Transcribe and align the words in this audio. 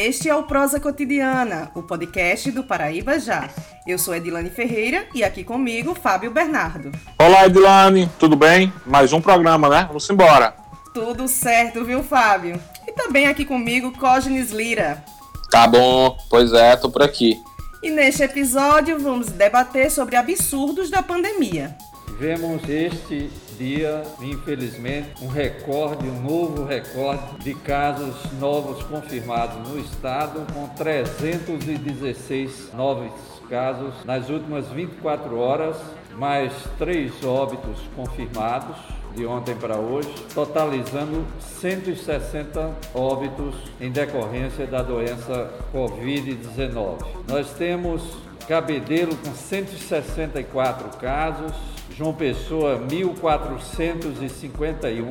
Este 0.00 0.28
é 0.28 0.36
o 0.36 0.44
Prosa 0.44 0.78
Cotidiana, 0.78 1.72
o 1.74 1.82
podcast 1.82 2.52
do 2.52 2.62
Paraíba 2.62 3.18
Já. 3.18 3.50
Eu 3.84 3.98
sou 3.98 4.14
Edilane 4.14 4.48
Ferreira 4.48 5.08
e 5.12 5.24
aqui 5.24 5.42
comigo 5.42 5.92
Fábio 5.92 6.30
Bernardo. 6.30 6.92
Olá, 7.18 7.46
Edilane, 7.46 8.08
tudo 8.16 8.36
bem? 8.36 8.72
Mais 8.86 9.12
um 9.12 9.20
programa, 9.20 9.68
né? 9.68 9.86
Vamos 9.88 10.08
embora. 10.08 10.54
Tudo 10.94 11.26
certo, 11.26 11.84
viu, 11.84 12.04
Fábio? 12.04 12.60
E 12.86 12.92
também 12.92 13.26
aqui 13.26 13.44
comigo 13.44 13.90
Cógenes 13.98 14.52
Lira. 14.52 15.04
Tá 15.50 15.66
bom, 15.66 16.16
pois 16.30 16.52
é, 16.52 16.76
tô 16.76 16.88
por 16.88 17.02
aqui. 17.02 17.36
E 17.82 17.90
neste 17.90 18.22
episódio 18.22 19.00
vamos 19.00 19.26
debater 19.26 19.90
sobre 19.90 20.14
absurdos 20.14 20.90
da 20.90 21.02
pandemia. 21.02 21.76
Vemos 22.20 22.62
este 22.68 23.28
dia, 23.58 24.02
infelizmente, 24.20 25.12
um 25.20 25.26
recorde, 25.26 26.06
um 26.06 26.22
novo 26.22 26.64
recorde 26.64 27.42
de 27.42 27.54
casos 27.54 28.14
novos 28.40 28.82
confirmados 28.84 29.68
no 29.68 29.78
estado, 29.78 30.46
com 30.54 30.68
316 30.68 32.72
novos 32.72 33.12
casos 33.50 33.92
nas 34.04 34.30
últimas 34.30 34.68
24 34.68 35.36
horas, 35.36 35.76
mais 36.16 36.52
três 36.78 37.12
óbitos 37.24 37.78
confirmados 37.96 38.76
de 39.14 39.26
ontem 39.26 39.56
para 39.56 39.76
hoje, 39.76 40.12
totalizando 40.32 41.26
160 41.40 42.70
óbitos 42.94 43.54
em 43.80 43.90
decorrência 43.90 44.66
da 44.66 44.82
doença 44.82 45.50
Covid-19. 45.72 46.98
Nós 47.26 47.50
temos 47.54 48.28
Cabedelo 48.48 49.14
com 49.16 49.34
164 49.34 50.98
casos, 50.98 51.52
João 51.96 52.12
Pessoa 52.14 52.78
1451, 52.78 55.08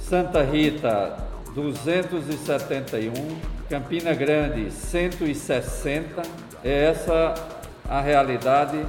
Santa 0.00 0.42
Rita 0.42 1.16
271, 1.54 3.12
Campina 3.68 4.14
Grande 4.14 4.70
160. 4.70 6.22
É 6.64 6.86
essa 6.86 7.34
a 7.88 8.00
realidade 8.00 8.84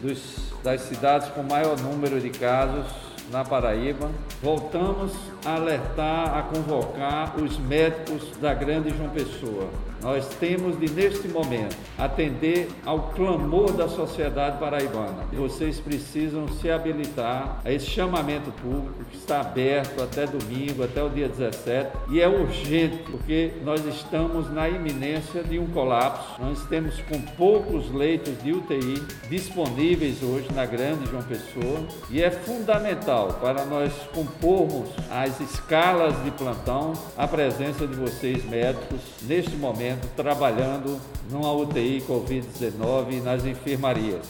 dos, 0.00 0.52
das 0.62 0.82
cidades 0.82 1.28
com 1.28 1.42
maior 1.42 1.78
número 1.80 2.20
de 2.20 2.30
casos 2.30 2.86
na 3.30 3.44
Paraíba. 3.44 4.10
Voltamos 4.42 5.12
a 5.46 5.54
alertar, 5.54 6.36
a 6.36 6.42
convocar 6.42 7.36
os 7.40 7.56
médicos 7.58 8.36
da 8.40 8.52
Grande 8.52 8.90
João 8.90 9.10
Pessoa 9.10 9.70
nós 10.02 10.28
temos 10.38 10.78
de, 10.78 10.90
neste 10.90 11.26
momento, 11.26 11.76
atender 11.98 12.68
ao 12.84 13.10
clamor 13.10 13.72
da 13.72 13.88
sociedade 13.88 14.58
paraibana. 14.58 15.24
Vocês 15.32 15.80
precisam 15.80 16.46
se 16.48 16.70
habilitar 16.70 17.60
a 17.64 17.72
esse 17.72 17.86
chamamento 17.86 18.52
público 18.52 19.04
que 19.10 19.16
está 19.16 19.40
aberto 19.40 20.02
até 20.02 20.26
domingo, 20.26 20.84
até 20.84 21.02
o 21.02 21.08
dia 21.08 21.28
17, 21.28 21.90
e 22.10 22.20
é 22.20 22.28
urgente, 22.28 22.98
porque 23.10 23.52
nós 23.64 23.84
estamos 23.86 24.48
na 24.52 24.68
iminência 24.68 25.42
de 25.42 25.58
um 25.58 25.66
colapso. 25.66 26.40
Nós 26.40 26.64
temos 26.66 27.00
com 27.02 27.20
poucos 27.36 27.90
leitos 27.90 28.40
de 28.42 28.52
UTI 28.52 29.02
disponíveis 29.28 30.22
hoje 30.22 30.46
na 30.54 30.66
Grande 30.66 31.10
João 31.10 31.22
Pessoa, 31.22 31.86
e 32.10 32.22
é 32.22 32.30
fundamental 32.30 33.38
para 33.40 33.64
nós 33.64 33.92
compormos 34.14 34.90
as 35.10 35.35
escalas 35.40 36.22
de 36.24 36.30
plantão 36.30 36.92
a 37.16 37.26
presença 37.26 37.86
de 37.86 37.94
vocês 37.94 38.44
médicos 38.44 39.00
neste 39.22 39.54
momento 39.56 39.76
momento 39.76 40.08
trabalhando 40.16 41.00
numa 41.30 41.52
UTI 41.52 42.02
Covid-19 42.06 43.22
nas 43.22 43.44
enfermarias. 43.44 44.26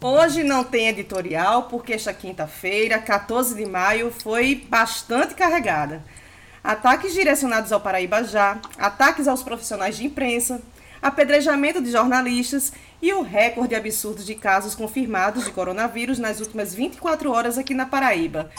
Hoje 0.00 0.44
não 0.44 0.62
tem 0.62 0.88
editorial 0.88 1.64
porque 1.64 1.92
esta 1.94 2.12
quinta-feira, 2.14 2.98
14 2.98 3.54
de 3.54 3.66
maio, 3.66 4.12
foi 4.12 4.66
bastante 4.68 5.34
carregada. 5.34 6.04
Ataques 6.62 7.12
direcionados 7.12 7.72
ao 7.72 7.80
Paraíba 7.80 8.22
Já, 8.22 8.60
ataques 8.78 9.26
aos 9.26 9.42
profissionais 9.42 9.96
de 9.96 10.04
imprensa, 10.04 10.60
apedrejamento 11.02 11.82
de 11.82 11.90
jornalistas 11.90 12.72
e 13.00 13.12
o 13.12 13.22
recorde 13.22 13.74
absurdo 13.74 14.22
de 14.22 14.34
casos 14.34 14.74
confirmados 14.74 15.44
de 15.44 15.50
coronavírus 15.50 16.18
nas 16.18 16.40
últimas 16.40 16.74
24 16.74 17.30
horas 17.30 17.58
aqui 17.58 17.74
na 17.74 17.86
Paraíba. 17.86 18.50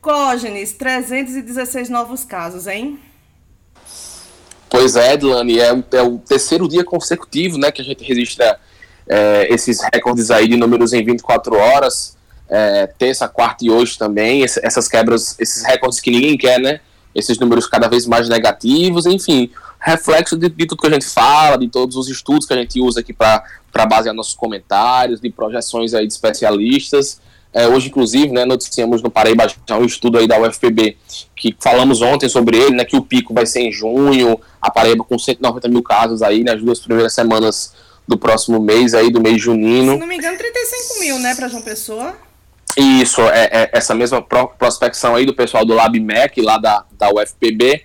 Cógenes, 0.00 0.72
316 0.72 1.88
novos 1.88 2.24
casos, 2.24 2.66
hein? 2.66 2.98
Pois 4.68 4.96
é, 4.96 5.14
Edlane, 5.14 5.60
é, 5.60 5.84
é, 5.92 6.02
o 6.02 6.18
terceiro 6.18 6.66
dia 6.66 6.82
consecutivo 6.82 7.58
né, 7.58 7.70
que 7.70 7.82
a 7.82 7.84
gente 7.84 8.02
registra 8.02 8.58
é, 9.06 9.46
esses 9.52 9.80
recordes 9.92 10.30
aí 10.30 10.48
de 10.48 10.56
números 10.56 10.92
em 10.92 11.04
24 11.04 11.54
horas, 11.54 12.16
é, 12.48 12.86
terça, 12.86 13.28
quarta 13.28 13.64
e 13.64 13.70
hoje 13.70 13.98
também, 13.98 14.44
essas 14.44 14.88
quebras, 14.88 15.36
esses 15.38 15.62
recordes 15.64 16.00
que 16.00 16.10
ninguém 16.10 16.38
quer, 16.38 16.58
né? 16.58 16.80
Esses 17.14 17.38
números 17.38 17.66
cada 17.66 17.88
vez 17.88 18.06
mais 18.06 18.28
negativos, 18.28 19.04
enfim, 19.04 19.50
reflexo 19.78 20.36
de, 20.36 20.48
de 20.48 20.66
tudo 20.66 20.80
que 20.80 20.86
a 20.86 20.90
gente 20.90 21.06
fala, 21.06 21.58
de 21.58 21.68
todos 21.68 21.96
os 21.96 22.08
estudos 22.08 22.46
que 22.46 22.54
a 22.54 22.56
gente 22.56 22.80
usa 22.80 23.00
aqui 23.00 23.12
para 23.12 23.44
basear 23.86 24.14
nossos 24.14 24.34
comentários, 24.34 25.20
de 25.20 25.30
projeções 25.30 25.94
aí 25.94 26.06
de 26.06 26.12
especialistas. 26.12 27.20
É, 27.52 27.66
hoje, 27.66 27.88
inclusive, 27.88 28.32
né, 28.32 28.44
noticiamos 28.44 29.02
no 29.02 29.10
Paraíba 29.10 29.46
já 29.68 29.76
um 29.76 29.84
estudo 29.84 30.18
aí 30.18 30.26
da 30.26 30.40
UFPB, 30.40 30.96
que 31.36 31.54
falamos 31.60 32.00
ontem 32.00 32.28
sobre 32.28 32.56
ele, 32.56 32.76
né, 32.76 32.84
que 32.84 32.96
o 32.96 33.02
pico 33.02 33.34
vai 33.34 33.44
ser 33.44 33.60
em 33.60 33.70
junho, 33.70 34.40
a 34.60 34.70
Paraíba 34.70 35.04
com 35.04 35.18
190 35.18 35.68
mil 35.68 35.82
casos 35.82 36.22
aí 36.22 36.42
nas 36.42 36.62
duas 36.62 36.80
primeiras 36.80 37.12
semanas 37.12 37.74
do 38.08 38.16
próximo 38.16 38.58
mês, 38.58 38.94
aí 38.94 39.10
do 39.10 39.20
mês 39.20 39.40
junino. 39.40 39.92
Se 39.92 39.98
não 39.98 40.06
me 40.06 40.16
engano, 40.16 40.38
35 40.38 41.00
mil, 41.00 41.18
né, 41.18 41.34
para 41.34 41.48
João 41.48 41.62
Pessoa? 41.62 42.14
Isso, 42.76 43.20
é, 43.20 43.50
é, 43.52 43.70
essa 43.72 43.94
mesma 43.94 44.22
pro, 44.22 44.48
prospecção 44.48 45.14
aí 45.14 45.26
do 45.26 45.34
pessoal 45.34 45.64
do 45.64 45.74
LabMec, 45.74 46.40
lá 46.40 46.56
da, 46.56 46.84
da 46.92 47.10
UFPB. 47.10 47.84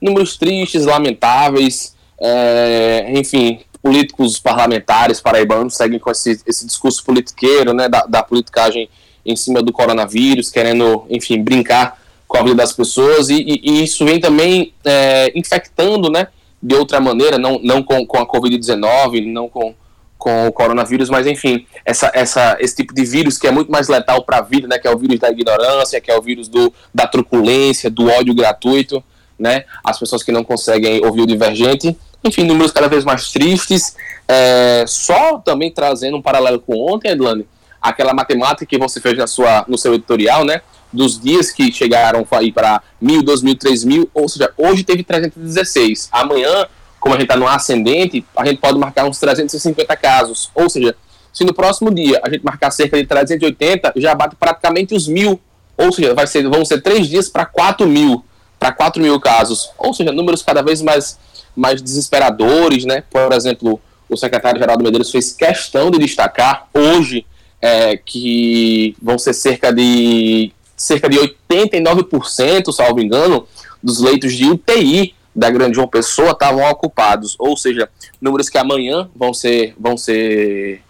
Números 0.00 0.36
tristes, 0.36 0.86
lamentáveis, 0.86 1.96
é, 2.20 3.10
enfim, 3.14 3.60
políticos 3.88 4.38
parlamentares 4.38 5.18
paraibanos 5.18 5.74
seguem 5.74 5.98
com 5.98 6.10
esse, 6.10 6.42
esse 6.46 6.66
discurso 6.66 7.02
politiqueiro, 7.02 7.72
né, 7.72 7.88
da, 7.88 8.04
da 8.04 8.22
politicagem 8.22 8.86
em 9.24 9.34
cima 9.34 9.62
do 9.62 9.72
coronavírus, 9.72 10.50
querendo, 10.50 11.06
enfim, 11.08 11.42
brincar 11.42 11.98
com 12.26 12.36
a 12.36 12.42
vida 12.42 12.56
das 12.56 12.74
pessoas, 12.74 13.30
e, 13.30 13.36
e, 13.36 13.60
e 13.64 13.84
isso 13.84 14.04
vem 14.04 14.20
também 14.20 14.74
é, 14.84 15.32
infectando, 15.34 16.10
né, 16.10 16.28
de 16.62 16.74
outra 16.74 17.00
maneira, 17.00 17.38
não, 17.38 17.58
não 17.62 17.82
com, 17.82 18.06
com 18.06 18.18
a 18.18 18.26
Covid-19, 18.26 19.24
não 19.32 19.48
com, 19.48 19.74
com 20.18 20.48
o 20.48 20.52
coronavírus, 20.52 21.08
mas 21.08 21.26
enfim, 21.26 21.66
essa, 21.82 22.10
essa, 22.12 22.58
esse 22.60 22.76
tipo 22.76 22.92
de 22.92 23.06
vírus 23.06 23.38
que 23.38 23.46
é 23.46 23.50
muito 23.50 23.72
mais 23.72 23.88
letal 23.88 24.22
para 24.22 24.36
a 24.36 24.42
vida, 24.42 24.68
né, 24.68 24.78
que 24.78 24.86
é 24.86 24.94
o 24.94 24.98
vírus 24.98 25.18
da 25.18 25.30
ignorância, 25.30 25.98
que 25.98 26.10
é 26.10 26.18
o 26.18 26.20
vírus 26.20 26.46
do, 26.46 26.70
da 26.94 27.06
truculência, 27.06 27.88
do 27.88 28.06
ódio 28.06 28.34
gratuito, 28.34 29.02
né, 29.38 29.64
as 29.82 29.98
pessoas 29.98 30.22
que 30.22 30.30
não 30.30 30.44
conseguem 30.44 31.02
ouvir 31.02 31.22
o 31.22 31.26
divergente, 31.26 31.96
enfim, 32.24 32.44
números 32.44 32.72
cada 32.72 32.88
vez 32.88 33.04
mais 33.04 33.30
tristes, 33.30 33.96
é, 34.26 34.84
só 34.86 35.38
também 35.38 35.70
trazendo 35.70 36.16
um 36.16 36.22
paralelo 36.22 36.60
com 36.60 36.74
ontem, 36.92 37.10
Edlane, 37.10 37.46
aquela 37.80 38.12
matemática 38.12 38.66
que 38.66 38.78
você 38.78 39.00
fez 39.00 39.16
na 39.16 39.26
sua, 39.26 39.64
no 39.68 39.78
seu 39.78 39.94
editorial, 39.94 40.44
né? 40.44 40.60
Dos 40.92 41.20
dias 41.20 41.52
que 41.52 41.70
chegaram 41.72 42.26
aí 42.30 42.50
para 42.50 42.82
mil, 43.00 43.22
dois 43.22 43.42
mil, 43.42 43.56
três 43.56 43.84
mil, 43.84 44.10
ou 44.14 44.28
seja, 44.28 44.52
hoje 44.56 44.84
teve 44.84 45.02
316. 45.04 46.08
Amanhã, 46.10 46.66
como 46.98 47.14
a 47.14 47.18
gente 47.18 47.26
está 47.26 47.36
no 47.36 47.46
ascendente, 47.46 48.24
a 48.36 48.44
gente 48.46 48.58
pode 48.58 48.78
marcar 48.78 49.04
uns 49.04 49.18
350 49.18 49.96
casos. 49.96 50.50
Ou 50.54 50.68
seja, 50.68 50.96
se 51.32 51.44
no 51.44 51.54
próximo 51.54 51.94
dia 51.94 52.20
a 52.24 52.30
gente 52.30 52.42
marcar 52.42 52.70
cerca 52.70 52.96
de 52.96 53.06
380, 53.06 53.92
já 53.96 54.14
bate 54.14 54.34
praticamente 54.36 54.94
os 54.94 55.06
mil. 55.06 55.40
Ou 55.76 55.92
seja, 55.92 56.14
vai 56.14 56.26
ser, 56.26 56.48
vão 56.48 56.64
ser 56.64 56.82
três 56.82 57.06
dias 57.06 57.28
para 57.28 57.46
4 57.46 57.86
mil, 57.86 58.24
para 58.58 58.72
4 58.72 59.00
mil 59.00 59.20
casos. 59.20 59.70
Ou 59.78 59.94
seja, 59.94 60.10
números 60.10 60.42
cada 60.42 60.62
vez 60.62 60.82
mais, 60.82 61.18
mais 61.58 61.82
desesperadores, 61.82 62.84
né? 62.84 63.02
Por 63.10 63.32
exemplo, 63.32 63.80
o 64.08 64.16
secretário 64.16 64.60
Geraldo 64.60 64.84
Medeiros 64.84 65.10
fez 65.10 65.32
questão 65.32 65.90
de 65.90 65.98
destacar 65.98 66.68
hoje 66.72 67.26
é, 67.60 67.96
que 67.96 68.96
vão 69.02 69.18
ser 69.18 69.34
cerca 69.34 69.72
de 69.72 70.52
cerca 70.76 71.08
de 71.08 71.18
89%, 71.18 72.72
salvo 72.72 73.00
engano, 73.00 73.48
dos 73.82 74.00
leitos 74.00 74.32
de 74.34 74.48
UTI 74.48 75.12
da 75.34 75.50
Grande 75.50 75.74
João 75.74 75.88
Pessoa 75.88 76.30
estavam 76.30 76.68
ocupados, 76.70 77.34
ou 77.38 77.56
seja, 77.56 77.88
números 78.20 78.48
que 78.48 78.58
amanhã 78.58 79.10
vão 79.14 79.34
ser 79.34 79.74
vão 79.78 79.96
ser 79.96 80.80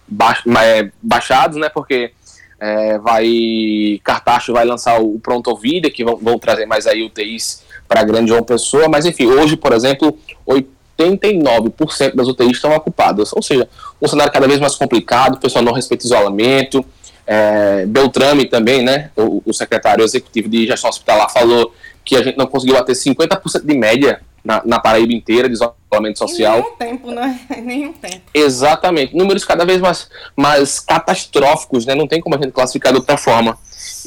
é, 0.62 0.90
baixados, 1.02 1.56
né? 1.58 1.70
Porque 1.70 2.12
é, 2.60 2.98
vai 2.98 4.00
Cartacho 4.04 4.52
vai 4.52 4.66
lançar 4.66 5.00
o 5.00 5.18
Pronto 5.18 5.56
Vida, 5.56 5.90
que 5.90 6.04
vão, 6.04 6.16
vão 6.16 6.38
trazer 6.38 6.66
mais 6.66 6.86
aí 6.86 7.02
UTIs 7.02 7.62
para 7.88 8.00
a 8.00 8.04
Grande 8.04 8.28
João 8.28 8.42
Pessoa, 8.42 8.88
mas 8.88 9.06
enfim, 9.06 9.26
hoje, 9.26 9.56
por 9.56 9.72
exemplo, 9.72 10.16
89% 10.98 12.14
das 12.14 12.28
UTIs 12.28 12.52
estão 12.52 12.74
ocupadas. 12.74 13.32
Ou 13.32 13.42
seja, 13.42 13.68
um 14.00 14.06
cenário 14.06 14.32
cada 14.32 14.46
vez 14.46 14.60
mais 14.60 14.74
complicado, 14.74 15.34
o 15.34 15.40
pessoal 15.40 15.64
não 15.64 15.72
respeita 15.72 16.04
isolamento. 16.04 16.84
É, 17.26 17.84
Beltrame 17.86 18.46
também, 18.46 18.82
né, 18.82 19.10
o, 19.14 19.42
o, 19.44 19.52
secretário 19.52 20.02
executivo 20.02 20.48
de 20.48 20.66
gestão 20.66 20.88
hospitalar, 20.88 21.30
falou 21.30 21.74
que 22.02 22.16
a 22.16 22.22
gente 22.22 22.38
não 22.38 22.46
conseguiu 22.46 22.74
bater 22.74 22.94
50% 22.94 23.66
de 23.66 23.76
média 23.76 24.22
na, 24.42 24.62
na, 24.64 24.80
Paraíba 24.80 25.12
inteira 25.12 25.46
de 25.46 25.54
isolamento 25.54 26.18
social. 26.18 26.58
Em 26.58 26.62
nenhum 26.62 26.76
tempo, 26.76 27.10
né? 27.10 27.40
Em 27.54 27.60
nenhum 27.60 27.92
tempo. 27.92 28.22
Exatamente. 28.32 29.14
Números 29.14 29.44
cada 29.44 29.66
vez 29.66 29.78
mais, 29.78 30.08
mais 30.34 30.80
catastróficos, 30.80 31.84
né? 31.84 31.94
Não 31.94 32.08
tem 32.08 32.18
como 32.18 32.34
a 32.34 32.38
gente 32.38 32.52
classificar 32.52 32.92
de 32.92 32.98
outra 32.98 33.18
forma. 33.18 33.58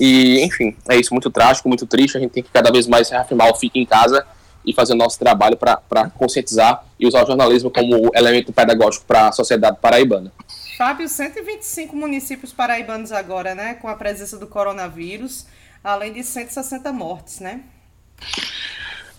E, 0.03 0.43
enfim, 0.43 0.75
é 0.89 0.97
isso, 0.97 1.13
muito 1.13 1.29
trágico, 1.29 1.69
muito 1.69 1.85
triste. 1.85 2.17
A 2.17 2.19
gente 2.19 2.31
tem 2.31 2.41
que 2.41 2.49
cada 2.49 2.71
vez 2.71 2.87
mais 2.87 3.07
reafirmar 3.11 3.51
o 3.51 3.55
fique 3.55 3.79
em 3.79 3.85
casa 3.85 4.25
e 4.65 4.73
fazer 4.73 4.93
o 4.93 4.95
nosso 4.95 5.19
trabalho 5.19 5.55
para 5.55 6.09
conscientizar 6.09 6.83
e 6.99 7.05
usar 7.05 7.23
o 7.23 7.27
jornalismo 7.27 7.69
como 7.69 8.09
elemento 8.15 8.51
pedagógico 8.51 9.05
para 9.05 9.27
a 9.27 9.31
sociedade 9.31 9.77
paraibana. 9.79 10.31
Fábio, 10.75 11.07
125 11.07 11.95
municípios 11.95 12.51
paraibanos 12.51 13.11
agora, 13.11 13.53
né, 13.53 13.75
com 13.75 13.87
a 13.87 13.93
presença 13.93 14.39
do 14.39 14.47
coronavírus, 14.47 15.45
além 15.83 16.13
de 16.13 16.23
160 16.23 16.91
mortes, 16.91 17.39
né? 17.39 17.61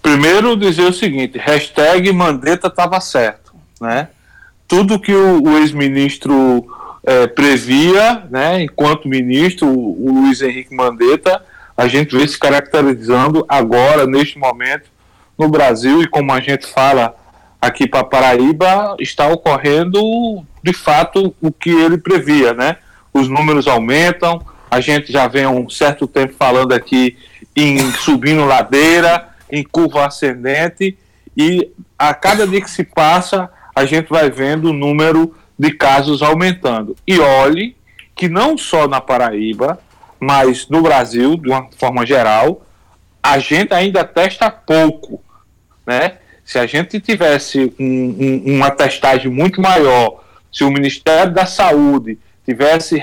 Primeiro 0.03 0.57
dizer 0.57 0.87
o 0.87 0.93
seguinte, 0.93 1.39
hashtag 1.39 2.13
Mandetta 2.13 2.67
estava 2.67 3.01
certo, 3.01 3.55
né? 3.81 4.09
Tudo 4.67 4.99
que 4.99 5.15
o, 5.15 5.45
o 5.45 5.59
ex-ministro 5.59 6.67
é, 7.05 7.27
previa, 7.27 8.25
né, 8.31 8.63
enquanto 8.63 9.09
ministro, 9.09 9.67
o, 9.67 10.09
o 10.09 10.21
Luiz 10.21 10.41
Henrique 10.41 10.75
Mandetta, 10.75 11.43
a 11.77 11.89
gente 11.89 12.17
vê 12.17 12.27
se 12.27 12.39
caracterizando 12.39 13.45
agora, 13.49 14.07
neste 14.07 14.39
momento, 14.39 14.91
no 15.39 15.49
Brasil, 15.49 16.03
e 16.03 16.07
como 16.07 16.33
a 16.33 16.41
gente 16.41 16.67
fala 16.67 17.15
aqui 17.61 17.87
para 17.87 18.05
Paraíba, 18.05 18.97
está 19.01 19.29
ocorrendo 19.29 20.45
de 20.63 20.73
fato 20.73 21.35
o 21.41 21.51
que 21.51 21.71
ele 21.71 21.99
previa, 21.99 22.53
né? 22.53 22.77
Os 23.13 23.29
números 23.29 23.67
aumentam, 23.67 24.45
a 24.71 24.81
gente 24.81 25.13
já 25.13 25.27
vem 25.27 25.47
um 25.47 25.69
certo 25.69 26.07
tempo 26.07 26.35
falando 26.39 26.73
aqui 26.73 27.17
em 27.55 27.79
subindo 27.93 28.45
ladeira, 28.45 29.29
em 29.51 29.63
curva 29.63 30.07
ascendente, 30.07 30.97
e 31.37 31.71
a 31.99 32.15
cada 32.15 32.47
dia 32.47 32.61
que 32.61 32.71
se 32.71 32.85
passa, 32.85 33.51
a 33.75 33.85
gente 33.85 34.09
vai 34.09 34.31
vendo 34.31 34.71
o 34.71 34.73
número 34.73 35.35
de 35.59 35.73
casos 35.73 36.23
aumentando. 36.23 36.97
E 37.07 37.19
olhe 37.19 37.77
que 38.15 38.29
não 38.29 38.57
só 38.57 38.87
na 38.87 39.01
Paraíba, 39.01 39.79
mas 40.21 40.69
no 40.69 40.83
Brasil, 40.83 41.37
de 41.37 41.49
uma 41.49 41.69
forma 41.77 42.07
geral, 42.07 42.65
a 43.23 43.39
gente 43.39 43.73
ainda 43.73 44.05
testa 44.05 44.51
pouco, 44.51 45.23
né? 45.87 46.19
Se 46.45 46.59
a 46.59 46.67
gente 46.67 47.01
tivesse 47.01 47.73
um, 47.79 47.85
um, 47.85 48.57
uma 48.57 48.71
testagem 48.71 49.31
muito 49.31 49.61
maior, 49.61 50.23
se 50.53 50.65
o 50.65 50.71
Ministério 50.71 51.33
da 51.33 51.47
Saúde 51.47 52.19
tivesse 52.45 53.03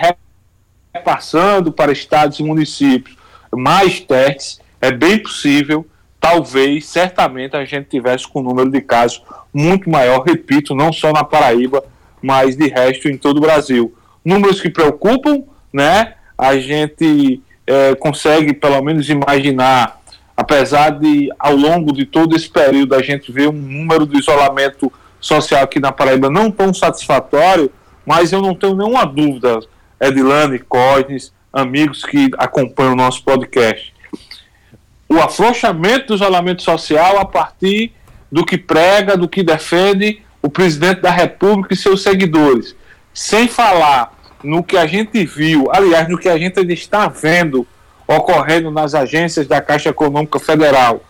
repassando 0.93 1.71
para 1.71 1.91
estados 1.91 2.39
e 2.39 2.43
municípios 2.43 3.17
mais 3.51 3.99
testes, 3.99 4.59
é 4.81 4.91
bem 4.91 5.19
possível, 5.19 5.85
talvez, 6.19 6.85
certamente, 6.85 7.55
a 7.55 7.65
gente 7.65 7.89
tivesse 7.89 8.27
com 8.27 8.41
um 8.41 8.43
número 8.43 8.69
de 8.69 8.81
casos 8.81 9.23
muito 9.53 9.89
maior, 9.89 10.23
repito, 10.23 10.75
não 10.75 10.93
só 10.93 11.11
na 11.11 11.23
Paraíba, 11.23 11.83
mas 12.21 12.55
de 12.55 12.67
resto 12.67 13.07
em 13.07 13.17
todo 13.17 13.37
o 13.37 13.41
Brasil. 13.41 13.93
Números 14.23 14.61
que 14.61 14.69
preocupam, 14.69 15.43
né? 15.71 16.13
A 16.37 16.57
gente 16.57 17.41
é, 17.65 17.95
consegue 17.95 18.53
pelo 18.53 18.81
menos 18.81 19.09
imaginar, 19.09 19.99
apesar 20.35 20.91
de 20.91 21.29
ao 21.37 21.55
longo 21.55 21.93
de 21.93 22.05
todo 22.05 22.35
esse 22.35 22.49
período 22.49 22.95
a 22.95 23.01
gente 23.01 23.31
ver 23.31 23.47
um 23.47 23.53
número 23.53 24.05
de 24.05 24.17
isolamento 24.17 24.91
social 25.19 25.63
aqui 25.63 25.79
na 25.79 25.91
Paraíba 25.91 26.29
não 26.29 26.49
tão 26.49 26.73
satisfatório, 26.73 27.71
mas 28.05 28.31
eu 28.31 28.41
não 28.41 28.55
tenho 28.55 28.75
nenhuma 28.75 29.05
dúvida, 29.05 29.59
Edilane, 29.99 30.59
Cosnes, 30.59 31.33
amigos 31.51 32.03
que 32.03 32.31
acompanham 32.37 32.93
o 32.93 32.95
nosso 32.95 33.23
podcast. 33.23 33.93
O 35.07 35.17
afrouxamento 35.17 36.07
do 36.07 36.15
isolamento 36.15 36.61
social 36.61 37.19
a 37.19 37.25
partir 37.25 37.91
do 38.31 38.45
que 38.45 38.57
prega, 38.57 39.17
do 39.17 39.27
que 39.27 39.43
defende 39.43 40.21
o 40.41 40.49
presidente 40.49 41.01
da 41.01 41.11
República 41.11 41.73
e 41.73 41.77
seus 41.77 42.01
seguidores, 42.01 42.75
sem 43.13 43.47
falar 43.47 44.17
no 44.43 44.63
que 44.63 44.77
a 44.77 44.85
gente 44.85 45.25
viu, 45.25 45.67
aliás, 45.71 46.07
no 46.07 46.17
que 46.17 46.29
a 46.29 46.37
gente 46.37 46.59
está 46.71 47.07
vendo 47.07 47.67
ocorrendo 48.07 48.71
nas 48.71 48.95
agências 48.95 49.47
da 49.47 49.61
Caixa 49.61 49.89
Econômica 49.89 50.39
Federal. 50.39 51.03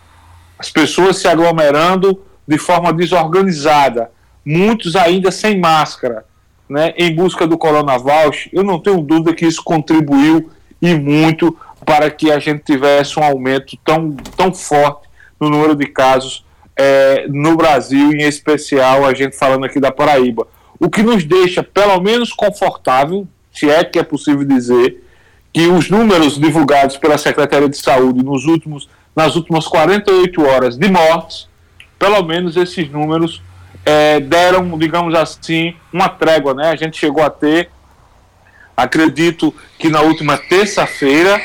As 0.57 0.69
pessoas 0.69 1.17
se 1.17 1.27
aglomerando 1.27 2.21
de 2.47 2.57
forma 2.57 2.91
desorganizada, 2.91 4.11
muitos 4.43 4.95
ainda 4.95 5.31
sem 5.31 5.59
máscara, 5.59 6.25
né, 6.67 6.93
em 6.97 7.15
busca 7.15 7.47
do 7.47 7.57
coronavírus. 7.57 8.49
Eu 8.51 8.63
não 8.63 8.79
tenho 8.79 9.01
dúvida 9.01 9.33
que 9.33 9.45
isso 9.45 9.63
contribuiu 9.63 10.49
e 10.81 10.95
muito 10.95 11.55
para 11.85 12.09
que 12.09 12.31
a 12.31 12.39
gente 12.39 12.63
tivesse 12.63 13.19
um 13.19 13.23
aumento 13.23 13.77
tão, 13.85 14.11
tão 14.35 14.53
forte 14.53 15.07
no 15.39 15.49
número 15.49 15.75
de 15.75 15.85
casos 15.85 16.43
é, 16.81 17.25
no 17.27 17.57
Brasil, 17.57 18.13
em 18.13 18.23
especial 18.23 19.05
a 19.05 19.13
gente 19.13 19.35
falando 19.35 19.65
aqui 19.65 19.81
da 19.81 19.91
Paraíba. 19.91 20.47
O 20.79 20.89
que 20.89 21.03
nos 21.03 21.25
deixa 21.25 21.61
pelo 21.61 21.99
menos 21.99 22.31
confortável, 22.31 23.27
se 23.53 23.69
é 23.69 23.83
que 23.83 23.99
é 23.99 24.03
possível 24.03 24.45
dizer, 24.45 25.03
que 25.51 25.67
os 25.67 25.89
números 25.89 26.39
divulgados 26.39 26.95
pela 26.95 27.17
Secretaria 27.17 27.67
de 27.67 27.75
Saúde 27.75 28.23
nos 28.23 28.45
últimos, 28.45 28.87
nas 29.13 29.35
últimas 29.35 29.67
48 29.67 30.41
horas 30.41 30.77
de 30.77 30.89
mortes, 30.89 31.49
pelo 31.97 32.23
menos 32.23 32.55
esses 32.55 32.89
números 32.89 33.41
é, 33.85 34.21
deram, 34.21 34.77
digamos 34.77 35.13
assim, 35.15 35.75
uma 35.91 36.07
trégua. 36.07 36.53
Né? 36.53 36.69
A 36.69 36.77
gente 36.77 36.97
chegou 36.97 37.21
a 37.21 37.29
ter, 37.29 37.69
acredito 38.77 39.53
que 39.77 39.89
na 39.89 39.99
última 39.99 40.37
terça-feira, 40.37 41.41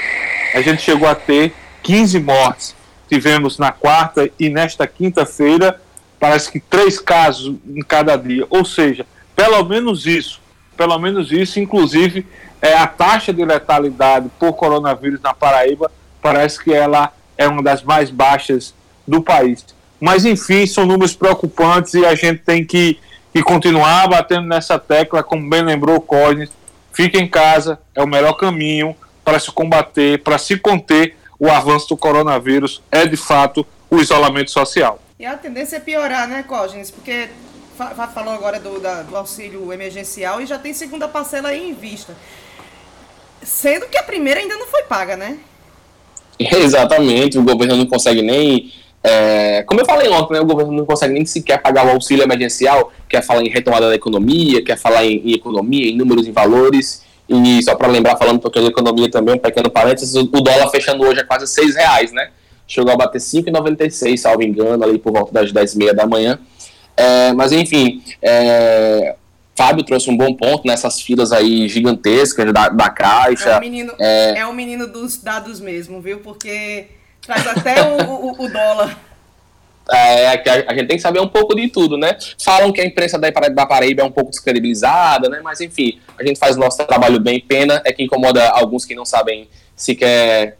a 0.54 0.60
gente 0.60 0.80
chegou 0.80 1.08
a 1.08 1.14
ter 1.16 1.52
15 1.82 2.20
mortes 2.20 2.73
tivemos 3.08 3.58
na 3.58 3.72
quarta 3.72 4.30
e 4.38 4.48
nesta 4.48 4.86
quinta-feira, 4.86 5.80
parece 6.18 6.50
que 6.50 6.60
três 6.60 6.98
casos 6.98 7.56
em 7.66 7.82
cada 7.82 8.16
dia. 8.16 8.46
Ou 8.50 8.64
seja, 8.64 9.06
pelo 9.36 9.62
menos 9.64 10.06
isso, 10.06 10.40
pelo 10.76 10.98
menos 10.98 11.30
isso, 11.30 11.60
inclusive 11.60 12.26
é, 12.60 12.74
a 12.74 12.86
taxa 12.86 13.32
de 13.32 13.44
letalidade 13.44 14.30
por 14.38 14.54
coronavírus 14.54 15.20
na 15.20 15.34
Paraíba 15.34 15.90
parece 16.22 16.62
que 16.62 16.72
ela 16.72 17.12
é 17.36 17.46
uma 17.46 17.62
das 17.62 17.82
mais 17.82 18.10
baixas 18.10 18.74
do 19.06 19.22
país. 19.22 19.64
Mas 20.00 20.24
enfim, 20.24 20.66
são 20.66 20.86
números 20.86 21.14
preocupantes 21.14 21.94
e 21.94 22.04
a 22.04 22.14
gente 22.14 22.40
tem 22.40 22.64
que, 22.64 22.98
que 23.32 23.42
continuar 23.42 24.08
batendo 24.08 24.46
nessa 24.46 24.78
tecla, 24.78 25.22
como 25.22 25.48
bem 25.48 25.62
lembrou 25.62 25.96
o 25.96 26.00
Cosnes, 26.00 26.50
fique 26.92 27.18
em 27.18 27.28
casa, 27.28 27.78
é 27.94 28.02
o 28.02 28.06
melhor 28.06 28.34
caminho 28.34 28.96
para 29.24 29.38
se 29.38 29.50
combater, 29.50 30.22
para 30.22 30.38
se 30.38 30.56
conter 30.56 31.16
o 31.44 31.50
avanço 31.50 31.90
do 31.90 31.96
coronavírus 31.96 32.80
é 32.90 33.06
de 33.06 33.18
fato 33.18 33.66
o 33.90 34.00
isolamento 34.00 34.50
social. 34.50 34.98
E 35.20 35.26
a 35.26 35.36
tendência 35.36 35.76
é 35.76 35.80
piorar, 35.80 36.26
né, 36.26 36.42
Cógenes? 36.42 36.90
Porque 36.90 37.28
falou 38.14 38.32
agora 38.32 38.58
do, 38.58 38.80
da, 38.80 39.02
do 39.02 39.14
auxílio 39.14 39.70
emergencial 39.70 40.40
e 40.40 40.46
já 40.46 40.58
tem 40.58 40.72
segunda 40.72 41.06
parcela 41.06 41.50
aí 41.50 41.68
em 41.68 41.74
vista. 41.74 42.16
Sendo 43.42 43.86
que 43.88 43.98
a 43.98 44.02
primeira 44.02 44.40
ainda 44.40 44.56
não 44.56 44.66
foi 44.66 44.84
paga, 44.84 45.18
né? 45.18 45.36
Exatamente, 46.40 47.38
o 47.38 47.42
governo 47.42 47.76
não 47.76 47.86
consegue 47.86 48.22
nem. 48.22 48.72
É, 49.02 49.62
como 49.64 49.82
eu 49.82 49.84
falei 49.84 50.08
ontem, 50.08 50.32
né, 50.32 50.40
o 50.40 50.46
governo 50.46 50.72
não 50.72 50.86
consegue 50.86 51.12
nem 51.12 51.26
sequer 51.26 51.60
pagar 51.60 51.84
o 51.86 51.90
auxílio 51.90 52.24
emergencial, 52.24 52.90
quer 53.06 53.22
falar 53.22 53.42
em 53.42 53.50
retomada 53.50 53.90
da 53.90 53.94
economia, 53.94 54.64
quer 54.64 54.78
falar 54.78 55.04
em, 55.04 55.18
em 55.18 55.34
economia, 55.34 55.90
em 55.90 55.94
números, 55.94 56.26
em 56.26 56.32
valores. 56.32 57.03
E 57.28 57.62
só 57.62 57.74
para 57.74 57.88
lembrar, 57.88 58.16
falando 58.16 58.36
um 58.36 58.40
pouquinho 58.40 58.66
de 58.66 58.70
economia 58.70 59.10
também, 59.10 59.34
um 59.34 59.38
pequeno 59.38 59.70
parênteses, 59.70 60.14
o 60.14 60.24
dólar 60.24 60.68
fechando 60.70 61.04
hoje 61.04 61.20
é 61.20 61.24
quase 61.24 61.46
6 61.46 61.74
reais, 61.74 62.12
né? 62.12 62.30
Chegou 62.66 62.92
a 62.92 62.96
bater 62.96 63.20
5,96, 63.20 64.16
salvo 64.18 64.42
engano, 64.42 64.84
ali 64.84 64.98
por 64.98 65.12
volta 65.12 65.32
das 65.32 65.52
10h30 65.52 65.92
da 65.92 66.06
manhã. 66.06 66.38
É, 66.96 67.32
mas 67.32 67.52
enfim, 67.52 68.02
é, 68.22 69.16
Fábio 69.56 69.84
trouxe 69.84 70.10
um 70.10 70.16
bom 70.16 70.34
ponto 70.34 70.66
nessas 70.66 71.00
filas 71.00 71.32
aí 71.32 71.68
gigantescas 71.68 72.52
da, 72.52 72.68
da 72.68 72.90
Caixa. 72.90 73.50
É 73.50 73.56
o, 73.58 73.60
menino, 73.60 73.92
é... 73.98 74.38
é 74.38 74.46
o 74.46 74.52
menino 74.52 74.86
dos 74.86 75.16
dados 75.16 75.60
mesmo, 75.60 76.00
viu? 76.00 76.18
Porque 76.18 76.88
traz 77.20 77.46
até 77.46 77.82
o, 77.82 78.10
o, 78.10 78.44
o 78.44 78.48
dólar. 78.48 78.98
É, 79.90 80.28
a, 80.28 80.32
a, 80.68 80.74
gente 80.74 80.86
tem 80.86 80.96
que 80.96 81.00
saber 81.00 81.20
um 81.20 81.28
pouco 81.28 81.54
de 81.54 81.68
tudo, 81.68 81.96
né? 81.98 82.16
Falam 82.42 82.72
que 82.72 82.80
a 82.80 82.86
imprensa 82.86 83.18
da, 83.18 83.28
da 83.30 83.66
Paraíba 83.66 84.02
é 84.02 84.04
um 84.04 84.10
pouco 84.10 84.30
descredibilizada, 84.30 85.28
né? 85.28 85.40
Mas 85.42 85.60
enfim, 85.60 85.98
a 86.18 86.24
gente 86.24 86.38
faz 86.38 86.56
o 86.56 86.60
nosso 86.60 86.82
trabalho 86.86 87.20
bem. 87.20 87.40
Pena 87.40 87.82
é 87.84 87.92
que 87.92 88.02
incomoda 88.02 88.48
alguns 88.50 88.84
que 88.84 88.94
não 88.94 89.04
sabem 89.04 89.48
se 89.76 89.94
quer 89.94 90.56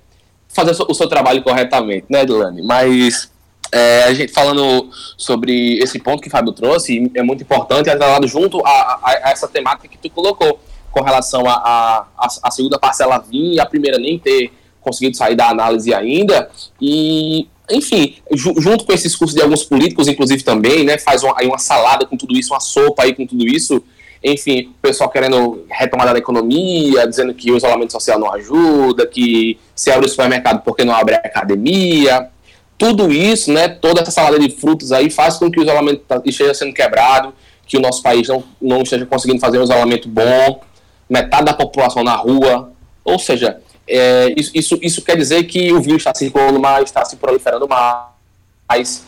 fazer 0.49 0.73
o 0.73 0.75
seu, 0.75 0.87
o 0.89 0.95
seu 0.95 1.09
trabalho 1.09 1.43
corretamente, 1.43 2.07
né, 2.11 2.25
Delane? 2.25 2.63
Mas 2.63 3.31
é, 3.73 4.05
a 4.05 4.15
gente 4.15 4.33
falando 4.33 4.91
sobre 5.17 5.79
esse 5.79 5.99
ponto 5.99 6.23
que 6.23 6.29
o 6.29 6.31
Fábio 6.31 6.53
trouxe, 6.53 7.11
é 7.15 7.23
muito 7.23 7.43
importante, 7.43 7.91
atrelado 7.91 8.29
junto 8.29 8.65
a, 8.65 8.71
a, 8.71 9.01
a, 9.03 9.31
essa 9.31 9.49
temática 9.49 9.89
que 9.89 9.99
tu 9.99 10.11
colocou, 10.11 10.61
com 10.93 11.03
relação 11.03 11.43
a, 11.49 12.07
a 12.17 12.51
segunda 12.53 12.79
parcela 12.79 13.19
vir 13.19 13.55
e 13.55 13.61
a 13.61 13.67
primeira 13.67 13.99
nem 13.99 14.17
ter 14.17 14.53
conseguido 14.81 15.17
sair 15.17 15.35
da 15.35 15.49
análise 15.49 15.93
ainda. 15.93 16.49
E 16.81 17.49
enfim, 17.71 18.17
junto 18.33 18.85
com 18.85 18.93
esse 18.93 19.05
discurso 19.05 19.35
de 19.35 19.43
alguns 19.43 19.65
políticos, 19.65 20.07
inclusive 20.09 20.43
também, 20.43 20.85
né, 20.85 20.99
faz 20.99 21.23
uma, 21.23 21.35
aí 21.37 21.47
uma 21.47 21.59
salada 21.59 22.05
com 22.05 22.17
tudo 22.17 22.37
isso, 22.37 22.53
uma 22.53 22.61
sopa 22.61 23.05
aí 23.05 23.15
com 23.15 23.27
tudo 23.27 23.47
isso, 23.47 23.83
enfim, 24.23 24.71
o 24.79 24.83
pessoal 24.83 25.11
querendo 25.11 25.65
retomada 25.71 26.13
da 26.13 26.19
economia, 26.19 27.07
dizendo 27.07 27.33
que 27.35 27.51
o 27.51 27.57
isolamento 27.57 27.93
social 27.93 28.19
não 28.19 28.33
ajuda, 28.33 29.07
que 29.07 29.59
se 29.75 29.91
abre 29.91 30.07
o 30.07 30.09
supermercado 30.09 30.63
porque 30.63 30.85
não 30.85 30.95
abre 30.95 31.15
a 31.15 31.19
academia, 31.19 32.29
tudo 32.77 33.11
isso, 33.13 33.53
né, 33.53 33.69
toda 33.69 34.03
essa 34.03 34.11
salada 34.11 34.39
de 34.39 34.51
frutos 34.51 34.93
aí 34.93 35.09
faz 35.11 35.37
com 35.37 35.51
que 35.51 35.61
o 35.61 35.63
isolamento 35.63 36.03
tá, 36.07 36.21
esteja 36.25 36.55
sendo 36.55 36.75
quebrado, 36.75 37.33
que 37.67 37.77
o 37.77 37.81
nosso 37.81 38.03
país 38.03 38.29
não, 38.29 38.45
não 38.61 38.83
esteja 38.83 39.07
conseguindo 39.07 39.41
fazer 39.41 39.59
um 39.59 39.65
isolamento 39.65 40.09
bom, 40.09 40.61
metade 41.09 41.47
da 41.47 41.55
população 41.55 42.03
na 42.03 42.15
rua, 42.15 42.73
ou 43.05 43.19
seja, 43.19 43.61
é, 43.87 44.33
isso, 44.37 44.51
isso, 44.55 44.79
isso, 44.83 45.03
quer 45.03 45.17
dizer 45.17 45.45
que 45.45 45.73
o 45.73 45.81
vírus 45.81 46.01
está 46.01 46.15
circulando 46.15 46.59
mais, 46.59 46.85
está 46.85 47.05
se 47.05 47.17
proliferando 47.17 47.69
mais. 47.69 49.05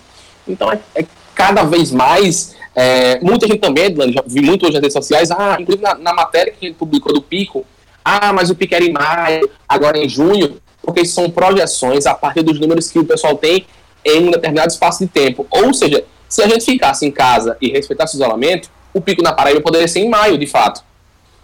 Então, 0.46 0.70
é, 0.72 0.78
é 0.94 1.04
cada 1.34 1.64
vez 1.64 1.90
mais. 1.90 2.54
É, 2.74 3.18
muita 3.20 3.46
gente 3.46 3.60
também, 3.60 3.84
Edlane, 3.84 4.12
já 4.12 4.22
vi 4.26 4.42
muito 4.42 4.64
hoje 4.64 4.74
nas 4.74 4.82
redes 4.82 4.92
sociais, 4.92 5.30
ah, 5.30 5.56
inclusive 5.58 5.82
na, 5.82 5.94
na 5.94 6.12
matéria 6.12 6.52
que 6.52 6.66
gente 6.66 6.76
publicou 6.76 7.12
do 7.12 7.22
Pico, 7.22 7.64
ah, 8.04 8.32
mas 8.32 8.50
o 8.50 8.54
Pico 8.54 8.74
era 8.74 8.84
em 8.84 8.92
maio, 8.92 9.48
agora 9.66 9.98
é 9.98 10.04
em 10.04 10.08
junho, 10.08 10.60
porque 10.82 11.04
são 11.04 11.30
projeções 11.30 12.06
a 12.06 12.14
partir 12.14 12.42
dos 12.42 12.60
números 12.60 12.90
que 12.90 12.98
o 12.98 13.04
pessoal 13.04 13.36
tem 13.36 13.66
em 14.04 14.28
um 14.28 14.30
determinado 14.30 14.70
espaço 14.70 15.04
de 15.04 15.10
tempo. 15.10 15.46
Ou 15.50 15.72
seja, 15.74 16.04
se 16.28 16.42
a 16.42 16.48
gente 16.48 16.64
ficasse 16.64 17.04
em 17.04 17.10
casa 17.10 17.56
e 17.60 17.70
respeitasse 17.70 18.14
o 18.14 18.18
isolamento, 18.18 18.70
o 18.92 19.00
pico 19.00 19.22
na 19.22 19.32
Paraíba 19.32 19.60
poderia 19.60 19.88
ser 19.88 20.00
em 20.00 20.08
maio, 20.08 20.38
de 20.38 20.46
fato. 20.46 20.84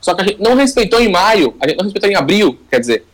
Só 0.01 0.15
que 0.15 0.23
a 0.23 0.25
gente 0.25 0.41
não 0.41 0.55
respeitou 0.55 1.01
em 1.01 1.11
maio, 1.11 1.55
a 1.61 1.69
gente 1.69 1.77
não 1.77 1.85
respeitou 1.85 2.11
em 2.11 2.15
abril, 2.17 2.59
quer 2.71 2.81
dizer, 2.81 3.05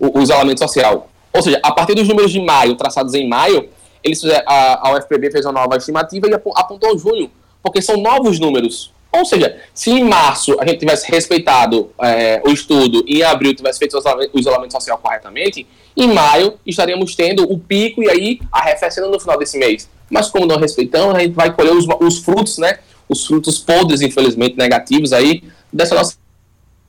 o, 0.00 0.20
isolamento 0.22 0.58
social. 0.58 1.08
Ou 1.32 1.42
seja, 1.42 1.60
a 1.62 1.72
partir 1.72 1.94
dos 1.94 2.08
números 2.08 2.32
de 2.32 2.40
maio, 2.40 2.74
traçados 2.74 3.14
em 3.14 3.28
maio, 3.28 3.68
eles 4.02 4.24
a, 4.46 4.88
a 4.88 4.94
UFPB 4.94 5.30
fez 5.30 5.44
uma 5.44 5.52
nova 5.52 5.76
estimativa 5.76 6.26
e 6.28 6.34
apontou 6.34 6.98
junho, 6.98 7.30
porque 7.62 7.82
são 7.82 7.96
novos 7.98 8.40
números. 8.40 8.92
Ou 9.12 9.24
seja, 9.24 9.56
se 9.74 9.90
em 9.90 10.04
março 10.04 10.56
a 10.60 10.66
gente 10.66 10.78
tivesse 10.78 11.10
respeitado 11.10 11.90
é, 12.00 12.40
o 12.46 12.50
estudo 12.50 13.04
e 13.06 13.18
em 13.18 13.22
abril 13.22 13.54
tivesse 13.54 13.78
feito 13.78 13.96
o 14.32 14.38
isolamento 14.38 14.72
social 14.72 14.98
corretamente, 14.98 15.66
em 15.96 16.12
maio 16.12 16.54
estaríamos 16.64 17.14
tendo 17.16 17.42
o 17.42 17.58
pico 17.58 18.02
e 18.02 18.08
aí 18.08 18.40
arrefecendo 18.52 19.08
no 19.08 19.18
final 19.18 19.36
desse 19.36 19.58
mês. 19.58 19.90
Mas 20.08 20.28
como 20.28 20.46
não 20.46 20.58
respeitamos, 20.58 21.14
a 21.14 21.20
gente 21.20 21.34
vai 21.34 21.52
colher 21.52 21.72
os, 21.72 21.86
os 22.00 22.18
frutos, 22.18 22.58
né? 22.58 22.78
Os 23.08 23.26
frutos 23.26 23.58
podres, 23.58 24.00
infelizmente, 24.00 24.56
negativos 24.56 25.12
aí, 25.12 25.42
dessa 25.72 25.94
nossa 25.96 26.16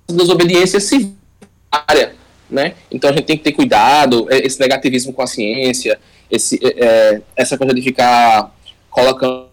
desobediência 0.08 0.80
civil 0.80 1.16
né? 2.52 2.74
Então 2.92 3.10
a 3.10 3.14
gente 3.14 3.26
tem 3.26 3.38
que 3.38 3.44
ter 3.44 3.54
cuidado, 3.54 4.28
é, 4.30 4.46
esse 4.46 4.60
negativismo 4.60 5.14
com 5.14 5.22
a 5.22 5.28
ciência, 5.28 5.98
esse, 6.30 6.60
é, 6.62 6.86
é, 6.86 7.22
essa 7.36 7.58
coisa 7.58 7.74
de 7.74 7.82
ficar 7.82 8.54
colocando 8.90 9.50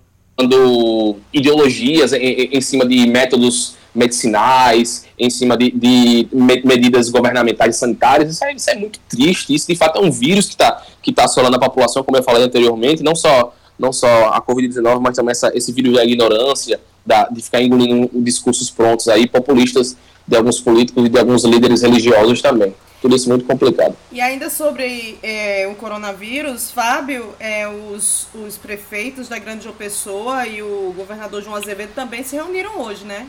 ideologias 1.32 2.12
em, 2.12 2.50
em 2.52 2.60
cima 2.60 2.86
de 2.86 3.06
métodos 3.06 3.76
medicinais, 3.94 5.06
em 5.18 5.30
cima 5.30 5.56
de, 5.56 5.70
de 5.70 6.28
medidas 6.64 7.08
governamentais 7.08 7.76
e 7.76 7.78
sanitárias, 7.78 8.30
isso 8.30 8.44
é, 8.44 8.52
isso 8.52 8.70
é, 8.70 8.74
muito 8.74 9.00
triste, 9.08 9.54
isso 9.54 9.66
de 9.66 9.76
fato 9.76 9.98
é 9.98 10.02
um 10.02 10.10
vírus 10.10 10.46
que 10.46 10.52
está 10.52 10.82
que 11.02 11.12
tá 11.12 11.24
assolando 11.24 11.56
a 11.56 11.60
população, 11.60 12.02
como 12.02 12.18
eu 12.18 12.22
falei 12.22 12.42
anteriormente, 12.42 13.02
não 13.02 13.14
só, 13.14 13.54
não 13.78 13.92
só 13.92 14.28
a 14.28 14.42
Covid-19, 14.42 15.00
mas 15.00 15.16
também 15.16 15.32
essa, 15.32 15.50
esse 15.56 15.72
vírus 15.72 15.94
da 15.94 16.04
ignorância, 16.04 16.78
da, 17.06 17.28
de 17.28 17.40
ficar 17.40 17.62
engolindo 17.62 18.10
discursos 18.14 18.70
prontos 18.70 19.08
aí, 19.08 19.26
populistas 19.26 19.96
de 20.26 20.36
alguns 20.36 20.60
políticos 20.60 21.06
e 21.06 21.08
de 21.08 21.18
alguns 21.18 21.44
líderes 21.44 21.82
religiosos 21.82 22.42
também 22.42 22.74
tudo 23.00 23.14
isso 23.14 23.28
muito 23.28 23.44
complicado. 23.44 23.96
E 24.10 24.20
ainda 24.20 24.50
sobre 24.50 25.18
é, 25.22 25.68
o 25.70 25.74
coronavírus, 25.76 26.70
Fábio, 26.70 27.34
é, 27.38 27.68
os, 27.68 28.28
os 28.34 28.58
prefeitos 28.58 29.28
da 29.28 29.38
Grande 29.38 29.64
João 29.64 29.74
Pessoa 29.74 30.46
e 30.46 30.62
o 30.62 30.92
governador 30.96 31.42
João 31.42 31.56
Azevedo 31.56 31.92
também 31.94 32.24
se 32.24 32.34
reuniram 32.34 32.80
hoje, 32.80 33.04
né? 33.04 33.28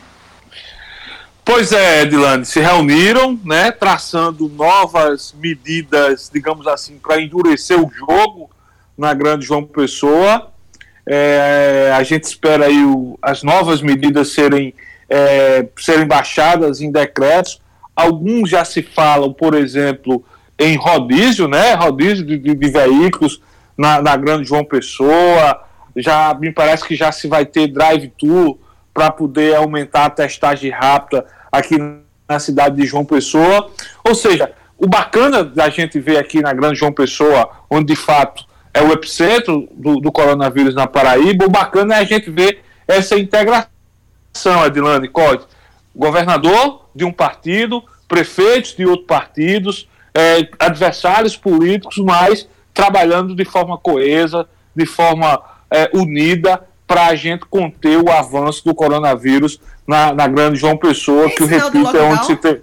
Pois 1.44 1.72
é, 1.72 2.02
Edilane, 2.02 2.44
se 2.44 2.60
reuniram, 2.60 3.38
né, 3.44 3.72
traçando 3.72 4.48
novas 4.48 5.34
medidas, 5.38 6.30
digamos 6.32 6.66
assim, 6.66 6.98
para 6.98 7.20
endurecer 7.20 7.78
o 7.80 7.90
jogo 7.90 8.50
na 8.96 9.14
Grande 9.14 9.46
João 9.46 9.64
Pessoa. 9.64 10.50
É, 11.06 11.92
a 11.96 12.02
gente 12.02 12.24
espera 12.24 12.66
aí 12.66 12.84
o, 12.84 13.18
as 13.22 13.42
novas 13.42 13.80
medidas 13.80 14.32
serem, 14.32 14.74
é, 15.08 15.66
serem 15.78 16.06
baixadas 16.06 16.80
em 16.80 16.92
decretos 16.92 17.60
Alguns 17.94 18.48
já 18.50 18.64
se 18.64 18.82
falam, 18.82 19.32
por 19.32 19.54
exemplo, 19.54 20.24
em 20.58 20.76
rodízio, 20.76 21.48
né? 21.48 21.74
Rodízio 21.74 22.24
de, 22.24 22.38
de, 22.38 22.54
de 22.54 22.68
veículos 22.68 23.40
na, 23.76 24.00
na, 24.02 24.16
Grande 24.16 24.48
João 24.48 24.64
Pessoa. 24.64 25.62
Já 25.96 26.34
me 26.34 26.52
parece 26.52 26.84
que 26.84 26.94
já 26.94 27.10
se 27.10 27.26
vai 27.26 27.44
ter 27.44 27.68
drive-thru 27.68 28.58
para 28.92 29.10
poder 29.10 29.56
aumentar 29.56 30.06
a 30.06 30.10
testagem 30.10 30.70
rápida 30.70 31.26
aqui 31.50 31.76
na 32.28 32.38
cidade 32.38 32.76
de 32.76 32.86
João 32.86 33.04
Pessoa. 33.04 33.70
Ou 34.04 34.14
seja, 34.14 34.52
o 34.78 34.86
bacana 34.86 35.42
da 35.44 35.68
gente 35.68 35.98
ver 35.98 36.16
aqui 36.16 36.40
na 36.40 36.52
Grande 36.52 36.78
João 36.78 36.92
Pessoa, 36.92 37.50
onde 37.68 37.94
de 37.94 37.96
fato 37.96 38.44
é 38.72 38.82
o 38.82 38.92
epicentro 38.92 39.68
do, 39.72 40.00
do 40.00 40.12
coronavírus 40.12 40.74
na 40.74 40.86
Paraíba, 40.86 41.44
o 41.44 41.50
bacana 41.50 41.96
é 41.96 41.98
a 41.98 42.04
gente 42.04 42.30
ver 42.30 42.62
essa 42.86 43.18
integração, 43.18 43.68
Adilane 44.64 45.08
Code. 45.08 45.44
Governador 45.94 46.86
de 46.94 47.04
um 47.04 47.12
partido, 47.12 47.82
prefeitos 48.08 48.74
de 48.74 48.84
outros 48.84 49.06
partidos, 49.06 49.88
é, 50.14 50.48
adversários 50.58 51.36
políticos, 51.36 51.98
mas 51.98 52.48
trabalhando 52.74 53.34
de 53.34 53.44
forma 53.44 53.78
coesa, 53.78 54.48
de 54.74 54.86
forma 54.86 55.40
é, 55.70 55.90
unida, 55.94 56.62
para 56.86 57.06
a 57.06 57.14
gente 57.14 57.44
conter 57.46 57.98
o 57.98 58.10
avanço 58.10 58.64
do 58.64 58.74
coronavírus 58.74 59.60
na, 59.86 60.12
na 60.12 60.26
grande 60.26 60.58
João 60.58 60.76
Pessoa, 60.76 61.26
Esse 61.26 61.36
que 61.36 61.42
eu 61.44 61.46
repito 61.46 61.96
é 61.96 62.02
onde 62.02 62.26
se 62.26 62.36
tem. 62.36 62.60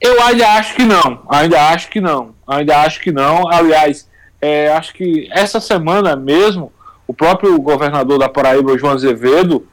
Eu 0.00 0.22
ainda 0.22 0.48
acho 0.54 0.74
que 0.74 0.84
não, 0.84 1.22
ainda 1.28 1.68
acho 1.68 1.90
que 1.90 2.00
não, 2.00 2.34
ainda 2.46 2.80
acho 2.80 3.00
que 3.00 3.12
não. 3.12 3.48
Aliás, 3.50 4.08
é, 4.40 4.72
acho 4.72 4.94
que 4.94 5.28
essa 5.30 5.60
semana 5.60 6.16
mesmo, 6.16 6.72
o 7.06 7.12
próprio 7.12 7.60
governador 7.60 8.18
da 8.18 8.28
Paraíba, 8.28 8.78
João 8.78 8.94
Azevedo, 8.94 9.66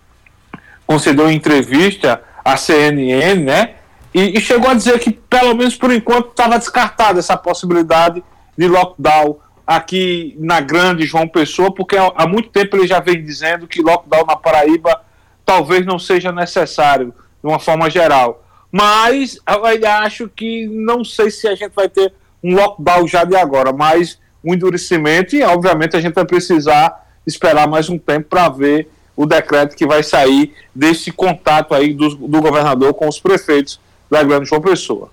concedeu 0.86 1.32
entrevista 1.32 2.22
à 2.54 2.58
CNN, 2.58 3.44
né? 3.44 3.76
E, 4.14 4.38
e, 4.38 4.42
chegou 4.42 4.70
a 4.70 4.74
dizer 4.74 5.00
que, 5.00 5.12
pelo 5.12 5.56
menos 5.56 5.76
por 5.76 5.92
enquanto, 5.92 6.30
estava 6.30 6.58
descartada 6.58 7.20
essa 7.20 7.38
possibilidade 7.38 8.24
de 8.58 8.68
lockdown 8.68 9.38
aqui 9.66 10.36
na 10.40 10.60
grande 10.60 11.06
João 11.06 11.28
Pessoa, 11.28 11.72
porque 11.74 11.96
há, 11.96 12.28
muito 12.28 12.50
tempo 12.50 12.76
ele 12.76 12.88
já 12.88 13.00
vem 13.00 13.24
dizendo 13.24 13.68
que 13.68 13.84
lockdown 13.84 14.26
na 14.26 14.36
Paraíba 14.36 15.00
talvez 15.46 15.86
não 15.86 16.00
seja 16.00 16.32
necessário, 16.32 17.14
de 17.42 17.48
uma 17.48 17.60
forma 17.60 17.90
geral. 17.90 18.44
Mas 18.72 19.38
eu 19.48 19.90
acho 19.92 20.28
que 20.28 20.68
não 20.68 21.04
sei 21.04 21.30
se 21.30 21.48
a 21.48 21.54
gente 21.54 21.74
vai 21.76 21.88
ter 21.88 22.12
um 22.44 22.56
lockdown 22.56 23.08
já 23.08 23.24
de 23.24 23.36
agora, 23.36 23.72
mas 23.72 24.20
um 24.44 24.54
endurecimento 24.54 25.36
e, 25.36 25.44
obviamente, 25.44 25.96
a 25.96 26.02
gente 26.02 26.16
vai 26.16 26.26
precisar 26.26 27.08
esperar 27.26 27.68
mais 27.68 27.90
um 27.90 27.98
tempo 27.98 28.28
para 28.30 28.50
ver 28.50 28.90
o 29.20 29.26
decreto 29.26 29.76
que 29.76 29.86
vai 29.86 30.02
sair 30.02 30.56
desse 30.74 31.12
contato 31.12 31.76
aí 31.76 31.94
do, 31.94 32.16
do 32.16 32.42
governador 32.42 32.94
com 32.94 33.06
os 33.06 33.20
prefeitos 33.20 33.78
da 34.10 34.24
Grande 34.24 34.48
João 34.48 34.62
Pessoa. 34.62 35.12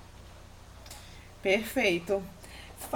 Perfeito. 1.43 2.23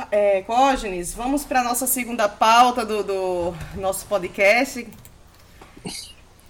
É, 0.09 0.41
Cógenes, 0.43 1.13
vamos 1.13 1.43
para 1.43 1.59
a 1.59 1.63
nossa 1.65 1.85
segunda 1.85 2.29
pauta 2.29 2.85
do, 2.85 3.03
do, 3.03 3.53
nosso 3.75 4.05
podcast. 4.05 4.87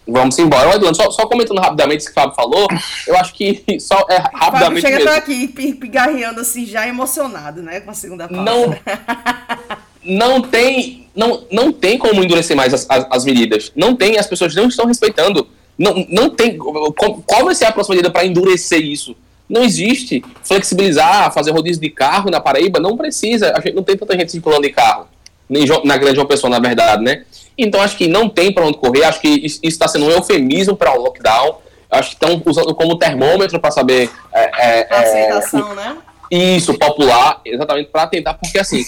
Vamos 0.08 0.38
embora. 0.38 0.76
Edilano, 0.76 0.94
só, 0.94 1.10
só 1.10 1.26
comentando 1.26 1.60
rapidamente 1.60 2.04
o 2.04 2.06
que 2.06 2.12
o 2.12 2.14
Fábio 2.14 2.36
falou, 2.36 2.68
eu 3.08 3.18
acho 3.18 3.34
que 3.34 3.66
só 3.82 4.06
é 4.08 4.18
rapidamente. 4.18 4.84
Fábio 4.84 5.00
chega 5.00 5.16
aqui 5.16 5.48
pigarreando 5.48 6.40
assim, 6.40 6.68
já 6.68 6.88
emocionado, 6.88 7.64
né, 7.64 7.80
com 7.80 7.90
a 7.90 7.96
segunda 7.96 8.28
pauta. 8.28 8.44
Não, 8.44 8.76
não 10.04 10.42
tem, 10.42 11.08
não, 11.16 11.44
não 11.52 11.72
tem 11.72 11.98
como 11.98 12.24
endurecer 12.24 12.56
mais 12.56 12.74
as, 12.74 12.86
as, 12.90 13.08
as 13.10 13.26
medidas. 13.26 13.72
Não 13.76 13.96
tem, 13.96 14.18
as 14.18 14.28
pessoas 14.28 14.56
não 14.56 14.68
estão 14.68 14.86
respeitando. 14.86 15.48
Não, 15.78 16.06
não 16.10 16.30
tem. 16.30 16.58
Qual 16.58 17.46
vai 17.46 17.56
ser 17.56 17.66
a 17.66 17.72
próxima 17.72 17.96
medida 17.96 18.12
para 18.12 18.26
endurecer 18.26 18.82
isso? 18.82 19.16
Não 19.50 19.64
existe. 19.64 20.24
Flexibilizar, 20.44 21.34
fazer 21.34 21.52
rodízio 21.52 21.82
de 21.82 21.90
carro 21.90 22.30
na 22.30 22.40
Paraíba, 22.40 22.80
não 22.80 22.96
precisa. 22.96 23.52
A 23.56 23.60
gente 23.62 23.76
não 23.76 23.84
tem 23.84 23.98
tanta 23.98 24.18
gente 24.18 24.32
circulando 24.32 24.64
de 24.64 24.70
carro. 24.70 25.08
Nem 25.50 25.66
na 25.84 25.98
grande 25.98 26.16
João 26.16 26.28
Pessoa, 26.28 26.50
na 26.50 26.60
verdade, 26.60 27.04
né? 27.04 27.26
Então 27.58 27.82
acho 27.82 27.98
que 27.98 28.08
não 28.08 28.30
tem 28.30 28.54
para 28.54 28.66
onde 28.66 28.78
correr. 28.78 29.04
Acho 29.04 29.20
que 29.20 29.28
isso 29.28 29.60
está 29.64 29.88
sendo 29.88 30.06
um 30.06 30.12
eufemismo 30.12 30.76
para 30.78 30.98
o 30.98 31.02
lockdown. 31.02 31.58
Acho 31.90 32.10
que 32.10 32.16
estão 32.16 32.42
usando 32.46 32.74
como 32.74 32.98
termômetro 32.98 33.60
para 33.60 33.72
saber. 33.72 34.10
É, 34.34 34.80
é, 34.80 34.88
a 34.90 35.00
aceitação, 35.00 35.72
é, 35.74 35.76
né? 35.76 35.98
Isso, 36.32 36.74
popular, 36.76 37.42
exatamente 37.44 37.90
para 37.90 38.08
tentar, 38.08 38.36
porque 38.36 38.58
assim, 38.58 38.82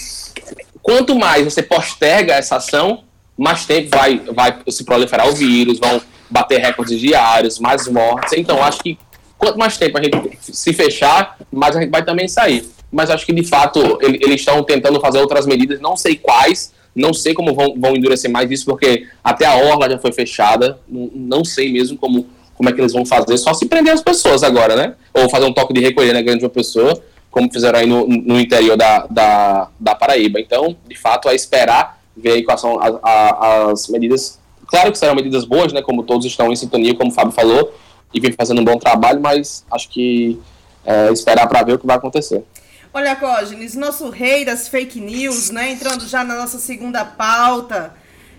quanto 0.84 1.16
mais 1.16 1.42
você 1.42 1.62
posterga 1.62 2.34
essa 2.34 2.56
ação, 2.56 3.04
mais 3.36 3.64
tempo 3.64 3.88
vai, 3.96 4.18
vai 4.18 4.58
se 4.68 4.84
proliferar 4.84 5.26
o 5.26 5.32
vírus, 5.32 5.78
vão 5.78 6.00
bater 6.28 6.60
recordes 6.60 7.00
diários, 7.00 7.58
mais 7.58 7.88
mortes. 7.88 8.34
Então, 8.34 8.62
acho 8.62 8.80
que 8.82 8.98
quanto 9.38 9.58
mais 9.58 9.78
tempo 9.78 9.98
a 9.98 10.02
gente 10.02 10.38
se 10.42 10.72
fechar, 10.74 11.38
mais 11.50 11.74
a 11.74 11.80
gente 11.80 11.90
vai 11.90 12.04
também 12.04 12.28
sair. 12.28 12.68
Mas 12.92 13.08
acho 13.08 13.24
que, 13.24 13.32
de 13.32 13.42
fato, 13.42 13.98
eles 14.02 14.40
estão 14.40 14.62
tentando 14.62 15.00
fazer 15.00 15.18
outras 15.18 15.46
medidas, 15.46 15.80
não 15.80 15.96
sei 15.96 16.16
quais, 16.16 16.72
não 16.94 17.14
sei 17.14 17.32
como 17.32 17.54
vão, 17.54 17.74
vão 17.76 17.96
endurecer 17.96 18.30
mais 18.30 18.50
isso, 18.50 18.66
porque 18.66 19.06
até 19.24 19.46
a 19.46 19.56
orla 19.56 19.88
já 19.88 19.98
foi 19.98 20.12
fechada, 20.12 20.78
não, 20.86 21.10
não 21.14 21.44
sei 21.44 21.72
mesmo 21.72 21.96
como, 21.96 22.26
como 22.54 22.68
é 22.68 22.72
que 22.72 22.80
eles 22.80 22.92
vão 22.92 23.06
fazer, 23.06 23.38
só 23.38 23.54
se 23.54 23.66
prender 23.66 23.92
as 23.92 24.02
pessoas 24.02 24.42
agora, 24.42 24.76
né? 24.76 24.94
Ou 25.14 25.30
fazer 25.30 25.46
um 25.46 25.52
toque 25.52 25.72
de 25.72 25.80
recolher 25.80 26.12
na 26.12 26.20
grande 26.20 26.44
uma 26.44 26.50
pessoa, 26.50 27.02
como 27.34 27.52
fizeram 27.52 27.80
aí 27.80 27.86
no, 27.86 28.06
no 28.06 28.38
interior 28.38 28.76
da, 28.76 29.08
da, 29.10 29.68
da 29.80 29.92
Paraíba. 29.92 30.38
Então, 30.38 30.76
de 30.86 30.94
fato, 30.94 31.28
é 31.28 31.34
esperar 31.34 32.00
ver 32.16 32.34
aí 32.34 32.44
quais 32.44 32.60
são 32.60 32.78
as, 32.80 32.94
as 33.02 33.88
medidas. 33.88 34.38
Claro 34.68 34.92
que 34.92 34.98
serão 34.98 35.16
medidas 35.16 35.44
boas, 35.44 35.72
né? 35.72 35.82
Como 35.82 36.04
todos 36.04 36.24
estão 36.24 36.52
em 36.52 36.56
sintonia, 36.56 36.94
como 36.94 37.10
o 37.10 37.12
Fábio 37.12 37.32
falou, 37.32 37.74
e 38.14 38.20
vem 38.20 38.30
fazendo 38.30 38.60
um 38.60 38.64
bom 38.64 38.78
trabalho, 38.78 39.20
mas 39.20 39.64
acho 39.68 39.88
que 39.88 40.40
é, 40.86 41.10
esperar 41.10 41.48
para 41.48 41.64
ver 41.64 41.72
o 41.72 41.78
que 41.80 41.86
vai 41.86 41.96
acontecer. 41.96 42.44
Olha, 42.92 43.16
Cógenes, 43.16 43.74
nosso 43.74 44.10
rei 44.10 44.44
das 44.44 44.68
fake 44.68 45.00
news, 45.00 45.50
né? 45.50 45.72
Entrando 45.72 46.06
já 46.06 46.22
na 46.22 46.36
nossa 46.36 46.60
segunda 46.60 47.04
pauta. 47.04 47.96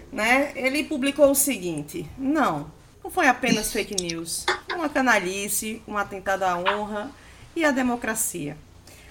né? 0.10 0.54
Ele 0.56 0.86
publicou 0.86 1.30
o 1.32 1.36
seguinte: 1.36 2.10
não, 2.18 2.68
não 3.04 3.12
foi 3.12 3.28
apenas 3.28 3.74
fake 3.74 4.02
news, 4.02 4.46
uma 4.74 4.88
canalice, 4.88 5.82
um 5.86 5.98
atentado 5.98 6.44
à 6.44 6.58
honra 6.58 7.12
e 7.54 7.66
à 7.66 7.72
democracia. 7.72 8.56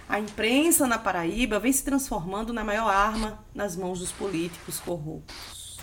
A 0.08 0.18
imprensa 0.18 0.86
na 0.86 0.98
Paraíba 0.98 1.58
vem 1.58 1.72
se 1.72 1.84
transformando 1.84 2.52
na 2.52 2.62
maior 2.62 2.88
arma 2.88 3.38
nas 3.54 3.76
mãos 3.76 3.98
dos 3.98 4.12
políticos 4.12 4.78
corruptos. 4.78 5.78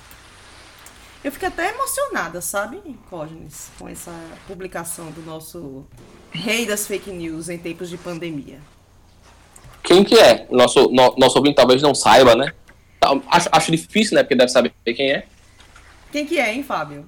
Eu 1.24 1.32
fiquei 1.32 1.48
até 1.48 1.70
emocionada, 1.70 2.42
sabe, 2.42 2.82
Cógenes, 3.10 3.70
com 3.78 3.88
essa 3.88 4.12
publicação 4.48 5.12
do 5.12 5.22
nosso 5.22 5.86
rei 6.32 6.66
das 6.66 6.88
fake 6.88 7.12
news 7.12 7.50
em 7.50 7.58
tempos 7.58 7.90
de 7.90 7.98
pandemia. 7.98 8.60
Quem 9.84 10.04
que 10.04 10.18
é? 10.18 10.48
Nosso, 10.50 10.90
no, 10.92 11.16
nosso 11.18 11.38
ouvinte 11.38 11.56
talvez 11.56 11.82
não 11.82 11.94
saiba, 11.94 12.36
né? 12.36 12.54
Acho, 13.30 13.50
acho 13.52 13.72
difícil, 13.72 14.16
né? 14.16 14.24
Porque 14.24 14.36
deve 14.36 14.52
saber 14.52 14.74
quem 14.84 15.12
é. 15.12 15.26
Quem 16.12 16.26
que 16.26 16.40
é, 16.40 16.54
hein, 16.54 16.64
Fábio? 16.64 17.06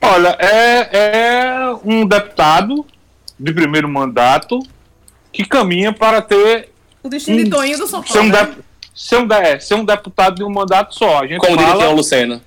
Olha, 0.00 0.36
é, 0.40 0.88
é 0.92 1.78
um 1.84 2.06
deputado 2.06 2.86
de 3.38 3.52
primeiro 3.52 3.88
mandato 3.88 4.58
que 5.32 5.44
caminha 5.44 5.92
para 5.92 6.20
ter. 6.20 6.70
O 7.02 7.08
destino 7.08 7.40
um, 7.40 7.44
de 7.44 7.50
Toninho 7.50 7.78
do 7.78 7.86
Sopão. 7.86 8.12
Ser 8.12 8.20
um, 8.20 8.28
né? 8.28 8.54
ser, 8.94 9.16
um, 9.18 9.32
é, 9.32 9.58
ser 9.58 9.74
um 9.74 9.84
deputado 9.84 10.36
de 10.36 10.44
um 10.44 10.50
mandato 10.50 10.94
só. 10.94 11.20
A 11.20 11.26
gente 11.26 11.40
Como 11.40 11.56
fala, 11.56 11.72
diria 11.72 11.90
o 11.90 11.96
Lucena. 11.96 12.42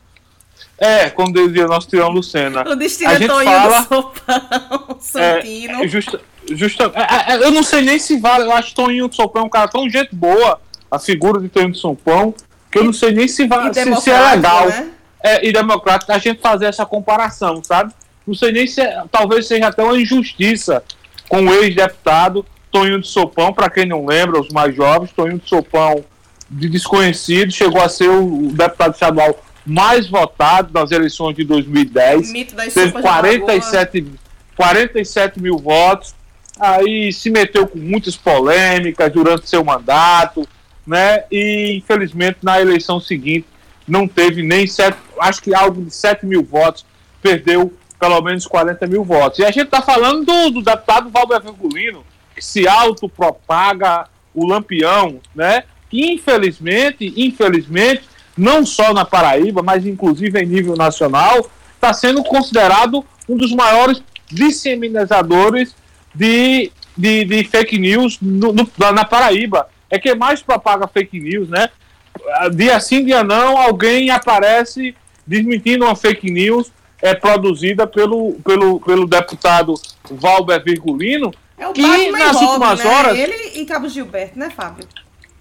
É, 0.77 1.09
como 1.09 1.31
dizia 1.31 1.67
nosso 1.67 1.87
Tião 1.87 2.09
Lucena. 2.09 2.63
O 2.67 2.75
destino 2.75 3.09
a 3.09 3.15
gente 3.15 3.29
Toninho 3.29 3.51
fala, 3.51 3.81
do 3.81 3.87
Sopão, 3.87 4.97
Santino. 4.99 5.83
É, 5.83 5.87
justa, 5.87 6.21
justa, 6.51 6.91
é, 6.93 7.33
é, 7.33 7.35
eu 7.37 7.51
não 7.51 7.63
sei 7.63 7.81
nem 7.81 7.97
se 7.97 8.17
vale. 8.19 8.43
Eu 8.43 8.51
acho 8.51 8.75
Toninho 8.75 9.07
do 9.07 9.15
Sopão 9.15 9.45
um 9.45 9.49
cara 9.49 9.67
tão 9.69 9.89
gente 9.89 10.13
boa, 10.13 10.59
a 10.91 10.99
figura 10.99 11.39
de 11.39 11.47
Toninho 11.47 11.71
do 11.71 11.77
Sopão, 11.77 12.33
que 12.69 12.77
eu 12.77 12.83
não 12.83 12.93
sei 12.93 13.11
nem 13.11 13.27
se, 13.27 13.47
vale, 13.47 13.73
se, 13.73 13.95
se 14.01 14.11
é 14.11 14.31
legal. 14.31 14.67
Né? 14.67 14.91
É, 15.23 15.47
e 15.47 15.51
democrático 15.51 16.11
a 16.11 16.17
gente 16.17 16.41
fazer 16.41 16.65
essa 16.65 16.85
comparação, 16.85 17.63
sabe? 17.63 17.93
Não 18.27 18.35
sei 18.35 18.51
nem 18.51 18.67
se 18.67 18.81
é, 18.81 19.03
talvez 19.09 19.47
seja 19.47 19.67
até 19.67 19.81
uma 19.81 19.97
injustiça 19.97 20.83
com 21.29 21.45
o 21.45 21.53
ex-deputado 21.53 22.45
Toninho 22.75 22.99
de 22.99 23.07
Sopão, 23.07 23.53
para 23.53 23.69
quem 23.69 23.85
não 23.85 24.05
lembra, 24.05 24.41
os 24.41 24.49
mais 24.49 24.75
jovens, 24.75 25.09
Toninho 25.13 25.39
de 25.39 25.47
Sopão, 25.47 26.03
de 26.49 26.67
desconhecido, 26.67 27.49
chegou 27.49 27.81
a 27.81 27.87
ser 27.87 28.09
o 28.09 28.51
deputado 28.51 28.93
estadual 28.93 29.41
mais 29.65 30.09
votado 30.09 30.71
nas 30.73 30.91
eleições 30.91 31.37
de 31.37 31.45
2010. 31.45 32.33
Mito 32.33 32.53
das 32.53 32.73
teve 32.73 32.91
47, 32.91 34.05
47 34.57 35.41
mil 35.41 35.57
votos. 35.57 36.13
Aí 36.59 37.13
se 37.13 37.29
meteu 37.29 37.65
com 37.65 37.79
muitas 37.79 38.17
polêmicas 38.17 39.09
durante 39.09 39.49
seu 39.49 39.63
mandato, 39.63 40.45
né? 40.85 41.23
E 41.31 41.77
infelizmente 41.77 42.39
na 42.43 42.59
eleição 42.59 42.99
seguinte 42.99 43.47
não 43.87 44.05
teve 44.05 44.43
nem 44.43 44.67
sete, 44.67 44.97
acho 45.21 45.41
que 45.41 45.55
algo 45.55 45.81
de 45.81 45.91
7 45.91 46.25
mil 46.25 46.43
votos, 46.43 46.85
perdeu 47.21 47.71
pelo 47.97 48.21
menos 48.21 48.45
40 48.45 48.85
mil 48.87 49.03
votos. 49.05 49.39
E 49.39 49.45
a 49.45 49.51
gente 49.51 49.67
está 49.67 49.81
falando 49.81 50.25
do, 50.25 50.49
do 50.51 50.61
deputado 50.61 51.09
Valber 51.09 51.41
Virgulino, 51.41 52.03
se 52.39 52.67
autopropaga 52.67 54.07
o 54.33 54.45
lampião, 54.45 55.19
né? 55.33 55.63
Que 55.89 56.13
infelizmente, 56.13 57.13
infelizmente, 57.15 58.03
não 58.37 58.65
só 58.65 58.93
na 58.93 59.05
Paraíba, 59.05 59.63
mas 59.63 59.85
inclusive 59.85 60.41
em 60.41 60.45
nível 60.45 60.75
nacional, 60.75 61.49
está 61.73 61.93
sendo 61.93 62.23
considerado 62.23 63.05
um 63.29 63.37
dos 63.37 63.53
maiores 63.53 64.03
disseminadores 64.29 65.75
de, 66.13 66.71
de, 66.97 67.25
de 67.25 67.43
fake 67.45 67.77
news 67.77 68.17
no, 68.21 68.51
no, 68.51 68.69
na 68.93 69.05
Paraíba. 69.05 69.69
É 69.89 69.99
quem 69.99 70.15
mais 70.15 70.41
propaga 70.41 70.87
fake 70.87 71.19
news, 71.19 71.47
né? 71.47 71.69
Dia 72.55 72.79
sim, 72.79 73.05
dia 73.05 73.23
não, 73.23 73.57
alguém 73.57 74.09
aparece 74.09 74.95
desmentindo 75.27 75.85
uma 75.85 75.95
fake 75.95 76.29
news 76.29 76.71
é 77.01 77.13
produzida 77.13 77.85
pelo, 77.85 78.33
pelo, 78.43 78.79
pelo 78.79 79.05
deputado 79.05 79.73
Valber 80.09 80.63
Virgulino, 80.63 81.31
é 81.57 81.67
o 81.67 81.73
que 81.73 81.81
Batman 81.81 82.19
nas 82.19 82.35
Robin, 82.35 82.45
últimas 82.47 82.79
né? 82.79 82.85
horas. 82.85 83.17
Ele 83.17 83.61
e 83.61 83.65
Cabo 83.65 83.87
Gilberto, 83.87 84.37
né, 84.37 84.49
Fábio? 84.49 84.87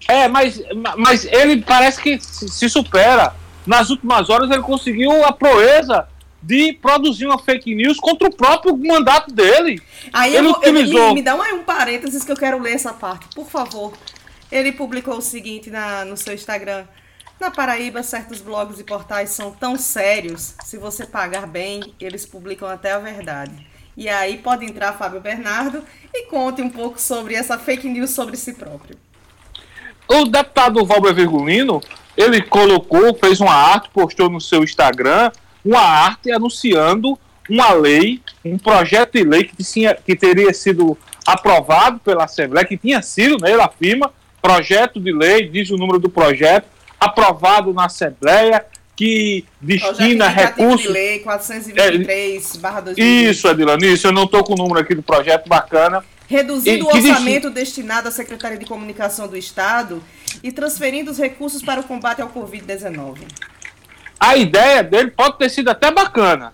É, 0.07 0.27
mas, 0.27 0.61
mas 0.97 1.25
ele 1.25 1.61
parece 1.61 2.01
que 2.01 2.19
se 2.19 2.69
supera. 2.69 3.33
Nas 3.65 3.89
últimas 3.89 4.29
horas 4.29 4.49
ele 4.51 4.61
conseguiu 4.61 5.25
a 5.25 5.31
proeza 5.33 6.07
de 6.41 6.73
produzir 6.73 7.25
uma 7.25 7.39
fake 7.39 7.73
news 7.73 7.99
contra 7.99 8.27
o 8.27 8.35
próprio 8.35 8.77
mandato 8.77 9.33
dele. 9.33 9.81
Aí 10.13 10.35
ele 10.35 10.47
eu, 10.47 10.51
utilizou... 10.51 10.99
Eu, 10.99 11.07
me, 11.09 11.15
me, 11.15 11.21
dá 11.23 11.35
um, 11.35 11.41
um 11.55 11.63
parênteses 11.63 12.23
que 12.23 12.31
eu 12.31 12.35
quero 12.35 12.61
ler 12.61 12.73
essa 12.73 12.93
parte, 12.93 13.27
por 13.33 13.47
favor. 13.47 13.93
Ele 14.51 14.71
publicou 14.71 15.17
o 15.17 15.21
seguinte 15.21 15.71
na, 15.71 16.05
no 16.05 16.15
seu 16.15 16.35
Instagram. 16.35 16.85
Na 17.39 17.49
Paraíba, 17.49 18.03
certos 18.03 18.39
blogs 18.41 18.79
e 18.79 18.83
portais 18.83 19.31
são 19.31 19.51
tão 19.51 19.75
sérios, 19.75 20.53
se 20.63 20.77
você 20.77 21.05
pagar 21.05 21.47
bem, 21.47 21.93
eles 21.99 22.25
publicam 22.25 22.67
até 22.67 22.91
a 22.91 22.99
verdade. 22.99 23.67
E 23.97 24.09
aí 24.09 24.37
pode 24.37 24.65
entrar 24.65 24.93
Fábio 24.93 25.21
Bernardo 25.21 25.83
e 26.13 26.25
conte 26.25 26.61
um 26.61 26.69
pouco 26.69 26.99
sobre 26.99 27.35
essa 27.35 27.57
fake 27.57 27.87
news 27.87 28.09
sobre 28.09 28.35
si 28.35 28.53
próprio. 28.53 28.97
O 30.07 30.25
deputado 30.25 30.85
Valber 30.85 31.13
Virgulino, 31.13 31.81
ele 32.15 32.41
colocou, 32.41 33.15
fez 33.15 33.39
uma 33.39 33.53
arte, 33.53 33.89
postou 33.91 34.29
no 34.29 34.39
seu 34.39 34.63
Instagram, 34.63 35.31
uma 35.63 35.79
arte 35.79 36.31
anunciando 36.31 37.17
uma 37.49 37.73
lei, 37.73 38.21
um 38.43 38.57
projeto 38.57 39.13
de 39.13 39.23
lei 39.23 39.43
que, 39.43 39.63
tinha, 39.63 39.95
que 39.95 40.15
teria 40.15 40.53
sido 40.53 40.97
aprovado 41.25 41.99
pela 41.99 42.25
Assembleia, 42.25 42.67
que 42.67 42.77
tinha 42.77 43.01
sido, 43.01 43.37
né, 43.41 43.51
ele 43.51 43.61
afirma, 43.61 44.11
projeto 44.41 44.99
de 44.99 45.11
lei, 45.11 45.47
diz 45.47 45.69
o 45.71 45.77
número 45.77 45.99
do 45.99 46.09
projeto, 46.09 46.67
aprovado 46.99 47.73
na 47.73 47.85
Assembleia, 47.85 48.65
que 48.95 49.45
destina 49.59 50.27
recursos. 50.27 50.81
De 50.81 50.87
lei 50.87 51.19
423 51.19 52.97
é, 52.97 53.01
Isso, 53.29 53.47
Adilane, 53.47 53.93
isso, 53.93 54.07
eu 54.07 54.11
não 54.11 54.23
estou 54.23 54.43
com 54.43 54.53
o 54.53 54.55
número 54.55 54.79
aqui 54.79 54.95
do 54.95 55.03
projeto 55.03 55.47
bacana. 55.47 56.03
Reduzindo 56.27 56.85
o 56.85 56.87
orçamento 56.87 57.49
destinado 57.49 58.07
à 58.07 58.11
Secretaria 58.11 58.57
de 58.57 58.65
Comunicação 58.65 59.27
do 59.27 59.37
Estado 59.37 60.01
e 60.41 60.51
transferindo 60.51 61.11
os 61.11 61.17
recursos 61.17 61.61
para 61.61 61.81
o 61.81 61.83
combate 61.83 62.21
ao 62.21 62.29
Covid-19. 62.29 63.19
A 64.19 64.35
ideia 64.35 64.81
dele 64.83 65.11
pode 65.11 65.37
ter 65.37 65.49
sido 65.49 65.69
até 65.69 65.91
bacana. 65.91 66.51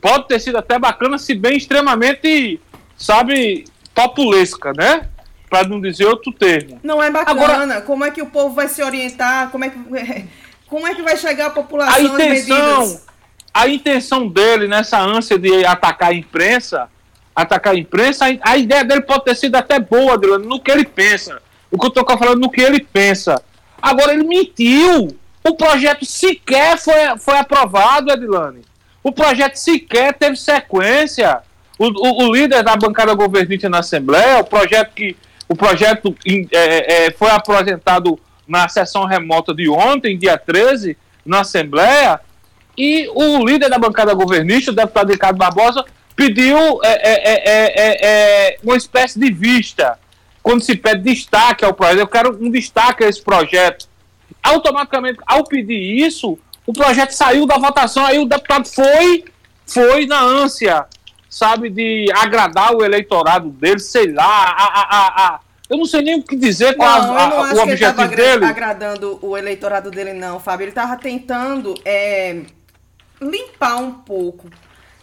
Pode 0.00 0.28
ter 0.28 0.40
sido 0.40 0.56
até 0.56 0.78
bacana, 0.78 1.18
se 1.18 1.34
bem 1.34 1.56
extremamente, 1.56 2.60
sabe, 2.96 3.64
populesca, 3.94 4.72
né? 4.72 5.08
Para 5.50 5.68
não 5.68 5.80
dizer 5.80 6.06
outro 6.06 6.32
termo. 6.32 6.80
Não 6.82 7.02
é 7.02 7.10
bacana. 7.10 7.44
Agora, 7.44 7.80
como 7.82 8.04
é 8.04 8.10
que 8.10 8.22
o 8.22 8.26
povo 8.26 8.54
vai 8.54 8.68
se 8.68 8.82
orientar? 8.82 9.50
Como 9.50 9.64
é 9.64 9.70
que, 9.70 9.78
como 10.72 10.86
é 10.86 10.94
que 10.94 11.02
vai 11.02 11.18
chegar 11.18 11.48
a 11.48 11.50
população 11.50 11.94
a 11.94 12.00
intenção, 12.00 13.00
A 13.52 13.68
intenção 13.68 14.26
dele 14.26 14.66
nessa 14.66 14.98
ânsia 14.98 15.38
de 15.38 15.66
atacar 15.66 16.08
a 16.08 16.14
imprensa 16.14 16.88
atacar 17.36 17.74
a 17.74 17.78
imprensa, 17.78 18.24
a 18.40 18.56
ideia 18.56 18.82
dele 18.82 19.02
pode 19.02 19.24
ter 19.24 19.34
sido 19.34 19.54
até 19.56 19.78
boa, 19.78 20.14
Adilane, 20.14 20.46
no 20.46 20.60
que 20.60 20.70
ele 20.70 20.84
pensa. 20.84 21.40
O 21.70 21.78
que 21.78 21.86
eu 21.86 21.88
estou 21.88 22.18
falando 22.18 22.40
no 22.40 22.50
que 22.50 22.60
ele 22.60 22.80
pensa. 22.80 23.42
Agora, 23.80 24.12
ele 24.12 24.24
mentiu. 24.24 25.16
O 25.44 25.54
projeto 25.56 26.04
sequer 26.04 26.78
foi, 26.78 27.18
foi 27.18 27.38
aprovado, 27.38 28.12
Edilane. 28.12 28.62
O 29.02 29.10
projeto 29.10 29.56
sequer 29.56 30.14
teve 30.14 30.36
sequência. 30.36 31.40
O, 31.78 31.86
o, 31.86 32.24
o 32.24 32.32
líder 32.34 32.62
da 32.62 32.76
bancada 32.76 33.14
governista 33.14 33.68
na 33.68 33.78
Assembleia, 33.78 34.40
o 34.40 34.44
projeto 34.44 34.92
que 34.94 35.16
o 35.48 35.56
projeto 35.56 36.14
é, 36.52 37.06
é, 37.06 37.10
foi 37.10 37.30
apresentado 37.30 38.18
na 38.52 38.68
sessão 38.68 39.06
remota 39.06 39.54
de 39.54 39.66
ontem, 39.70 40.18
dia 40.18 40.36
13, 40.36 40.94
na 41.24 41.40
Assembleia, 41.40 42.20
e 42.76 43.08
o 43.14 43.42
líder 43.46 43.70
da 43.70 43.78
bancada 43.78 44.12
governista, 44.12 44.70
o 44.70 44.74
deputado 44.74 45.10
Ricardo 45.10 45.38
Barbosa, 45.38 45.82
pediu 46.14 46.58
é, 46.84 46.90
é, 46.92 48.06
é, 48.50 48.58
uma 48.62 48.76
espécie 48.76 49.18
de 49.18 49.32
vista. 49.32 49.98
Quando 50.42 50.60
se 50.60 50.76
pede 50.76 51.02
destaque 51.02 51.64
ao 51.64 51.72
projeto, 51.72 52.00
eu 52.00 52.06
quero 52.06 52.44
um 52.44 52.50
destaque 52.50 53.04
a 53.04 53.08
esse 53.08 53.22
projeto. 53.22 53.88
Automaticamente, 54.42 55.18
ao 55.26 55.44
pedir 55.44 56.04
isso, 56.04 56.38
o 56.66 56.74
projeto 56.74 57.12
saiu 57.12 57.46
da 57.46 57.56
votação, 57.56 58.04
aí 58.04 58.18
o 58.18 58.26
deputado 58.26 58.66
foi, 58.66 59.24
foi 59.66 60.04
na 60.04 60.20
ânsia, 60.20 60.84
sabe, 61.30 61.70
de 61.70 62.06
agradar 62.14 62.74
o 62.74 62.84
eleitorado 62.84 63.48
dele, 63.48 63.78
sei 63.78 64.12
lá, 64.12 64.24
a, 64.24 64.64
a, 64.64 65.24
a, 65.26 65.40
eu 65.72 65.78
não 65.78 65.86
sei 65.86 66.02
nem 66.02 66.16
o 66.16 66.22
que 66.22 66.36
dizer 66.36 66.76
com 66.76 66.84
não, 66.84 67.16
a, 67.16 67.24
a, 67.24 67.54
o 67.54 67.58
objetivo 67.60 67.94
que 67.94 68.02
ele 68.02 68.16
dele. 68.16 68.44
agradando 68.44 69.18
o 69.22 69.36
eleitorado 69.36 69.90
dele, 69.90 70.12
não, 70.12 70.38
Fábio. 70.38 70.64
Ele 70.64 70.70
estava 70.70 70.96
tentando 70.96 71.74
é, 71.84 72.42
limpar 73.20 73.76
um 73.76 73.92
pouco 73.92 74.48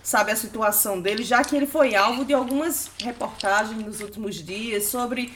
sabe, 0.10 0.32
a 0.32 0.36
situação 0.36 0.99
dele, 0.99 1.23
já 1.23 1.43
que 1.43 1.55
ele 1.55 1.67
foi 1.67 1.95
alvo 1.95 2.25
de 2.25 2.34
algumas 2.34 2.89
reportagens 2.99 3.79
nos 3.86 4.01
últimos 4.01 4.43
dias 4.43 4.86
sobre 4.86 5.32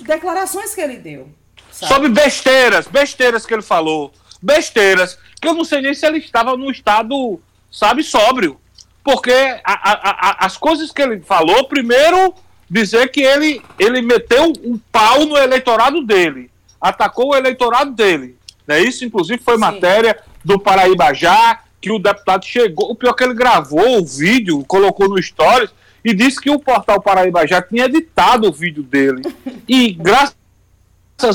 declarações 0.00 0.74
que 0.74 0.80
ele 0.80 0.96
deu. 0.96 1.28
Sabe? 1.70 1.92
Sobre 1.92 2.08
besteiras, 2.08 2.86
besteiras 2.86 3.44
que 3.44 3.52
ele 3.52 3.62
falou. 3.62 4.12
Besteiras, 4.42 5.18
que 5.40 5.46
eu 5.46 5.52
não 5.52 5.64
sei 5.64 5.82
nem 5.82 5.92
se 5.92 6.06
ele 6.06 6.18
estava 6.18 6.56
no 6.56 6.70
estado, 6.70 7.40
sabe, 7.70 8.02
sóbrio. 8.02 8.58
Porque 9.04 9.32
a, 9.64 10.46
as 10.46 10.56
coisas 10.56 10.90
que 10.90 11.02
ele 11.02 11.20
falou, 11.20 11.68
primeiro, 11.68 12.34
dizer 12.70 13.10
que 13.10 13.20
ele, 13.20 13.60
ele 13.78 14.00
meteu 14.00 14.52
um 14.64 14.78
pau 14.92 15.26
no 15.26 15.36
eleitorado 15.36 16.02
dele. 16.02 16.50
Atacou 16.80 17.30
o 17.30 17.36
eleitorado 17.36 17.90
dele. 17.90 18.36
Né? 18.66 18.80
Isso, 18.80 19.04
inclusive, 19.04 19.42
foi 19.42 19.54
Sim. 19.54 19.60
matéria 19.60 20.18
do 20.44 20.58
Paraíba 20.58 21.12
já, 21.12 21.60
que 21.80 21.90
o 21.90 21.98
deputado 21.98 22.44
chegou. 22.44 22.90
O 22.90 22.94
pior 22.94 23.10
é 23.10 23.14
que 23.14 23.24
ele 23.24 23.34
gravou 23.34 23.98
o 23.98 24.06
vídeo, 24.06 24.64
colocou 24.66 25.08
no 25.08 25.20
Stories 25.20 25.70
e 26.04 26.14
disse 26.14 26.40
que 26.40 26.50
o 26.50 26.60
portal 26.60 27.00
Paraíba 27.02 27.46
já 27.46 27.60
tinha 27.60 27.86
editado 27.86 28.48
o 28.48 28.52
vídeo 28.52 28.82
dele. 28.82 29.22
E 29.68 29.92
graças 29.92 30.34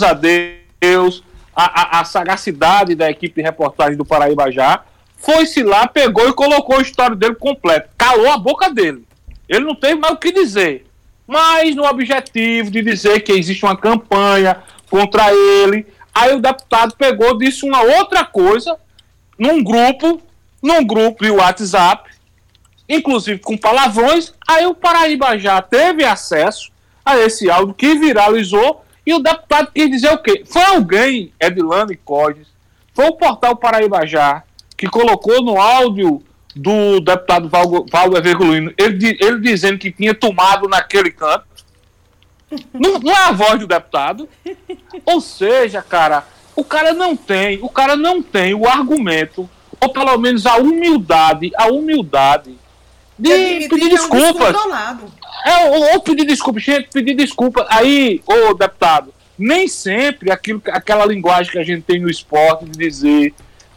a 0.02 0.14
Deus, 0.14 1.24
a, 1.56 1.98
a, 1.98 2.00
a 2.02 2.06
sagacidade 2.06 2.96
da 2.96 3.10
equipe 3.10 3.36
de 3.36 3.42
reportagem 3.42 3.98
do 3.98 4.06
Paraíba 4.06 4.52
já 4.52 4.84
foi-se 5.18 5.64
lá, 5.64 5.88
pegou 5.88 6.28
e 6.30 6.34
colocou 6.34 6.78
a 6.78 6.82
história 6.82 7.16
dele 7.16 7.36
completa. 7.36 7.90
Calou 7.98 8.30
a 8.30 8.38
boca 8.38 8.70
dele. 8.70 9.06
Ele 9.50 9.66
não 9.66 9.76
teve 9.76 9.96
mais 9.96 10.14
o 10.14 10.18
que 10.18 10.32
dizer. 10.32 10.86
Mas 11.28 11.76
no 11.76 11.86
objetivo 11.86 12.70
de 12.70 12.82
dizer 12.82 13.22
que 13.22 13.32
existe 13.32 13.64
uma 13.66 13.76
campanha 13.76 14.64
contra 14.90 15.34
ele, 15.34 15.88
aí 16.14 16.36
o 16.36 16.42
deputado 16.42 16.96
pegou 16.96 17.38
disse 17.38 17.66
uma 17.66 17.82
outra 17.82 18.24
coisa 18.24 18.78
num 19.38 19.64
grupo, 19.64 20.22
num 20.62 20.86
grupo 20.86 21.24
de 21.24 21.32
WhatsApp, 21.32 22.10
inclusive 22.88 23.40
com 23.40 23.58
palavrões. 23.58 24.34
Aí 24.48 24.66
o 24.66 24.76
Paraíba 24.76 25.38
já 25.38 25.62
teve 25.62 26.04
acesso 26.04 26.72
a 27.04 27.18
esse 27.18 27.50
áudio 27.50 27.74
que 27.74 27.96
viralizou 27.96 28.84
e 29.06 29.14
o 29.14 29.20
deputado 29.20 29.72
quis 29.74 29.90
dizer 29.90 30.12
o 30.12 30.18
quê? 30.18 30.44
Foi 30.46 30.64
alguém, 30.64 31.32
Edilane 31.40 31.96
Codes, 31.96 32.48
foi 32.94 33.08
o 33.08 33.14
portal 33.14 33.56
Paraíba 33.56 34.06
já 34.06 34.44
que 34.78 34.88
colocou 34.88 35.44
no 35.44 35.60
áudio 35.60 36.22
do 36.56 37.02
deputado 37.02 37.50
Valdo 37.50 38.18
Evergolino, 38.18 38.74
ele, 38.78 39.18
ele 39.20 39.42
dizendo 39.42 39.78
que 39.78 39.92
tinha 39.92 40.14
tomado 40.14 40.70
naquele 40.70 41.12
canto. 41.12 41.46
Não, 42.74 43.00
não, 43.00 43.12
é 43.12 43.24
a 43.26 43.32
voz 43.32 43.60
do 43.60 43.68
deputado. 43.68 44.30
Ou 45.06 45.20
seja, 45.20 45.82
cara, 45.82 46.26
o 46.56 46.64
cara 46.64 46.94
não 46.94 47.16
tem, 47.16 47.60
o 47.62 47.68
cara 47.68 47.98
não 47.98 48.22
tem 48.22 48.54
o 48.54 48.68
argumento, 48.68 49.50
ou 49.82 49.90
pelo 49.90 50.18
menos 50.18 50.46
a 50.46 50.56
humildade, 50.56 51.52
a 51.58 51.68
humildade 51.68 52.56
de 53.20 53.68
pedir 53.68 53.90
desculpas. 53.90 54.56
É, 55.46 55.66
ou, 55.68 55.94
ou, 55.94 56.02
pedir 56.02 56.26
desculpa, 56.26 56.60
gente, 56.60 56.90
pedir 56.92 57.16
desculpa. 57.16 57.66
Aí, 57.70 58.22
ô 58.26 58.54
deputado, 58.54 59.14
nem 59.38 59.68
sempre 59.68 60.32
aquilo, 60.32 60.62
aquela 60.68 61.06
linguagem 61.06 61.52
que 61.52 61.60
a 61.60 61.64
gente 61.64 61.82
tem 61.82 62.00
no 62.00 62.10
esporte 62.10 62.66
de 62.66 62.78
dizer 62.78 63.34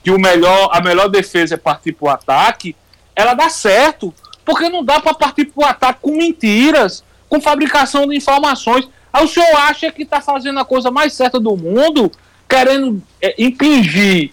que 0.09 0.11
o 0.11 0.19
melhor, 0.19 0.71
a 0.73 0.81
melhor 0.81 1.11
defesa 1.11 1.55
é 1.55 1.59
partir 1.59 1.93
para 1.93 2.07
o 2.07 2.09
ataque, 2.09 2.75
ela 3.15 3.35
dá 3.35 3.51
certo. 3.51 4.15
Porque 4.43 4.71
não 4.71 4.83
dá 4.83 5.01
para 5.01 5.13
partir 5.13 5.45
para 5.45 5.63
o 5.63 5.69
ataque 5.69 6.01
com 6.01 6.17
mentiras, 6.17 7.05
com 7.29 7.39
fabricação 7.39 8.07
de 8.09 8.17
informações. 8.17 8.89
Aí 9.13 9.23
o 9.23 9.29
senhor 9.29 9.55
acha 9.55 9.93
que 9.93 10.05
está 10.05 10.23
fazendo 10.23 10.59
a 10.61 10.65
coisa 10.65 10.91
mais 10.91 11.13
certa 11.13 11.39
do 11.39 11.55
mundo, 11.55 12.11
querendo 12.49 13.03
é, 13.21 13.35
impingir 13.37 14.31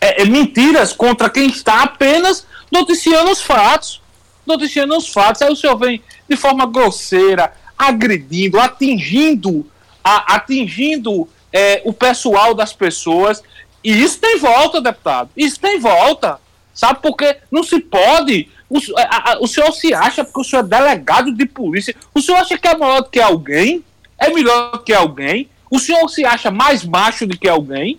é, 0.00 0.22
é, 0.22 0.24
mentiras 0.24 0.94
contra 0.94 1.28
quem 1.28 1.48
está 1.48 1.82
apenas 1.82 2.46
noticiando 2.72 3.30
os 3.30 3.42
fatos. 3.42 4.00
Noticiando 4.46 4.96
os 4.96 5.08
fatos. 5.08 5.42
Aí 5.42 5.52
o 5.52 5.56
senhor 5.56 5.76
vem 5.76 6.02
de 6.26 6.36
forma 6.36 6.64
grosseira, 6.64 7.52
agredindo, 7.76 8.58
atingindo, 8.58 9.66
a, 10.02 10.36
atingindo 10.36 11.28
é, 11.52 11.82
o 11.84 11.92
pessoal 11.92 12.54
das 12.54 12.72
pessoas 12.72 13.42
e 13.82 14.02
isso 14.02 14.18
tem 14.18 14.38
volta, 14.38 14.80
deputado. 14.80 15.30
Isso 15.36 15.58
tem 15.58 15.78
volta. 15.78 16.38
Sabe 16.74 17.00
porque 17.02 17.36
não 17.50 17.62
se 17.62 17.80
pode. 17.80 18.48
O, 18.68 18.78
a, 18.96 19.32
a, 19.32 19.38
o 19.40 19.46
senhor 19.46 19.72
se 19.72 19.92
acha 19.92 20.24
porque 20.24 20.40
o 20.40 20.44
senhor 20.44 20.64
é 20.64 20.68
delegado 20.68 21.32
de 21.32 21.46
polícia. 21.46 21.94
O 22.14 22.20
senhor 22.20 22.38
acha 22.38 22.56
que 22.56 22.68
é 22.68 22.76
maior 22.76 23.02
do 23.02 23.10
que 23.10 23.20
alguém? 23.20 23.84
É 24.18 24.30
melhor 24.30 24.72
do 24.72 24.78
que 24.80 24.92
alguém? 24.92 25.48
O 25.70 25.78
senhor 25.78 26.06
se 26.08 26.24
acha 26.24 26.50
mais 26.50 26.84
macho 26.84 27.26
do 27.26 27.38
que 27.38 27.48
alguém? 27.48 27.96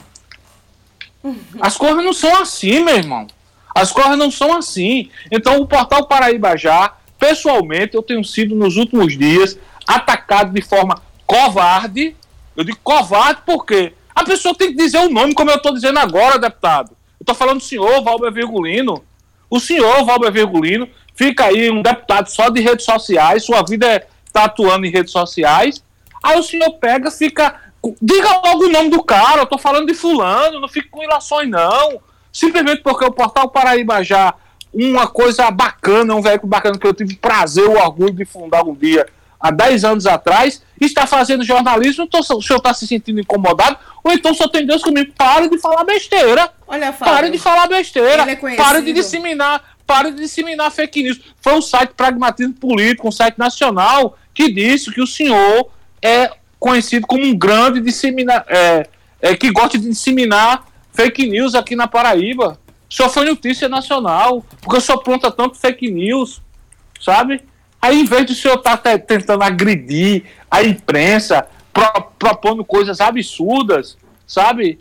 As 1.60 1.78
coisas 1.78 2.04
não 2.04 2.13
são 2.13 2.41
assim, 2.41 2.84
meu 2.84 2.96
irmão. 2.96 3.28
As 3.74 3.91
coisas 3.91 4.17
não 4.17 4.30
são 4.30 4.56
assim. 4.56 5.10
Então, 5.32 5.60
o 5.60 5.67
portal 5.67 6.06
Paraíba 6.06 6.58
Já, 6.58 6.94
pessoalmente, 7.17 7.96
eu 7.96 8.04
tenho 8.04 8.24
sido 8.24 8.56
nos 8.56 8.78
últimos 8.78 9.17
dias 9.17 9.58
atacado 9.88 10.54
de 10.54 10.62
forma 10.62 11.02
covarde. 11.26 12.15
Eu 12.56 12.63
digo 12.63 12.80
covarde 12.84 13.41
porque 13.46 13.94
a 14.13 14.24
pessoa 14.24 14.56
tem 14.56 14.69
que 14.69 14.78
dizer 14.78 15.00
o 15.00 15.10
nome, 15.10 15.34
como 15.34 15.50
eu 15.50 15.58
estou 15.58 15.74
dizendo 15.74 16.00
agora, 16.00 16.39
deputado. 16.39 16.91
Eu 17.19 17.24
estou 17.24 17.36
falando 17.36 17.58
do 17.58 17.63
senhor 17.63 18.04
Valber 18.04 18.32
Virgulino. 18.32 19.04
O 19.50 19.60
senhor 19.60 20.04
Valber 20.06 20.32
Virgulino 20.32 20.89
fica 21.15 21.45
aí 21.45 21.69
um 21.69 21.82
deputado 21.82 22.28
só 22.28 22.50
de 22.50 22.62
redes 22.62 22.86
sociais, 22.86 23.45
sua 23.45 23.63
vida 23.63 23.86
é 23.86 24.08
tá 24.32 24.45
atuando 24.45 24.86
em 24.86 24.91
redes 24.91 25.12
sociais. 25.12 25.84
Aí 26.24 26.39
o 26.39 26.43
senhor 26.43 26.71
pega, 26.74 27.12
fica. 27.12 27.60
Diga 28.02 28.30
logo 28.45 28.65
o 28.65 28.71
nome 28.71 28.89
do 28.89 29.04
cara, 29.04 29.39
eu 29.39 29.43
estou 29.43 29.58
falando 29.58 29.88
de 29.88 29.93
fulano, 29.93 30.60
não 30.60 30.67
fique 30.67 30.88
com 30.89 31.04
ilações, 31.04 31.50
não. 31.50 32.00
Simplesmente 32.32 32.82
porque 32.82 33.04
o 33.04 33.12
Portal 33.12 33.50
Paraíba 33.50 34.04
já, 34.04 34.36
uma 34.71 35.08
coisa 35.08 35.50
bacana, 35.50 36.15
um 36.15 36.21
veículo 36.21 36.47
bacana 36.47 36.78
que 36.78 36.86
eu 36.86 36.93
tive 36.93 37.15
prazer, 37.15 37.67
o 37.67 37.78
orgulho 37.78 38.13
de 38.13 38.24
fundar 38.24 38.63
um 38.63 38.76
dia 38.76 39.08
há 39.42 39.52
10 39.52 39.84
anos 39.84 40.06
atrás, 40.06 40.62
está 40.80 41.06
fazendo 41.08 41.44
jornalismo, 41.44 42.04
então, 42.04 42.20
o 42.20 42.42
senhor 42.42 42.58
está 42.58 42.74
se 42.74 42.88
sentindo 42.88 43.20
incomodado, 43.20 43.78
ou 44.04 44.12
então 44.12 44.34
só 44.34 44.48
tem 44.48 44.66
Deus 44.66 44.84
comigo, 44.84 45.12
pare 45.18 45.50
de 45.50 45.60
falar 45.60 45.84
besteira. 45.84 46.50
Olha, 46.68 46.94
Fábio, 46.94 47.14
pare 47.14 47.30
de 47.30 47.38
falar 47.38 47.68
besteira. 47.68 48.30
É 48.30 48.36
pare 48.56 48.82
de 48.82 48.94
disseminar, 48.94 49.62
pare 49.86 50.12
de 50.12 50.18
disseminar 50.22 50.72
fake 50.72 51.04
news. 51.04 51.20
Foi 51.40 51.54
o 51.54 51.62
site 51.62 51.92
Pragmatismo 51.96 52.54
Político, 52.54 53.08
um 53.08 53.12
site 53.12 53.38
nacional, 53.38 54.18
que 54.34 54.52
disse 54.52 54.92
que 54.92 55.02
o 55.02 55.08
senhor 55.08 55.70
é 56.02 56.32
conhecido 56.60 57.06
como 57.08 57.26
um 57.26 57.38
grande 57.38 57.80
disseminar, 57.80 58.46
é, 58.48 58.88
é, 59.22 59.36
que 59.36 59.52
gosta 59.52 59.78
de 59.78 59.88
disseminar 59.88 60.66
fake 60.94 61.28
news 61.28 61.56
aqui 61.56 61.76
na 61.76 61.88
Paraíba. 61.88 62.60
Só 62.90 63.08
foi 63.08 63.26
notícia 63.26 63.70
nacional, 63.70 64.44
porque 64.62 64.78
o 64.78 64.82
senhor 64.82 65.00
planta 65.00 65.32
tanto 65.32 65.58
fake 65.58 65.90
news, 65.90 66.42
sabe? 67.00 67.42
Aí, 67.82 68.02
em 68.02 68.06
vez 68.06 68.26
de 68.26 68.34
o 68.34 68.36
senhor 68.36 68.58
estar 68.58 68.78
tá 68.78 68.98
tentando 68.98 69.44
agredir 69.44 70.26
a 70.50 70.63
imprensa, 70.63 71.48
pro, 71.74 72.12
propondo 72.20 72.63
coisas 72.63 73.02
absurdas, 73.02 73.98
sabe? 74.28 74.80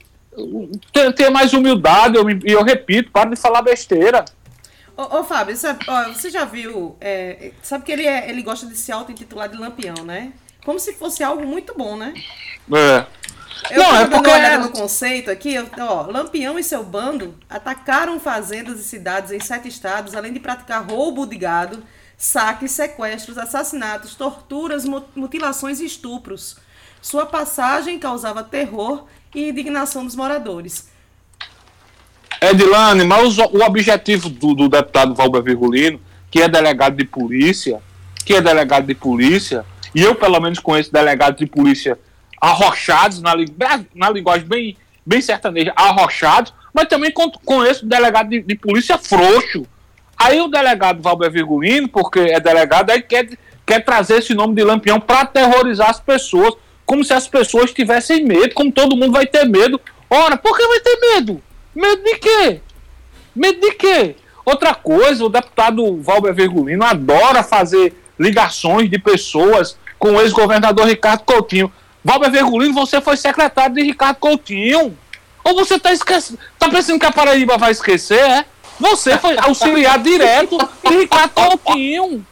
Ter 1.17 1.31
mais 1.31 1.53
humildade, 1.53 2.17
e 2.17 2.21
eu, 2.21 2.59
eu, 2.59 2.63
repito, 2.63 3.11
para 3.11 3.31
de 3.31 3.37
falar 3.37 3.63
besteira. 3.63 4.25
Ô, 4.97 5.19
ô 5.19 5.25
Fábio, 5.25 5.57
você, 5.57 5.77
ó, 5.89 6.05
você 6.13 6.31
já 6.31 6.45
viu. 6.45 6.97
É, 7.01 7.53
sabe 7.63 7.85
que 7.85 7.93
ele, 7.93 8.07
é, 8.07 8.29
ele 8.29 8.43
gosta 8.43 8.67
de 8.67 8.77
se 8.77 8.93
auto-intitular 8.93 9.49
de 9.49 9.57
lampião, 9.57 10.05
né? 10.05 10.33
Como 10.65 10.79
se 10.79 10.93
fosse 10.93 11.25
algo 11.25 11.47
muito 11.47 11.75
bom, 11.75 11.97
né? 11.97 12.13
É. 12.73 13.07
Eu 13.71 13.83
não, 13.83 13.97
é 13.97 14.07
porque 14.07 14.31
é... 14.31 14.59
no 14.59 14.71
conceito 14.71 15.31
aqui, 15.31 15.55
ó, 15.79 16.03
Lampião 16.07 16.59
e 16.59 16.65
seu 16.65 16.83
bando 16.83 17.35
atacaram 17.49 18.19
fazendas 18.19 18.81
e 18.81 18.85
cidades 18.85 19.33
em 19.33 19.41
sete 19.41 19.69
estados, 19.69 20.15
além 20.15 20.33
de 20.33 20.41
praticar 20.41 20.83
roubo 20.89 21.27
de 21.27 21.37
gado, 21.37 21.83
saques, 22.21 22.73
sequestros, 22.73 23.39
assassinatos, 23.39 24.15
torturas, 24.15 24.85
mutilações 25.17 25.81
e 25.81 25.87
estupros. 25.87 26.59
Sua 27.01 27.25
passagem 27.25 27.99
causava 27.99 28.45
terror 28.45 29.07
e 29.35 29.49
indignação 29.49 30.05
dos 30.05 30.15
moradores. 30.15 30.91
Edilane, 32.39 33.05
mas 33.05 33.39
o 33.39 33.65
objetivo 33.65 34.29
do, 34.29 34.55
do 34.55 34.69
deputado 34.69 35.15
Valber 35.15 35.43
Virgulino, 35.43 35.99
que 36.31 36.43
é 36.43 36.49
delegado 36.49 36.95
de 36.97 37.07
polícia, 37.07 37.81
que 38.23 38.35
é 38.35 38.43
delegado 38.43 38.87
de 38.87 38.95
polícia, 38.95 39.65
e 39.95 40.03
eu 40.03 40.15
pelo 40.15 40.39
menos 40.41 40.59
conheço 40.59 40.93
delegados 40.93 41.39
de 41.39 41.47
polícia 41.47 41.99
arrochados, 42.39 43.23
na, 43.23 43.33
na 43.95 44.11
linguagem 44.11 44.47
bem, 44.47 44.77
bem 45.07 45.23
sertaneja, 45.23 45.73
arrochados, 45.75 46.53
mas 46.73 46.87
também 46.87 47.13
conheço 47.47 47.87
delegado 47.87 48.29
de, 48.29 48.43
de 48.43 48.55
polícia 48.57 48.99
frouxo, 48.99 49.67
Aí 50.23 50.39
o 50.39 50.49
delegado 50.49 51.01
Valber 51.01 51.31
Virgulino, 51.31 51.89
porque 51.89 52.21
é 52.21 52.39
delegado, 52.39 52.91
aí 52.91 53.01
quer, 53.01 53.27
quer 53.65 53.83
trazer 53.83 54.19
esse 54.19 54.35
nome 54.35 54.55
de 54.55 54.63
Lampião 54.63 55.01
para 55.01 55.23
aterrorizar 55.23 55.89
as 55.89 55.99
pessoas, 55.99 56.57
como 56.85 57.03
se 57.03 57.15
as 57.15 57.27
pessoas 57.27 57.73
tivessem 57.73 58.23
medo, 58.23 58.53
como 58.53 58.71
todo 58.71 58.95
mundo 58.95 59.13
vai 59.13 59.27
ter 59.27 59.47
medo. 59.47 59.81
Ora, 60.11 60.37
por 60.37 60.55
que 60.59 60.69
vai 60.69 60.79
ter 60.81 60.99
medo? 61.01 61.43
Medo 61.75 62.05
de 62.05 62.17
quê? 62.17 62.61
Medo 63.35 63.61
de 63.63 63.73
quê? 63.73 64.15
Outra 64.45 64.75
coisa, 64.75 65.25
o 65.25 65.31
deputado 65.31 66.03
Valber 66.03 66.35
Virgulino 66.35 66.85
adora 66.85 67.43
fazer 67.43 67.95
ligações 68.19 68.91
de 68.91 68.99
pessoas 68.99 69.79
com 69.99 70.17
o 70.17 70.21
ex-governador 70.21 70.87
Ricardo 70.87 71.23
Coutinho. 71.23 71.73
Valber 72.05 72.31
Virgulino, 72.31 72.75
você 72.75 73.01
foi 73.01 73.17
secretário 73.17 73.75
de 73.75 73.83
Ricardo 73.85 74.19
Coutinho. 74.19 74.95
Ou 75.43 75.55
você 75.55 75.77
está 75.77 75.95
esquecendo, 75.95 76.39
tá 76.59 76.69
pensando 76.69 77.01
que 77.01 77.07
a 77.07 77.13
Paraíba 77.13 77.57
vai 77.57 77.71
esquecer, 77.71 78.21
é? 78.21 78.45
Você 78.81 79.19
foi 79.19 79.37
auxiliar 79.39 79.99
direto 79.99 80.57
de 80.89 80.97
Ricardo 80.97 81.33
Coutinho. 81.35 82.27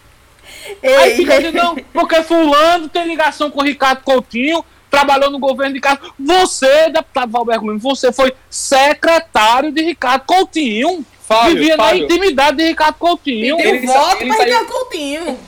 Ei, 0.83 0.97
Aí 0.97 1.17
fica 1.17 1.37
dizendo, 1.37 1.57
não, 1.57 1.77
porque 1.93 2.23
fulano 2.23 2.89
tem 2.89 3.07
ligação 3.07 3.51
com 3.51 3.61
o 3.61 3.65
Ricardo 3.65 4.03
Coutinho, 4.03 4.65
trabalhou 4.91 5.31
no 5.31 5.39
governo 5.39 5.73
de 5.73 5.79
Ricardo. 5.79 6.13
Você, 6.19 6.91
deputado 6.91 7.31
Valberto 7.31 7.67
Lima, 7.67 7.79
você 7.79 8.13
foi 8.13 8.33
secretário 8.51 9.71
de 9.71 9.83
Ricardo 9.83 10.25
Coutinho. 10.25 11.05
Fábio, 11.21 11.57
vivia 11.57 11.77
Fábio. 11.77 12.01
na 12.01 12.05
intimidade 12.05 12.57
de 12.57 12.65
Ricardo 12.65 12.95
Coutinho. 12.95 13.61
Ele 13.61 13.81
deu 13.81 13.93
voto 13.93 14.27
para 14.27 14.45
Ricardo 14.45 14.67
Coutinho. 14.67 15.39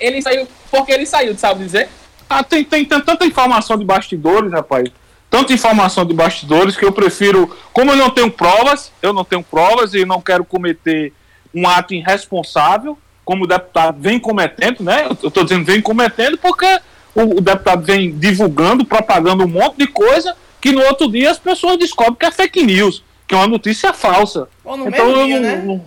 Ele 0.00 0.20
saiu, 0.20 0.48
porque 0.70 0.92
ele 0.92 1.06
saiu, 1.06 1.36
sabe 1.38 1.64
dizer? 1.64 1.88
Ah, 2.28 2.42
tem, 2.42 2.64
tem, 2.64 2.84
tem 2.84 3.00
tanta 3.00 3.24
informação 3.24 3.76
de 3.76 3.84
bastidores, 3.84 4.50
rapaz. 4.52 4.88
Tanta 5.32 5.54
informação 5.54 6.04
de 6.04 6.12
bastidores 6.12 6.76
que 6.76 6.84
eu 6.84 6.92
prefiro, 6.92 7.56
como 7.72 7.90
eu 7.90 7.96
não 7.96 8.10
tenho 8.10 8.30
provas, 8.30 8.92
eu 9.00 9.14
não 9.14 9.24
tenho 9.24 9.42
provas 9.42 9.94
e 9.94 10.04
não 10.04 10.20
quero 10.20 10.44
cometer 10.44 11.10
um 11.54 11.66
ato 11.66 11.94
irresponsável, 11.94 12.98
como 13.24 13.44
o 13.44 13.46
deputado 13.46 13.96
vem 13.98 14.18
cometendo, 14.18 14.82
né? 14.82 15.06
Eu 15.06 15.28
estou 15.28 15.42
dizendo 15.42 15.64
vem 15.64 15.80
cometendo 15.80 16.36
porque 16.36 16.66
o, 17.14 17.38
o, 17.38 17.40
deputado 17.40 17.82
vem 17.82 18.12
divulgando, 18.14 18.84
propagando 18.84 19.44
um 19.44 19.48
monte 19.48 19.78
de 19.78 19.86
coisa 19.86 20.36
que 20.60 20.70
no 20.70 20.82
outro 20.82 21.10
dia 21.10 21.30
as 21.30 21.38
pessoas 21.38 21.78
descobrem 21.78 22.16
que 22.16 22.26
é 22.26 22.30
fake 22.30 22.62
news, 22.62 23.02
que 23.26 23.34
é 23.34 23.38
uma 23.38 23.46
notícia 23.46 23.94
falsa. 23.94 24.48
Ou 24.62 24.76
no 24.76 24.88
então, 24.88 25.06
mesmo 25.06 25.24
dia, 25.24 25.40
né? 25.40 25.80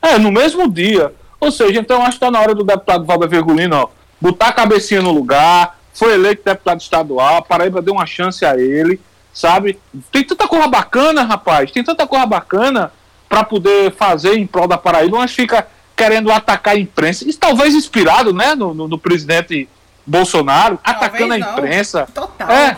É, 0.00 0.16
no 0.16 0.30
mesmo 0.30 0.70
dia. 0.70 1.12
Ou 1.40 1.50
seja, 1.50 1.80
então 1.80 2.02
acho 2.02 2.10
que 2.10 2.16
está 2.24 2.30
na 2.30 2.40
hora 2.40 2.54
do 2.54 2.62
deputado 2.62 3.04
Valber 3.04 3.28
Vergolino, 3.28 3.74
ó, 3.74 3.88
botar 4.20 4.46
a 4.46 4.52
cabecinha 4.52 5.02
no 5.02 5.10
lugar, 5.10 5.76
foi 5.92 6.14
eleito 6.14 6.42
deputado 6.44 6.80
estadual, 6.80 7.36
a 7.36 7.42
Paraíba 7.42 7.82
deu 7.82 7.94
uma 7.94 8.06
chance 8.06 8.44
a 8.44 8.56
ele, 8.56 9.00
sabe? 9.32 9.78
Tem 10.10 10.24
tanta 10.24 10.48
coisa 10.48 10.66
bacana, 10.66 11.22
rapaz, 11.22 11.70
tem 11.70 11.84
tanta 11.84 12.06
coisa 12.06 12.26
bacana 12.26 12.92
para 13.28 13.44
poder 13.44 13.92
fazer 13.92 14.36
em 14.36 14.46
prol 14.46 14.66
da 14.66 14.78
Paraíba, 14.78 15.18
mas 15.18 15.32
fica 15.32 15.66
querendo 15.96 16.30
atacar 16.32 16.74
a 16.74 16.78
imprensa. 16.78 17.28
Isso 17.28 17.38
talvez 17.38 17.74
inspirado, 17.74 18.32
né, 18.32 18.54
no, 18.54 18.74
no, 18.74 18.88
no 18.88 18.98
presidente 18.98 19.68
Bolsonaro, 20.06 20.78
talvez 20.82 21.04
atacando 21.04 21.34
a 21.34 21.38
imprensa. 21.38 22.08
Total. 22.14 22.50
É, 22.50 22.76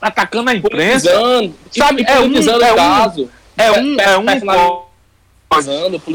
atacando 0.00 0.50
a 0.50 0.54
imprensa. 0.54 1.10
Politizando, 1.10 1.54
sabe? 1.76 2.04
É 2.06 2.20
um, 2.20 2.36
é 2.36 2.72
um, 2.72 2.76
caso. 2.76 3.30
É 3.56 3.70
um, 3.72 4.00
é 4.00 4.18
um, 4.18 4.90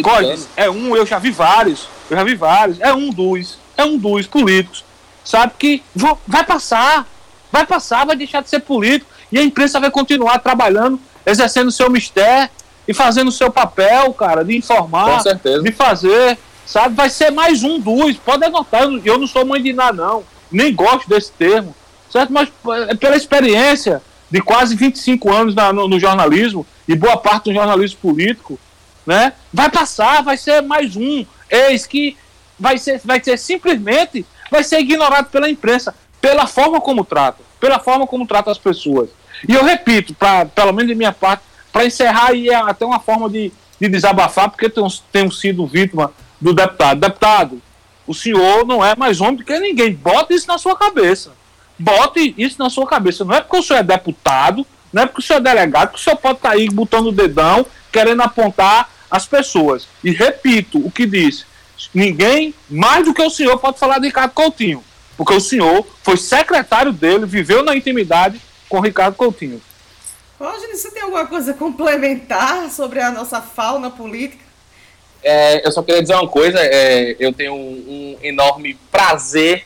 Codes, 0.01 0.47
é 0.55 0.69
um, 0.69 0.95
eu 0.95 1.05
já 1.05 1.19
vi 1.19 1.29
vários, 1.29 1.89
eu 2.09 2.15
já 2.15 2.23
vi 2.23 2.35
vários, 2.35 2.79
é 2.79 2.93
um 2.93 3.09
dos, 3.09 3.59
é 3.75 3.83
um 3.83 3.97
dos 3.97 4.25
políticos 4.27 4.85
sabe 5.25 5.53
que 5.57 5.83
vai 6.27 6.45
passar, 6.45 7.05
vai 7.51 7.65
passar, 7.65 8.05
vai 8.05 8.15
deixar 8.15 8.41
de 8.41 8.49
ser 8.49 8.59
político 8.59 9.11
e 9.31 9.39
a 9.39 9.43
imprensa 9.43 9.79
vai 9.79 9.89
continuar 9.89 10.39
trabalhando, 10.39 10.99
exercendo 11.25 11.67
o 11.67 11.71
seu 11.71 11.89
mistério 11.89 12.49
e 12.87 12.93
fazendo 12.93 13.29
o 13.29 13.31
seu 13.31 13.51
papel, 13.51 14.13
cara, 14.13 14.45
de 14.45 14.55
informar, 14.55 15.23
de 15.63 15.71
fazer, 15.71 16.37
sabe? 16.65 16.95
Vai 16.95 17.09
ser 17.09 17.31
mais 17.31 17.63
um 17.63 17.79
dos, 17.79 18.17
pode 18.17 18.45
anotar, 18.45 18.83
eu 19.03 19.17
não 19.17 19.25
sou 19.25 19.43
mãe 19.43 19.61
de 19.61 19.73
nada, 19.73 20.05
não, 20.05 20.23
nem 20.51 20.73
gosto 20.73 21.09
desse 21.09 21.31
termo, 21.31 21.75
certo? 22.11 22.31
Mas 22.31 22.49
é 22.87 22.95
pela 22.95 23.17
experiência 23.17 24.01
de 24.29 24.41
quase 24.41 24.75
25 24.75 25.33
anos 25.33 25.55
na, 25.55 25.73
no, 25.73 25.87
no 25.87 25.99
jornalismo 25.99 26.65
e 26.87 26.95
boa 26.95 27.17
parte 27.17 27.45
do 27.45 27.53
jornalismo 27.53 27.99
político, 27.99 28.59
né? 29.05 29.33
Vai 29.51 29.69
passar, 29.71 30.21
vai 30.21 30.37
ser 30.37 30.61
mais 30.61 30.95
um 30.95 31.25
ex 31.49 31.87
que 31.87 32.15
vai 32.59 32.77
ser, 32.77 33.01
vai 33.03 33.23
ser 33.23 33.37
simplesmente 33.37 34.25
vai 34.49 34.63
ser 34.63 34.79
ignorado 34.79 35.29
pela 35.29 35.49
imprensa, 35.49 35.93
pela 36.21 36.47
forma 36.47 36.81
como 36.81 37.03
trata, 37.03 37.43
pela 37.59 37.79
forma 37.79 38.07
como 38.07 38.25
trata 38.25 38.51
as 38.51 38.57
pessoas. 38.57 39.09
E 39.47 39.53
eu 39.53 39.63
repito, 39.63 40.13
pra, 40.13 40.45
pelo 40.45 40.73
menos 40.73 40.89
de 40.89 40.95
minha 40.95 41.11
parte, 41.11 41.43
para 41.71 41.85
encerrar 41.85 42.29
aí 42.29 42.49
é 42.49 42.55
até 42.55 42.85
uma 42.85 42.99
forma 42.99 43.29
de, 43.29 43.51
de 43.79 43.89
desabafar, 43.89 44.49
porque 44.49 44.69
tenho, 44.69 44.87
tenho 45.11 45.31
sido 45.31 45.67
vítima 45.67 46.11
do 46.39 46.53
deputado. 46.53 46.99
Deputado, 46.99 47.61
o 48.07 48.13
senhor 48.13 48.65
não 48.65 48.83
é 48.83 48.95
mais 48.95 49.19
homem 49.19 49.35
do 49.35 49.43
que 49.43 49.59
ninguém. 49.59 49.93
Bota 49.93 50.33
isso 50.33 50.47
na 50.47 50.57
sua 50.57 50.75
cabeça. 50.75 51.33
Bote 51.77 52.33
isso 52.37 52.55
na 52.59 52.69
sua 52.69 52.87
cabeça. 52.87 53.25
Não 53.25 53.35
é 53.35 53.41
porque 53.41 53.57
o 53.57 53.63
senhor 53.63 53.79
é 53.79 53.83
deputado, 53.83 54.65
não 54.93 55.03
é 55.03 55.05
porque 55.05 55.21
o 55.21 55.23
senhor 55.23 55.39
é 55.39 55.43
delegado, 55.43 55.91
que 55.91 55.99
o 55.99 56.01
senhor 56.01 56.15
pode 56.15 56.37
estar 56.37 56.49
tá 56.49 56.55
aí 56.55 56.69
botando 56.69 57.07
o 57.07 57.11
dedão, 57.11 57.65
querendo 57.91 58.21
apontar 58.21 58.89
as 59.11 59.25
pessoas. 59.25 59.87
E 60.03 60.11
repito 60.11 60.77
o 60.77 60.89
que 60.89 61.05
disse 61.05 61.45
ninguém 61.93 62.53
mais 62.69 63.05
do 63.05 63.13
que 63.13 63.21
o 63.21 63.29
senhor 63.29 63.57
pode 63.59 63.79
falar 63.79 63.99
de 63.99 64.07
Ricardo 64.07 64.31
Coutinho, 64.31 64.83
porque 65.17 65.33
o 65.33 65.39
senhor 65.39 65.85
foi 66.03 66.17
secretário 66.17 66.91
dele, 66.91 67.25
viveu 67.25 67.63
na 67.63 67.75
intimidade 67.75 68.39
com 68.67 68.79
Ricardo 68.79 69.15
Coutinho. 69.15 69.61
Roger, 70.39 70.75
você 70.75 70.91
tem 70.91 71.03
alguma 71.03 71.25
coisa 71.25 71.51
a 71.51 71.53
complementar 71.53 72.69
sobre 72.69 72.99
a 72.99 73.09
nossa 73.09 73.41
fauna 73.41 73.89
política? 73.89 74.43
É, 75.23 75.65
eu 75.65 75.71
só 75.71 75.81
queria 75.81 76.01
dizer 76.01 76.13
uma 76.13 76.27
coisa, 76.27 76.59
é, 76.59 77.15
eu 77.19 77.33
tenho 77.33 77.53
um, 77.53 77.57
um, 77.57 78.17
enorme 78.21 78.77
prazer 78.91 79.65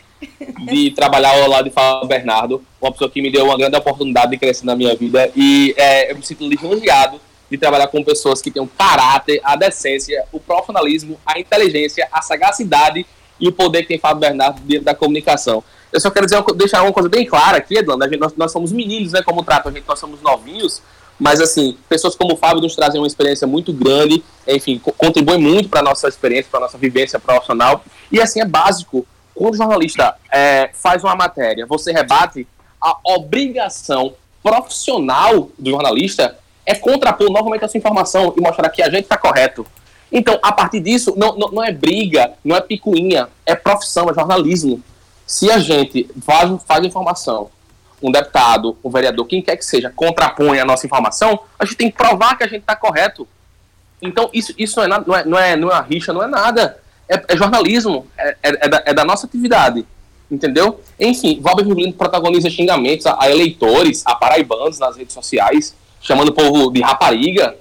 de 0.65 0.91
trabalhar 0.95 1.31
ao 1.31 1.49
lado 1.49 1.65
de 1.65 1.71
Fábio 1.71 2.07
Bernardo, 2.07 2.63
uma 2.79 2.91
pessoa 2.91 3.09
que 3.09 3.21
me 3.21 3.31
deu 3.31 3.45
uma 3.45 3.57
grande 3.57 3.75
oportunidade 3.75 4.31
de 4.31 4.37
crescer 4.37 4.65
na 4.65 4.75
minha 4.75 4.95
vida 4.95 5.29
e 5.35 5.73
é, 5.75 6.11
eu 6.11 6.15
me 6.15 6.25
sinto 6.25 6.47
lisonjeado 6.47 7.19
de 7.49 7.57
trabalhar 7.57 7.87
com 7.87 8.03
pessoas 8.03 8.41
que 8.41 8.51
têm 8.51 8.61
o 8.61 8.67
caráter, 8.67 9.39
a 9.43 9.55
decência, 9.55 10.25
o 10.31 10.39
profissionalismo, 10.39 11.19
a 11.25 11.39
inteligência, 11.39 12.07
a 12.11 12.21
sagacidade 12.21 13.05
e 13.39 13.47
o 13.47 13.51
poder 13.51 13.83
que 13.83 13.87
tem 13.89 13.99
Fábio 13.99 14.19
Bernardo 14.19 14.61
dentro 14.61 14.85
da 14.85 14.93
comunicação. 14.93 15.63
Eu 15.91 15.99
só 15.99 16.11
quero 16.11 16.25
dizer, 16.25 16.43
deixar 16.55 16.83
uma 16.83 16.93
coisa 16.93 17.09
bem 17.09 17.25
clara 17.25 17.57
aqui, 17.57 17.77
Edlando, 17.77 18.05
nós, 18.17 18.33
nós 18.35 18.51
somos 18.51 18.71
meninos, 18.71 19.13
né, 19.13 19.23
como 19.23 19.43
tratam 19.43 19.71
a 19.71 19.75
gente, 19.75 19.87
nós 19.87 19.97
somos 19.97 20.21
novinhos, 20.21 20.81
mas 21.19 21.41
assim, 21.41 21.77
pessoas 21.89 22.15
como 22.15 22.33
o 22.33 22.37
Fábio 22.37 22.61
nos 22.61 22.75
trazem 22.75 23.01
uma 23.01 23.07
experiência 23.07 23.47
muito 23.47 23.73
grande, 23.73 24.23
enfim, 24.47 24.79
contribuem 24.97 25.39
muito 25.39 25.67
para 25.67 25.79
a 25.79 25.83
nossa 25.83 26.07
experiência, 26.07 26.49
para 26.51 26.59
a 26.59 26.63
nossa 26.63 26.77
vivência 26.77 27.19
profissional, 27.19 27.83
e 28.11 28.21
assim, 28.21 28.39
é 28.39 28.45
básico, 28.45 29.05
quando 29.33 29.55
o 29.55 29.57
jornalista 29.57 30.15
é, 30.31 30.69
faz 30.73 31.03
uma 31.03 31.15
matéria, 31.15 31.65
você 31.65 31.91
rebate, 31.91 32.47
a 32.81 32.95
obrigação 33.15 34.13
profissional 34.43 35.49
do 35.57 35.71
jornalista 35.71 36.37
é 36.69 36.75
contrapor 36.75 37.31
novamente 37.31 37.65
essa 37.65 37.75
informação 37.75 38.31
e 38.37 38.41
mostrar 38.41 38.69
que 38.69 38.83
a 38.83 38.89
gente 38.91 39.05
está 39.05 39.17
correto. 39.17 39.65
Então, 40.11 40.37
a 40.39 40.51
partir 40.51 40.79
disso, 40.79 41.15
não, 41.17 41.35
não, 41.35 41.49
não, 41.49 41.63
é 41.63 41.71
briga, 41.71 42.33
não 42.45 42.55
é 42.55 42.61
picuinha, 42.61 43.27
é 43.43 43.55
profissão, 43.55 44.07
é 44.07 44.13
jornalismo. 44.13 44.79
Se 45.25 45.49
a 45.49 45.57
gente 45.57 46.07
faz, 46.21 46.63
faz 46.67 46.85
informação, 46.85 47.49
um 47.99 48.11
deputado, 48.11 48.77
um 48.83 48.89
vereador, 48.91 49.25
quem 49.25 49.41
quer 49.41 49.57
que 49.57 49.65
seja, 49.65 49.91
contrapõe 49.95 50.59
a 50.59 50.65
nossa 50.65 50.85
informação, 50.85 51.39
a 51.57 51.65
gente 51.65 51.75
tem 51.75 51.89
que 51.89 51.97
provar 51.97 52.37
que 52.37 52.43
a 52.43 52.47
gente 52.47 52.61
está 52.61 52.75
correto. 52.75 53.27
Então, 53.99 54.29
isso, 54.31 54.53
isso 54.55 54.77
não, 54.77 54.83
é 54.83 54.87
nada, 54.87 55.05
não, 55.07 55.15
é, 55.15 55.25
não, 55.25 55.39
é, 55.39 55.55
não 55.55 55.71
é 55.71 55.73
uma 55.73 55.81
rixa, 55.81 56.13
não 56.13 56.21
é 56.21 56.27
nada. 56.27 56.79
É, 57.09 57.19
é 57.29 57.35
jornalismo, 57.35 58.05
é, 58.15 58.29
é, 58.43 58.65
é, 58.65 58.69
da, 58.69 58.83
é 58.85 58.93
da 58.93 59.03
nossa 59.03 59.25
atividade. 59.25 59.87
Entendeu? 60.29 60.79
Enfim, 60.99 61.39
Valber 61.41 61.65
Virgulino 61.65 61.93
protagoniza 61.93 62.47
xingamentos 62.47 63.07
a, 63.07 63.17
a 63.19 63.31
eleitores, 63.31 64.03
a 64.05 64.13
paraibanos 64.13 64.77
nas 64.77 64.95
redes 64.95 65.15
sociais 65.15 65.75
chamando 66.01 66.29
o 66.29 66.33
povo 66.33 66.71
de 66.71 66.81
rapariga. 66.81 67.55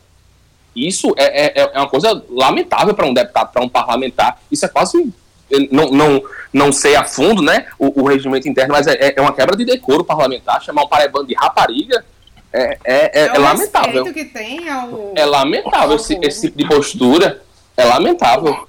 Isso 0.75 1.13
é, 1.17 1.61
é, 1.61 1.71
é 1.75 1.79
uma 1.79 1.89
coisa 1.89 2.23
lamentável 2.31 2.95
para 2.95 3.07
um 3.07 3.15
deputado, 3.15 3.53
para 3.53 3.63
um 3.63 3.69
parlamentar. 3.69 4.41
Isso 4.51 4.65
é 4.65 4.69
quase. 4.69 5.13
Não, 5.71 5.91
não, 5.91 6.23
não 6.53 6.73
sei 6.73 6.95
a 6.95 7.05
fundo 7.05 7.41
né, 7.41 7.67
o, 7.79 8.03
o 8.03 8.07
regimento 8.07 8.49
interno, 8.49 8.75
mas 8.75 8.87
é, 8.87 9.15
é 9.17 9.21
uma 9.21 9.33
quebra 9.33 9.57
de 9.57 9.65
decoro 9.65 10.05
parlamentar. 10.05 10.63
Chamar 10.63 10.85
um 10.85 10.89
paraibano 10.89 11.27
de 11.27 11.35
rapariga 11.35 12.05
é, 12.53 12.79
é, 12.85 13.21
é, 13.23 13.27
é 13.27 13.39
lamentável. 13.39 14.05
Ao, 14.07 15.13
é 15.17 15.25
lamentável 15.25 15.97
esse, 15.97 16.19
esse, 16.23 16.41
tipo 16.43 16.59
de 16.59 16.67
postura. 16.67 17.43
É 17.77 17.85
lamentável. 17.85 18.69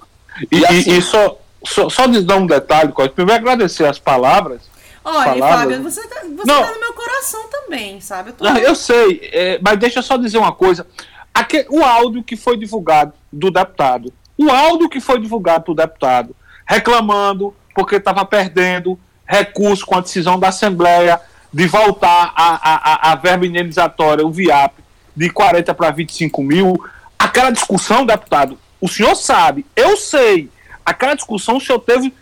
E, 0.51 0.59
e, 0.59 0.65
assim, 0.65 0.97
e 0.97 1.01
só, 1.01 1.37
só, 1.65 1.89
só 1.89 2.07
dar 2.07 2.37
um 2.37 2.47
detalhe, 2.47 2.93
primeiro 3.13 3.41
agradecer 3.41 3.85
as 3.85 3.99
palavras 3.99 4.61
Olha, 5.03 5.39
Fábio, 5.39 5.83
você, 5.83 6.05
tá, 6.07 6.21
você 6.21 6.51
não, 6.51 6.61
tá 6.63 6.71
no 6.73 6.79
meu 6.79 6.93
coração 6.93 7.49
também, 7.49 8.01
sabe? 8.01 8.29
Eu, 8.29 8.33
tô... 8.33 8.43
não, 8.43 8.57
eu 8.57 8.75
sei, 8.75 9.29
é, 9.31 9.59
mas 9.61 9.79
deixa 9.79 9.99
eu 9.99 10.03
só 10.03 10.17
dizer 10.17 10.37
uma 10.37 10.51
coisa. 10.51 10.85
Aquele, 11.33 11.67
o 11.69 11.83
áudio 11.83 12.23
que 12.23 12.35
foi 12.35 12.57
divulgado 12.57 13.13
do 13.31 13.49
deputado, 13.49 14.13
o 14.37 14.49
áudio 14.49 14.89
que 14.89 14.99
foi 14.99 15.19
divulgado 15.19 15.65
do 15.65 15.75
deputado, 15.75 16.35
reclamando 16.65 17.55
porque 17.73 17.95
estava 17.95 18.25
perdendo 18.25 18.99
recurso 19.25 19.85
com 19.85 19.95
a 19.95 20.01
decisão 20.01 20.39
da 20.39 20.49
Assembleia 20.49 21.19
de 21.53 21.65
voltar 21.65 22.33
a, 22.35 23.09
a, 23.09 23.11
a 23.11 23.15
verba 23.15 23.45
indenizatória, 23.45 24.25
o 24.25 24.31
VIAP, 24.31 24.73
de 25.15 25.29
40 25.29 25.73
para 25.73 25.91
25 25.91 26.43
mil, 26.43 26.83
aquela 27.17 27.51
discussão, 27.51 28.05
deputado, 28.05 28.57
o 28.79 28.87
senhor 28.87 29.15
sabe, 29.15 29.65
eu 29.75 29.97
sei, 29.97 30.49
aquela 30.85 31.15
discussão 31.15 31.57
o 31.57 31.61
senhor 31.61 31.79
teve 31.79 32.13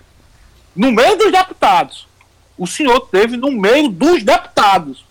no 0.75 0.91
meio 0.91 1.17
dos 1.17 1.31
deputados 1.31 2.06
o 2.57 2.65
senhor 2.65 3.01
teve 3.11 3.37
no 3.37 3.51
meio 3.51 3.89
dos 3.89 4.23
deputados. 4.23 5.05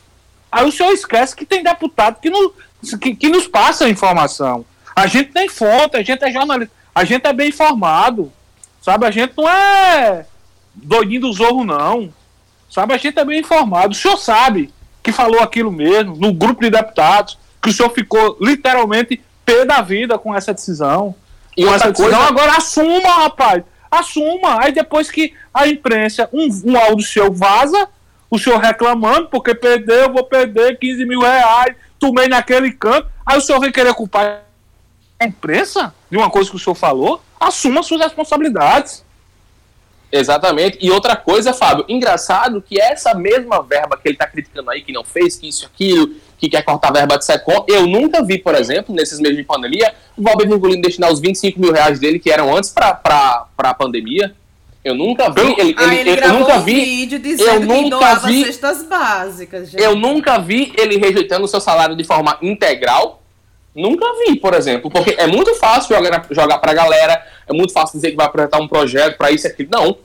Aí 0.50 0.66
o 0.66 0.72
senhor 0.72 0.92
esquece 0.92 1.36
que 1.36 1.44
tem 1.44 1.62
deputado 1.62 2.20
que, 2.20 2.30
no, 2.30 2.52
que, 3.00 3.14
que 3.14 3.28
nos 3.28 3.46
passa 3.46 3.84
a 3.84 3.88
informação. 3.88 4.64
A 4.94 5.06
gente 5.06 5.32
tem 5.32 5.48
fonte, 5.48 5.96
a 5.96 6.02
gente 6.02 6.24
é 6.24 6.32
jornalista, 6.32 6.74
a 6.94 7.04
gente 7.04 7.26
é 7.26 7.32
bem 7.32 7.48
informado. 7.48 8.32
Sabe, 8.80 9.06
a 9.06 9.10
gente 9.10 9.34
não 9.36 9.48
é 9.48 10.26
doidinho 10.74 11.22
do 11.22 11.32
zorro, 11.32 11.64
não. 11.64 12.12
Sabe, 12.70 12.94
a 12.94 12.96
gente 12.96 13.18
é 13.18 13.24
bem 13.24 13.40
informado. 13.40 13.92
O 13.92 13.96
senhor 13.96 14.16
sabe 14.16 14.72
que 15.02 15.12
falou 15.12 15.40
aquilo 15.40 15.70
mesmo, 15.70 16.16
no 16.16 16.32
grupo 16.32 16.62
de 16.62 16.70
deputados, 16.70 17.38
que 17.62 17.70
o 17.70 17.72
senhor 17.72 17.90
ficou 17.90 18.36
literalmente 18.40 19.20
pé 19.44 19.64
da 19.64 19.80
vida 19.82 20.18
com 20.18 20.34
essa 20.34 20.52
decisão. 20.52 21.14
E 21.56 21.64
com 21.64 21.74
essa 21.74 21.90
decisão, 21.90 22.10
coisa... 22.10 22.28
agora 22.28 22.56
assuma, 22.56 23.08
rapaz 23.22 23.62
assuma. 23.90 24.62
Aí 24.62 24.72
depois 24.72 25.10
que 25.10 25.34
a 25.52 25.66
imprensa, 25.66 26.28
um, 26.32 26.48
um 26.64 26.76
áudio 26.76 27.06
seu 27.06 27.32
vaza, 27.32 27.88
o 28.30 28.38
senhor 28.38 28.58
reclamando, 28.58 29.28
porque 29.28 29.54
perdeu, 29.54 30.12
vou 30.12 30.24
perder 30.24 30.78
15 30.78 31.04
mil 31.04 31.20
reais, 31.20 31.74
tomei 31.98 32.28
naquele 32.28 32.72
canto. 32.72 33.08
Aí 33.24 33.38
o 33.38 33.40
senhor 33.40 33.60
vem 33.60 33.72
querer 33.72 33.94
culpar 33.94 34.42
a 35.18 35.24
imprensa 35.24 35.94
de 36.10 36.16
uma 36.16 36.30
coisa 36.30 36.50
que 36.50 36.56
o 36.56 36.58
senhor 36.58 36.74
falou? 36.74 37.22
Assuma 37.38 37.82
suas 37.82 38.00
responsabilidades. 38.00 39.04
Exatamente. 40.10 40.78
E 40.80 40.90
outra 40.90 41.16
coisa, 41.16 41.52
Fábio, 41.52 41.84
engraçado 41.88 42.62
que 42.62 42.80
essa 42.80 43.14
mesma 43.14 43.62
verba 43.62 43.96
que 43.96 44.08
ele 44.08 44.14
está 44.14 44.26
criticando 44.26 44.70
aí, 44.70 44.82
que 44.82 44.92
não 44.92 45.04
fez, 45.04 45.36
que 45.36 45.48
isso, 45.48 45.66
aquilo, 45.66 46.14
que 46.38 46.48
quer 46.48 46.62
cortar 46.62 46.88
a 46.88 46.92
verba 46.92 47.18
de 47.18 47.24
SECOM, 47.24 47.64
eu 47.66 47.86
nunca 47.86 48.22
vi, 48.22 48.38
por 48.38 48.54
exemplo, 48.54 48.94
nesses 48.94 49.18
meses 49.18 49.36
de 49.36 49.44
pandemia, 49.44 49.94
o 50.16 50.22
Valber 50.22 50.48
Virgulino 50.48 50.82
destinar 50.82 51.10
os 51.10 51.20
25 51.20 51.60
mil 51.60 51.72
reais 51.72 51.98
dele, 51.98 52.18
que 52.18 52.30
eram 52.30 52.54
antes 52.54 52.70
para 52.70 53.46
a 53.58 53.74
pandemia. 53.74 54.34
Eu 54.86 54.94
nunca 54.94 55.28
vi. 55.30 55.40
Ele, 55.40 55.74
ah, 55.76 55.94
ele, 55.94 56.10
ele 56.10 56.24
eu 56.24 56.32
nunca 56.34 56.58
um 56.58 56.62
vi. 56.62 56.74
vídeo 56.74 57.18
dizendo 57.18 57.50
eu 57.50 57.60
nunca 57.60 58.14
vi. 58.20 58.44
cestas 58.44 58.84
básicas. 58.84 59.70
Gente. 59.70 59.82
Eu 59.82 59.96
nunca 59.96 60.38
vi 60.38 60.72
ele 60.78 60.96
rejeitando 60.96 61.44
o 61.44 61.48
seu 61.48 61.60
salário 61.60 61.96
de 61.96 62.04
forma 62.04 62.38
integral. 62.40 63.20
Nunca 63.74 64.06
vi, 64.24 64.36
por 64.36 64.54
exemplo. 64.54 64.88
Porque 64.88 65.16
é 65.18 65.26
muito 65.26 65.54
fácil 65.56 65.96
jogar, 65.96 66.24
jogar 66.30 66.58
pra 66.58 66.72
galera, 66.72 67.20
é 67.48 67.52
muito 67.52 67.72
fácil 67.72 67.98
dizer 67.98 68.12
que 68.12 68.16
vai 68.16 68.26
apresentar 68.26 68.60
um 68.60 68.68
projeto 68.68 69.18
para 69.18 69.32
isso 69.32 69.48
e 69.48 69.50
aquilo. 69.50 69.70
Não. 69.72 69.98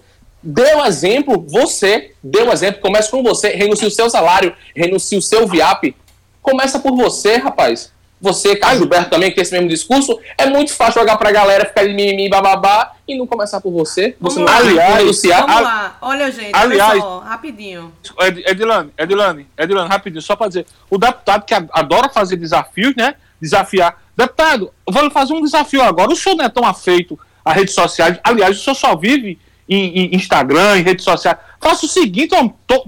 Dê 0.44 0.74
um 0.74 0.84
exemplo, 0.84 1.46
você, 1.48 2.13
dê 2.24 2.41
um 2.41 2.52
exemplo, 2.52 2.82
comece 2.82 3.12
com 3.12 3.22
você, 3.22 3.50
renuncie 3.50 3.88
o 3.88 3.91
seu 3.91 4.10
salário, 4.10 4.56
renuncie 4.76 5.15
o 5.15 5.22
seu 5.22 5.48
VIAP. 5.48 5.96
Começa 6.41 6.80
por 6.80 6.95
você, 6.95 7.38
rapaz. 7.38 7.91
Você, 8.19 8.56
Caio 8.56 8.77
Gilberto 8.77 9.10
também, 9.10 9.30
que 9.30 9.36
tem 9.36 9.41
esse 9.41 9.51
mesmo 9.51 9.67
discurso, 9.67 10.19
é 10.38 10.45
muito 10.45 10.71
fácil 10.75 11.01
jogar 11.01 11.17
pra 11.17 11.32
galera, 11.32 11.65
ficar 11.65 11.88
de 11.88 11.93
mimimi, 11.93 12.30
bababá, 12.30 12.91
e 13.08 13.17
não 13.17 13.25
começar 13.25 13.60
por 13.60 13.71
você. 13.71 14.15
Você 14.19 14.36
Vamos 14.36 14.38
não 14.38 14.45
lá. 14.45 14.58
aliás. 14.58 15.21
Vamos 15.23 15.62
lá. 15.62 15.97
Olha, 16.01 16.32
gente, 16.32 16.51
aliás- 16.56 16.91
olha 16.91 17.01
só, 17.01 17.19
rapidinho. 17.19 17.91
Ed- 18.19 18.43
Edilane, 18.45 18.91
Edilane, 18.95 19.47
Edilane, 19.58 19.89
rapidinho, 19.89 20.21
só 20.21 20.36
para 20.36 20.49
dizer. 20.49 20.67
O 20.88 20.99
deputado 20.99 21.45
que 21.45 21.54
adora 21.71 22.10
fazer 22.10 22.36
desafios, 22.36 22.93
né? 22.95 23.15
Desafiar. 23.41 23.99
Deputado, 24.15 24.71
eu 24.86 24.93
vou 24.93 25.04
lhe 25.04 25.10
fazer 25.10 25.34
um 25.34 25.41
desafio 25.41 25.82
agora. 25.82 26.12
O 26.12 26.15
senhor 26.15 26.36
não 26.36 26.45
é 26.45 26.49
tão 26.49 26.63
afeito 26.63 27.17
a 27.43 27.51
redes 27.51 27.73
sociais. 27.73 28.19
Aliás, 28.23 28.56
o 28.60 28.63
senhor 28.63 28.75
só 28.75 28.95
vive 28.95 29.39
em, 29.67 29.97
em 29.97 30.15
Instagram, 30.15 30.77
em 30.77 30.84
redes 30.84 31.04
sociais. 31.04 31.39
Faça 31.60 31.88
o 31.88 31.89
seguinte, 31.89 32.36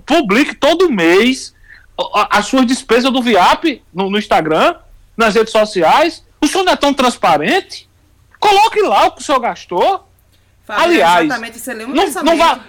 publique 0.05 0.53
todo 0.53 0.91
mês 0.91 1.52
as 2.29 2.45
suas 2.45 2.65
despesas 2.65 3.11
do 3.11 3.21
VIAP 3.21 3.81
no, 3.93 4.09
no 4.09 4.17
Instagram, 4.17 4.75
nas 5.15 5.35
redes 5.35 5.51
sociais. 5.51 6.23
O 6.41 6.47
senhor 6.47 6.63
não 6.63 6.73
é 6.73 6.75
tão 6.75 6.93
transparente? 6.93 7.87
Coloque 8.39 8.81
lá 8.81 9.07
o 9.07 9.11
que 9.11 9.21
o 9.21 9.23
senhor 9.23 9.39
gastou. 9.39 10.07
Fábio, 10.65 10.83
Aliás, 10.83 11.27
Não, 11.93 12.23
não 12.23 12.37
vá. 12.37 12.59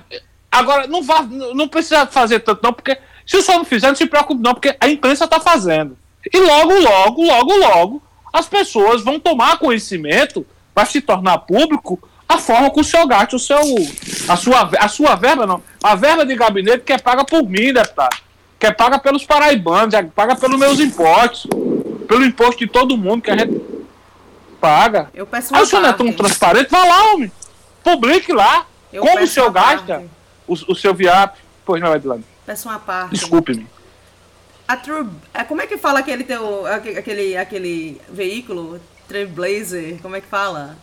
Agora, 0.51 0.87
não 0.87 1.03
vá. 1.03 1.23
Não 1.23 1.69
precisa 1.69 2.07
fazer 2.07 2.41
tanto, 2.41 2.63
não, 2.63 2.73
porque 2.73 2.99
se 3.27 3.37
o 3.37 3.43
senhor 3.43 3.59
não 3.59 3.65
fizer, 3.65 3.89
não 3.89 3.97
se 3.97 4.07
preocupe, 4.07 4.43
não, 4.43 4.55
porque 4.55 4.77
a 4.79 4.89
imprensa 4.89 5.25
está 5.25 5.41
fazendo. 5.41 5.97
E 6.33 6.39
logo, 6.39 6.73
logo, 6.79 7.23
logo, 7.23 7.57
logo, 7.57 8.03
as 8.33 8.47
pessoas 8.47 9.03
vão 9.03 9.19
tomar 9.19 9.59
conhecimento, 9.59 10.47
vai 10.75 10.87
se 10.87 11.01
tornar 11.01 11.39
público 11.39 12.01
a 12.29 12.39
forma 12.39 12.71
que 12.71 12.81
o 12.81 12.85
senhor 12.85 13.07
gasta 13.07 13.37
o 13.37 13.39
seu. 13.39 13.59
A 14.29 14.37
sua, 14.37 14.71
a 14.79 14.89
sua 14.89 15.15
verba, 15.15 15.47
não. 15.47 15.63
A 15.83 15.95
verba 15.95 16.25
de 16.25 16.35
gabinete 16.35 16.85
que 16.85 16.93
é 16.93 16.99
paga 16.99 17.25
por 17.25 17.43
mim, 17.43 17.73
deputado. 17.73 18.24
Que 18.65 18.69
é 18.69 18.73
paga 18.73 18.99
pelos 18.99 19.27
paraibanos, 19.27 19.93
é 19.93 20.03
paga 20.03 20.35
pelos 20.35 20.59
meus 20.59 20.81
impostos. 20.81 21.47
Pelo 22.09 22.25
imposto 22.25 22.61
de 22.61 22.67
todo 22.67 22.97
mundo 22.97 23.21
que 23.21 23.31
a 23.31 23.37
gente 23.37 23.61
paga. 24.59 25.11
Eu 25.13 25.27
peço 25.27 25.55
Aí 25.55 25.61
uma 25.61 25.65
o 25.65 25.67
senhor 25.67 25.83
não 25.83 25.91
é 25.91 25.93
tão 25.93 26.11
transparente, 26.11 26.71
vá 26.71 26.83
lá, 26.83 27.13
homem. 27.13 27.31
Publique 27.83 28.33
lá. 28.33 28.67
Eu 28.91 29.03
como 29.03 29.23
o 29.23 29.27
senhor 29.27 29.51
gasta 29.51 30.03
o, 30.49 30.55
o 30.55 30.75
seu 30.75 30.95
VIAP. 30.95 31.37
Pois 31.63 31.83
não, 31.83 31.95
Edilane. 31.95 32.25
Peço 32.47 32.67
uma 32.71 32.79
parte. 32.79 33.11
Desculpe-me. 33.11 33.67
A 34.67 34.79
True, 34.79 35.11
é, 35.35 35.45
como 35.45 35.61
é 35.61 35.67
que 35.67 35.77
fala 35.77 35.99
aquele 35.99 36.25
teu, 36.25 36.67
aque- 36.67 36.97
aquele, 36.97 37.37
aquele 37.37 38.01
veículo? 38.09 38.81
Trailblazer, 39.07 39.99
como 40.01 40.17
é 40.17 40.23
que 40.23 40.27
fala? 40.27 40.79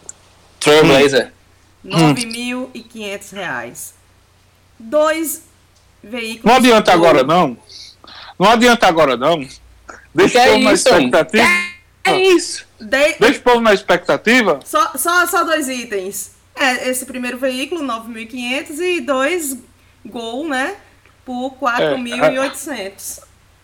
Trailblazer. 0.59 1.33
Hum. 1.83 2.13
9.500 2.13 3.31
reais. 3.33 3.95
Dois 4.77 5.49
veículos. 6.03 6.43
Não 6.43 6.55
adianta 6.55 6.93
agora, 6.93 7.23
não. 7.23 7.57
Não 8.37 8.49
adianta 8.49 8.87
agora, 8.87 9.15
não. 9.15 9.47
Deixa 10.13 10.39
o 10.39 10.41
é 10.41 10.47
povo 10.47 10.63
na 10.63 10.73
expectativa. 10.73 11.47
É 12.03 12.19
isso. 12.19 12.65
De- 12.79 13.15
Deixa 13.19 13.39
o 13.39 13.43
povo 13.43 13.61
na 13.61 13.73
expectativa. 13.73 14.59
Só, 14.65 14.91
só, 14.95 15.25
só 15.27 15.43
dois 15.43 15.69
itens. 15.69 16.31
É, 16.55 16.89
esse 16.89 17.05
primeiro 17.05 17.37
veículo, 17.37 17.81
9.500 17.81 18.79
e 18.79 19.01
dois 19.01 19.57
Gol, 20.05 20.47
né? 20.47 20.75
Por 21.23 21.51
4.800. 21.61 23.21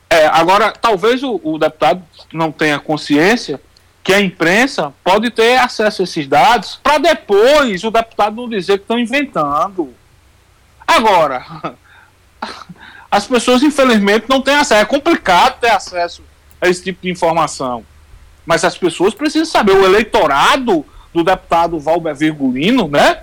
É, 0.09 0.27
agora, 0.27 0.71
talvez 0.71 1.23
o, 1.23 1.39
o 1.43 1.57
deputado 1.57 2.03
não 2.31 2.51
tenha 2.51 2.79
consciência 2.79 3.59
que 4.03 4.13
a 4.13 4.21
imprensa 4.21 4.93
pode 5.03 5.29
ter 5.31 5.57
acesso 5.57 6.01
a 6.01 6.05
esses 6.05 6.27
dados 6.27 6.79
para 6.81 6.97
depois 6.97 7.83
o 7.83 7.91
deputado 7.91 8.37
não 8.37 8.47
dizer 8.47 8.77
que 8.77 8.83
estão 8.83 8.97
inventando. 8.97 9.93
Agora, 10.87 11.45
as 13.09 13.25
pessoas 13.25 13.63
infelizmente 13.63 14.25
não 14.29 14.41
têm 14.41 14.55
acesso. 14.55 14.81
É 14.81 14.85
complicado 14.85 15.59
ter 15.59 15.69
acesso 15.69 16.21
a 16.61 16.67
esse 16.67 16.83
tipo 16.83 17.01
de 17.03 17.09
informação. 17.09 17.85
Mas 18.45 18.63
as 18.63 18.77
pessoas 18.77 19.13
precisam 19.13 19.45
saber. 19.45 19.73
O 19.73 19.85
eleitorado 19.85 20.85
do 21.13 21.23
deputado 21.23 21.79
Valber 21.79 22.15
Virgulino, 22.15 22.87
né? 22.87 23.21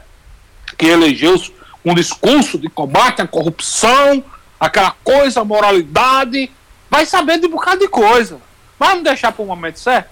Que 0.77 0.87
elegeu 0.87 1.40
um 1.85 1.94
discurso 1.94 2.59
de 2.59 2.68
combate 2.68 3.20
à 3.22 3.27
corrupção, 3.27 4.24
aquela 4.59 4.92
coisa, 5.05 5.40
a 5.40 5.44
moralidade, 5.44 6.50
vai 6.90 7.05
saber 7.07 7.38
de 7.38 7.46
um 7.46 7.50
bocado 7.50 7.81
de 7.81 7.88
coisa. 7.88 8.38
Vamos 8.79 9.05
deixar 9.05 9.33
para 9.33 9.42
o 9.42 9.46
momento 9.46 9.79
certo? 9.79 10.09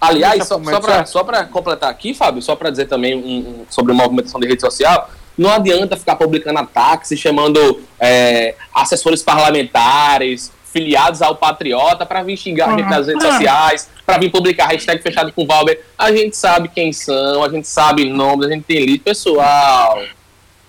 Aliás, 0.00 0.48
só, 0.48 0.58
só 1.06 1.22
para 1.24 1.44
completar 1.44 1.88
aqui, 1.88 2.12
Fábio, 2.12 2.42
só 2.42 2.56
para 2.56 2.70
dizer 2.70 2.86
também 2.86 3.14
um- 3.16 3.60
um- 3.62 3.66
sobre 3.70 3.92
movimentação 3.92 4.40
de 4.40 4.48
rede 4.48 4.60
social, 4.60 5.08
não 5.36 5.50
adianta 5.50 5.96
ficar 5.96 6.16
publicando 6.16 6.58
ataques 6.58 7.18
chamando 7.18 7.80
é, 8.00 8.54
assessores 8.74 9.22
parlamentares, 9.22 10.52
filiados 10.72 11.20
ao 11.20 11.36
Patriota, 11.36 12.06
para 12.06 12.22
vir 12.22 12.36
xingar 12.36 12.68
a 12.68 12.70
gente 12.78 12.88
nas 12.88 13.06
redes 13.06 13.24
Ah. 13.24 13.32
sociais, 13.32 13.90
para 14.06 14.18
vir 14.18 14.30
publicar 14.30 14.66
hashtag 14.68 15.02
fechado 15.02 15.30
com 15.32 15.46
Valber. 15.46 15.80
A 15.98 16.10
gente 16.12 16.36
sabe 16.36 16.68
quem 16.68 16.92
são, 16.92 17.44
a 17.44 17.48
gente 17.50 17.68
sabe 17.68 18.08
nomes, 18.08 18.46
a 18.46 18.50
gente 18.52 18.64
tem 18.64 18.84
lido. 18.84 19.02
Pessoal, 19.04 20.02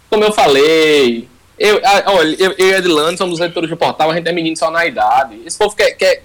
como 0.09 0.23
eu 0.25 0.31
falei, 0.33 1.27
eu, 1.57 1.79
olha, 2.07 2.35
eu, 2.37 2.51
eu 2.57 2.67
e 2.67 2.73
Edilane 2.73 3.17
somos 3.17 3.39
leitores 3.39 3.69
de 3.69 3.75
portal, 3.75 4.11
a 4.11 4.15
gente 4.15 4.27
é 4.27 4.31
menino 4.33 4.57
só 4.57 4.69
na 4.69 4.85
idade. 4.85 5.39
Esse 5.45 5.57
povo 5.57 5.73
quer, 5.75 5.91
quer, 5.91 6.23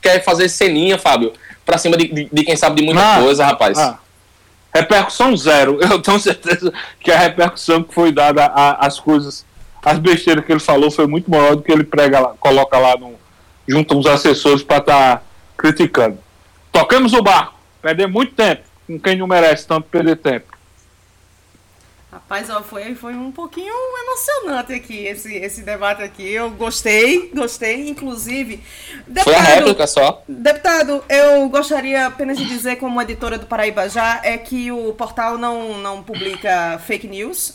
quer 0.00 0.24
fazer 0.24 0.48
ceninha, 0.48 0.98
Fábio, 0.98 1.32
pra 1.64 1.78
cima 1.78 1.96
de, 1.96 2.08
de, 2.08 2.28
de 2.32 2.44
quem 2.44 2.56
sabe 2.56 2.80
de 2.80 2.82
muita 2.82 3.00
Ah, 3.18 3.22
coisa, 3.22 3.44
rapaz. 3.46 3.78
Ah, 3.78 3.98
repercussão 4.74 5.36
zero. 5.36 5.78
Eu 5.82 6.00
tenho 6.00 6.18
certeza 6.18 6.72
que 7.00 7.10
a 7.10 7.18
repercussão 7.18 7.82
que 7.82 7.94
foi 7.94 8.12
dada 8.12 8.46
às 8.46 8.98
coisas, 8.98 9.44
as 9.84 9.98
besteiras 9.98 10.44
que 10.44 10.52
ele 10.52 10.60
falou 10.60 10.90
foi 10.90 11.06
muito 11.06 11.30
maior 11.30 11.56
do 11.56 11.62
que 11.62 11.72
ele 11.72 11.84
prega 11.84 12.20
lá, 12.20 12.34
coloca 12.40 12.78
lá 12.78 12.96
no, 12.96 13.14
junto 13.66 13.98
uns 13.98 14.06
assessores 14.06 14.62
para 14.62 14.78
estar 14.78 15.24
criticando. 15.56 16.18
Tocamos 16.70 17.12
o 17.12 17.22
barco, 17.22 17.54
perder 17.80 18.08
muito 18.08 18.34
tempo 18.34 18.72
com 18.86 18.98
quem 18.98 19.16
não 19.16 19.26
merece 19.26 19.66
tanto 19.66 19.88
perder 19.88 20.16
tempo. 20.16 20.51
Rapaz, 22.12 22.50
ó, 22.50 22.62
foi, 22.62 22.94
foi 22.94 23.14
um 23.14 23.32
pouquinho 23.32 23.72
emocionante 23.72 24.74
aqui, 24.74 25.06
esse, 25.06 25.34
esse 25.34 25.62
debate 25.62 26.02
aqui. 26.02 26.30
Eu 26.30 26.50
gostei, 26.50 27.30
gostei, 27.34 27.88
inclusive. 27.88 28.58
Foi 29.24 29.34
a 29.34 29.38
Deputado, 29.38 29.54
réplica 29.54 29.86
só. 29.86 30.22
Deputado, 30.28 31.02
eu 31.08 31.48
gostaria 31.48 32.06
apenas 32.06 32.36
de 32.36 32.44
dizer, 32.44 32.76
como 32.76 33.00
editora 33.00 33.38
do 33.38 33.46
Paraíba 33.46 33.88
Já, 33.88 34.20
é 34.22 34.36
que 34.36 34.70
o 34.70 34.92
portal 34.92 35.38
não, 35.38 35.78
não 35.78 36.02
publica 36.02 36.78
fake 36.86 37.08
news 37.08 37.54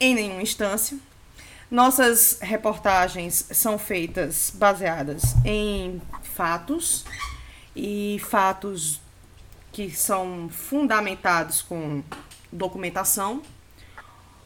em 0.00 0.14
nenhuma 0.14 0.40
instância. 0.40 0.96
Nossas 1.70 2.38
reportagens 2.40 3.48
são 3.50 3.78
feitas 3.78 4.50
baseadas 4.54 5.34
em 5.44 6.00
fatos 6.22 7.04
e 7.76 8.18
fatos 8.30 8.98
que 9.70 9.90
são 9.90 10.48
fundamentados 10.48 11.60
com 11.60 12.02
documentação 12.50 13.42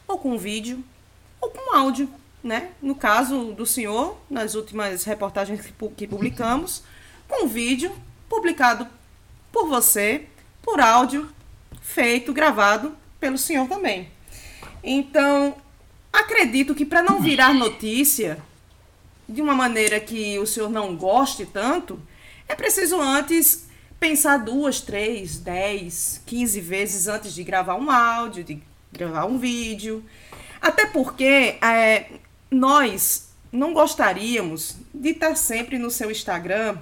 ou 0.07 0.17
com 0.17 0.37
vídeo 0.37 0.83
ou 1.41 1.49
com 1.49 1.75
áudio, 1.75 2.09
né? 2.43 2.71
No 2.81 2.95
caso 2.95 3.53
do 3.53 3.65
senhor, 3.65 4.17
nas 4.29 4.55
últimas 4.55 5.03
reportagens 5.03 5.61
que 5.61 5.71
pu- 5.71 5.91
que 5.95 6.07
publicamos, 6.07 6.83
com 7.27 7.47
vídeo 7.47 7.91
publicado 8.29 8.87
por 9.51 9.67
você, 9.67 10.27
por 10.61 10.79
áudio 10.79 11.29
feito, 11.81 12.33
gravado 12.33 12.95
pelo 13.19 13.37
senhor 13.37 13.67
também. 13.67 14.09
Então, 14.83 15.55
acredito 16.11 16.75
que 16.75 16.85
para 16.85 17.01
não 17.03 17.21
virar 17.21 17.53
notícia 17.53 18.37
de 19.27 19.41
uma 19.41 19.53
maneira 19.55 19.99
que 19.99 20.37
o 20.39 20.45
senhor 20.45 20.69
não 20.69 20.95
goste 20.95 21.45
tanto, 21.45 21.99
é 22.47 22.55
preciso 22.55 22.99
antes 22.99 23.67
pensar 23.99 24.37
duas, 24.37 24.81
três, 24.81 25.37
dez, 25.37 26.21
quinze 26.25 26.59
vezes 26.59 27.07
antes 27.07 27.33
de 27.33 27.43
gravar 27.43 27.75
um 27.75 27.89
áudio, 27.89 28.43
de 28.43 28.61
gravar 28.93 29.25
um 29.25 29.37
vídeo. 29.37 30.03
Até 30.61 30.85
porque 30.85 31.57
é, 31.61 32.05
nós 32.49 33.33
não 33.51 33.73
gostaríamos 33.73 34.77
de 34.93 35.09
estar 35.09 35.35
sempre 35.35 35.77
no 35.77 35.91
seu 35.91 36.09
Instagram 36.09 36.77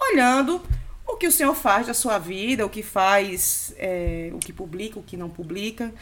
olhando 0.00 0.62
o 1.06 1.16
que 1.16 1.26
o 1.26 1.32
senhor 1.32 1.54
faz 1.54 1.86
da 1.86 1.94
sua 1.94 2.18
vida, 2.18 2.64
o 2.64 2.70
que 2.70 2.82
faz, 2.82 3.74
é, 3.76 4.30
o 4.32 4.38
que 4.38 4.52
publica, 4.52 4.98
o 4.98 5.02
que 5.02 5.16
não 5.16 5.28
publica. 5.28 5.92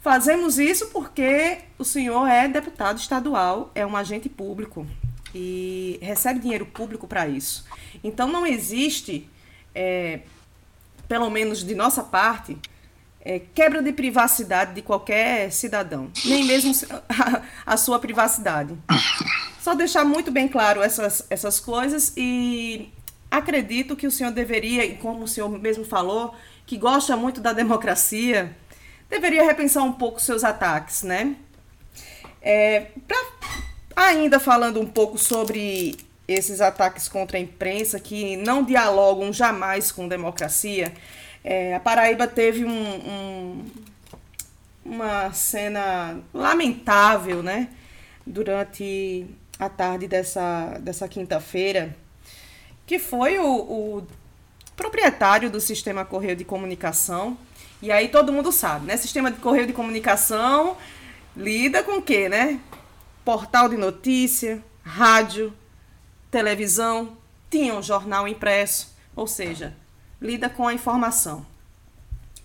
Fazemos 0.00 0.58
isso 0.58 0.86
porque 0.86 1.58
o 1.78 1.84
senhor 1.84 2.26
é 2.26 2.48
deputado 2.48 2.98
estadual, 2.98 3.70
é 3.74 3.84
um 3.84 3.96
agente 3.96 4.28
público 4.28 4.86
e 5.34 5.98
recebe 6.00 6.40
dinheiro 6.40 6.66
público 6.66 7.06
para 7.06 7.28
isso. 7.28 7.66
Então 8.02 8.28
não 8.28 8.46
existe, 8.46 9.28
é, 9.74 10.20
pelo 11.06 11.28
menos 11.30 11.62
de 11.62 11.74
nossa 11.74 12.02
parte, 12.02 12.56
é, 13.22 13.40
quebra 13.54 13.82
de 13.82 13.92
privacidade 13.92 14.74
de 14.74 14.82
qualquer 14.82 15.52
cidadão, 15.52 16.10
nem 16.24 16.44
mesmo 16.44 16.72
a, 17.66 17.76
sua 17.76 17.98
privacidade. 17.98 18.76
Só 19.60 19.74
deixar 19.74 20.04
muito 20.04 20.30
bem 20.30 20.48
claro 20.48 20.82
essas, 20.82 21.26
essas 21.28 21.60
coisas 21.60 22.12
e 22.16 22.90
acredito 23.30 23.94
que 23.94 24.06
o 24.06 24.10
senhor 24.10 24.32
deveria, 24.32 24.96
como 24.96 25.24
o 25.24 25.28
senhor 25.28 25.50
mesmo 25.50 25.84
falou, 25.84 26.34
que 26.66 26.76
gosta 26.76 27.16
muito 27.16 27.40
da 27.40 27.52
democracia, 27.52 28.56
deveria 29.08 29.44
repensar 29.44 29.82
um 29.82 29.92
pouco 29.92 30.20
seus 30.20 30.42
ataques, 30.42 31.02
né? 31.02 31.36
É, 32.40 32.86
pra, 33.06 33.18
ainda 33.94 34.40
falando 34.40 34.80
um 34.80 34.86
pouco 34.86 35.18
sobre 35.18 35.96
esses 36.26 36.60
ataques 36.60 37.08
contra 37.08 37.36
a 37.36 37.40
imprensa 37.40 37.98
que 37.98 38.36
não 38.36 38.62
dialogam 38.62 39.32
jamais 39.32 39.90
com 39.90 40.08
democracia, 40.08 40.92
é, 41.42 41.74
a 41.74 41.80
Paraíba 41.80 42.26
teve 42.26 42.64
um, 42.64 42.70
um, 42.70 43.70
uma 44.84 45.32
cena 45.32 46.20
lamentável, 46.32 47.42
né? 47.42 47.68
Durante 48.26 49.26
a 49.58 49.68
tarde 49.68 50.06
dessa, 50.06 50.78
dessa 50.80 51.08
quinta-feira, 51.08 51.96
que 52.86 52.98
foi 52.98 53.38
o, 53.38 53.46
o 53.46 54.06
proprietário 54.76 55.50
do 55.50 55.60
sistema 55.60 56.04
Correio 56.04 56.36
de 56.36 56.44
Comunicação. 56.44 57.36
E 57.82 57.90
aí 57.90 58.08
todo 58.08 58.32
mundo 58.32 58.52
sabe, 58.52 58.86
né? 58.86 58.96
Sistema 58.96 59.30
de 59.30 59.38
Correio 59.38 59.66
de 59.66 59.72
Comunicação 59.72 60.76
lida 61.36 61.82
com 61.82 61.98
o 61.98 62.02
quê, 62.02 62.28
né? 62.28 62.60
Portal 63.24 63.68
de 63.68 63.76
notícia, 63.76 64.62
rádio, 64.82 65.52
televisão, 66.30 67.16
tinha 67.50 67.74
um 67.74 67.82
jornal 67.82 68.26
impresso, 68.28 68.94
ou 69.14 69.26
seja, 69.26 69.74
lida 70.20 70.48
com 70.48 70.66
a 70.66 70.74
informação. 70.74 71.46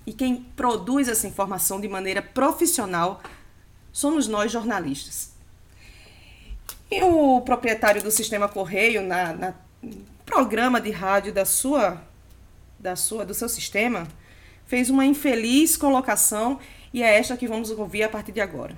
E 0.06 0.14
quem 0.14 0.36
produz 0.56 1.08
essa 1.08 1.28
informação 1.28 1.82
de 1.82 1.88
maneira 1.88 2.22
profissional 2.22 3.22
somos 3.92 4.28
nós 4.28 4.52
jornalistas. 4.52 5.36
E 6.92 7.02
o 7.02 7.42
proprietário 7.42 8.04
do 8.04 8.12
sistema 8.12 8.48
Correio, 8.48 9.02
na, 9.02 9.34
na 9.34 9.54
programa 10.26 10.80
de 10.80 10.92
rádio 10.92 11.34
da 11.34 11.46
sua, 11.46 12.02
da 12.80 12.96
sua, 12.96 13.26
do 13.26 13.34
seu 13.34 13.50
sistema, 13.50 14.08
fez 14.66 14.90
uma 14.90 15.06
infeliz 15.06 15.76
colocação 15.76 16.60
e 16.94 17.02
é 17.04 17.18
esta 17.18 17.36
que 17.36 17.48
vamos 17.48 17.72
ouvir 17.72 18.04
a 18.04 18.10
partir 18.10 18.32
de 18.32 18.42
agora. 18.42 18.76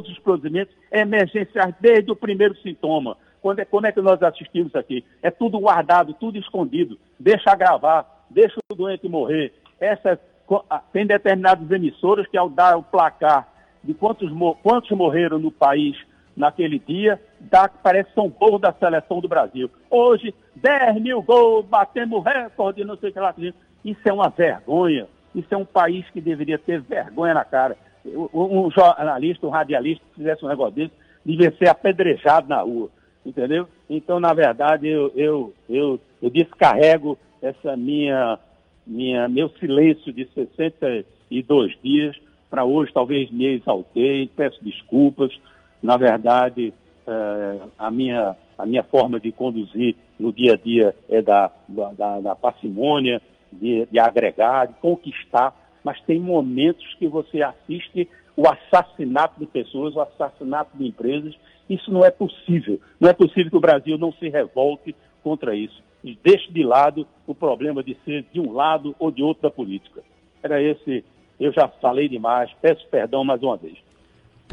Os 0.00 0.18
procedimentos 0.18 0.74
emergenciais 0.90 1.74
desde 1.80 2.10
o 2.10 2.16
primeiro 2.16 2.56
sintoma. 2.58 3.16
Quando 3.40 3.60
é, 3.60 3.64
como 3.64 3.86
é 3.86 3.92
que 3.92 4.00
nós 4.00 4.22
assistimos 4.22 4.74
aqui? 4.74 5.04
É 5.22 5.30
tudo 5.30 5.58
guardado, 5.58 6.12
tudo 6.14 6.38
escondido. 6.38 6.98
Deixa 7.18 7.54
gravar, 7.54 8.19
deixa 8.30 8.58
o 8.70 8.74
doente 8.74 9.08
morrer. 9.08 9.52
Essa, 9.78 10.18
tem 10.92 11.06
determinadas 11.06 11.70
emissoras 11.70 12.26
que, 12.28 12.36
ao 12.36 12.48
dar 12.48 12.76
o 12.76 12.82
placar 12.82 13.48
de 13.82 13.94
quantos, 13.94 14.30
quantos 14.62 14.90
morreram 14.90 15.38
no 15.38 15.50
país 15.50 15.96
naquele 16.36 16.78
dia, 16.78 17.20
dá, 17.38 17.68
parece 17.68 18.12
são 18.14 18.28
gols 18.28 18.60
da 18.60 18.72
seleção 18.72 19.20
do 19.20 19.28
Brasil. 19.28 19.70
Hoje, 19.90 20.34
10 20.56 21.00
mil 21.02 21.22
gols, 21.22 21.66
batemos 21.66 22.24
recorde, 22.24 22.84
não 22.84 22.96
sei 22.96 23.10
o 23.10 23.12
que 23.12 23.20
lá. 23.20 23.34
Isso 23.84 24.00
é 24.04 24.12
uma 24.12 24.28
vergonha. 24.28 25.06
Isso 25.34 25.48
é 25.52 25.56
um 25.56 25.64
país 25.64 26.08
que 26.10 26.20
deveria 26.20 26.58
ter 26.58 26.80
vergonha 26.80 27.34
na 27.34 27.44
cara. 27.44 27.76
Um 28.04 28.70
jornalista, 28.70 29.46
um 29.46 29.50
radialista 29.50 30.04
que 30.08 30.16
fizesse 30.16 30.44
um 30.44 30.48
negócio 30.48 30.74
desse, 30.74 30.92
devia 31.24 31.54
ser 31.56 31.68
apedrejado 31.68 32.48
na 32.48 32.60
rua. 32.62 32.88
Entendeu? 33.24 33.68
Então, 33.88 34.18
na 34.18 34.32
verdade, 34.32 34.88
eu, 34.88 35.12
eu, 35.14 35.54
eu, 35.68 36.00
eu 36.22 36.30
descarrego 36.30 37.18
essa 37.42 37.76
minha, 37.76 38.38
minha, 38.86 39.28
meu 39.28 39.48
silêncio 39.50 40.12
de 40.12 40.26
62 40.34 41.78
dias 41.82 42.16
para 42.50 42.64
hoje, 42.64 42.92
talvez 42.92 43.30
me 43.30 43.46
exaltei, 43.46 44.28
peço 44.34 44.62
desculpas, 44.62 45.32
na 45.82 45.96
verdade, 45.96 46.74
é, 47.06 47.60
a, 47.78 47.90
minha, 47.90 48.36
a 48.58 48.66
minha 48.66 48.82
forma 48.82 49.20
de 49.20 49.32
conduzir 49.32 49.96
no 50.18 50.32
dia 50.32 50.54
a 50.54 50.56
dia 50.56 50.94
é 51.08 51.22
da, 51.22 51.50
da, 51.68 52.20
da 52.20 52.34
parcimônia, 52.34 53.22
de, 53.52 53.86
de 53.86 53.98
agregar, 53.98 54.66
de 54.66 54.74
conquistar, 54.74 55.54
mas 55.82 56.00
tem 56.02 56.20
momentos 56.20 56.94
que 56.98 57.08
você 57.08 57.42
assiste 57.42 58.08
o 58.36 58.44
assassinato 58.48 59.38
de 59.38 59.46
pessoas, 59.46 59.94
o 59.94 60.00
assassinato 60.00 60.76
de 60.76 60.86
empresas. 60.86 61.34
Isso 61.68 61.90
não 61.90 62.04
é 62.04 62.10
possível. 62.10 62.80
Não 62.98 63.08
é 63.08 63.12
possível 63.12 63.50
que 63.50 63.56
o 63.56 63.60
Brasil 63.60 63.98
não 63.98 64.12
se 64.12 64.28
revolte 64.28 64.94
contra 65.22 65.54
isso. 65.54 65.82
E 66.02 66.18
deixe 66.22 66.50
de 66.50 66.62
lado 66.62 67.06
o 67.26 67.34
problema 67.34 67.82
de 67.82 67.96
ser 68.04 68.24
de 68.32 68.40
um 68.40 68.52
lado 68.52 68.94
ou 68.98 69.10
de 69.10 69.22
outro 69.22 69.42
da 69.42 69.50
política. 69.50 70.02
Era 70.42 70.62
esse, 70.62 71.04
eu 71.38 71.52
já 71.52 71.68
falei 71.68 72.08
demais, 72.08 72.50
peço 72.60 72.86
perdão 72.88 73.24
mais 73.24 73.42
uma 73.42 73.56
vez. 73.56 73.78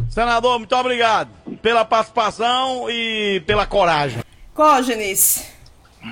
Senador, 0.10 0.60
muito 0.60 0.76
obrigado 0.76 1.30
pela 1.62 1.84
participação 1.84 2.90
e 2.90 3.42
pela 3.46 3.66
coragem. 3.66 4.22
Cógenes, 4.54 5.54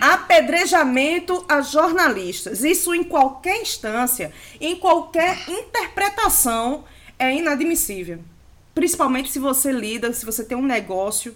apedrejamento 0.01 1.45
a 1.47 1.61
jornalistas. 1.61 2.63
Isso 2.63 2.93
em 2.93 3.03
qualquer 3.03 3.61
instância, 3.61 4.31
em 4.59 4.75
qualquer 4.75 5.37
interpretação, 5.49 6.83
é 7.17 7.33
inadmissível. 7.33 8.19
Principalmente 8.73 9.29
se 9.29 9.39
você 9.39 9.71
lida, 9.71 10.11
se 10.13 10.25
você 10.25 10.43
tem 10.43 10.57
um 10.57 10.65
negócio 10.65 11.35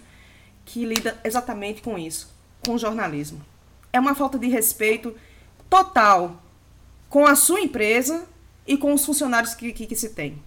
que 0.66 0.86
lida 0.86 1.18
exatamente 1.24 1.82
com 1.82 1.98
isso, 1.98 2.34
com 2.66 2.78
jornalismo. 2.78 3.42
É 3.92 4.00
uma 4.00 4.16
falta 4.16 4.38
de 4.38 4.48
respeito 4.48 5.16
total 5.70 6.42
com 7.10 7.26
a 7.26 7.36
sua 7.36 7.60
empresa 7.60 8.26
e 8.68 8.78
com 8.78 8.94
os 8.94 9.06
funcionários 9.06 9.54
que, 9.54 9.74
que, 9.74 9.86
que 9.86 9.96
se 9.96 10.10
tem. 10.10 10.38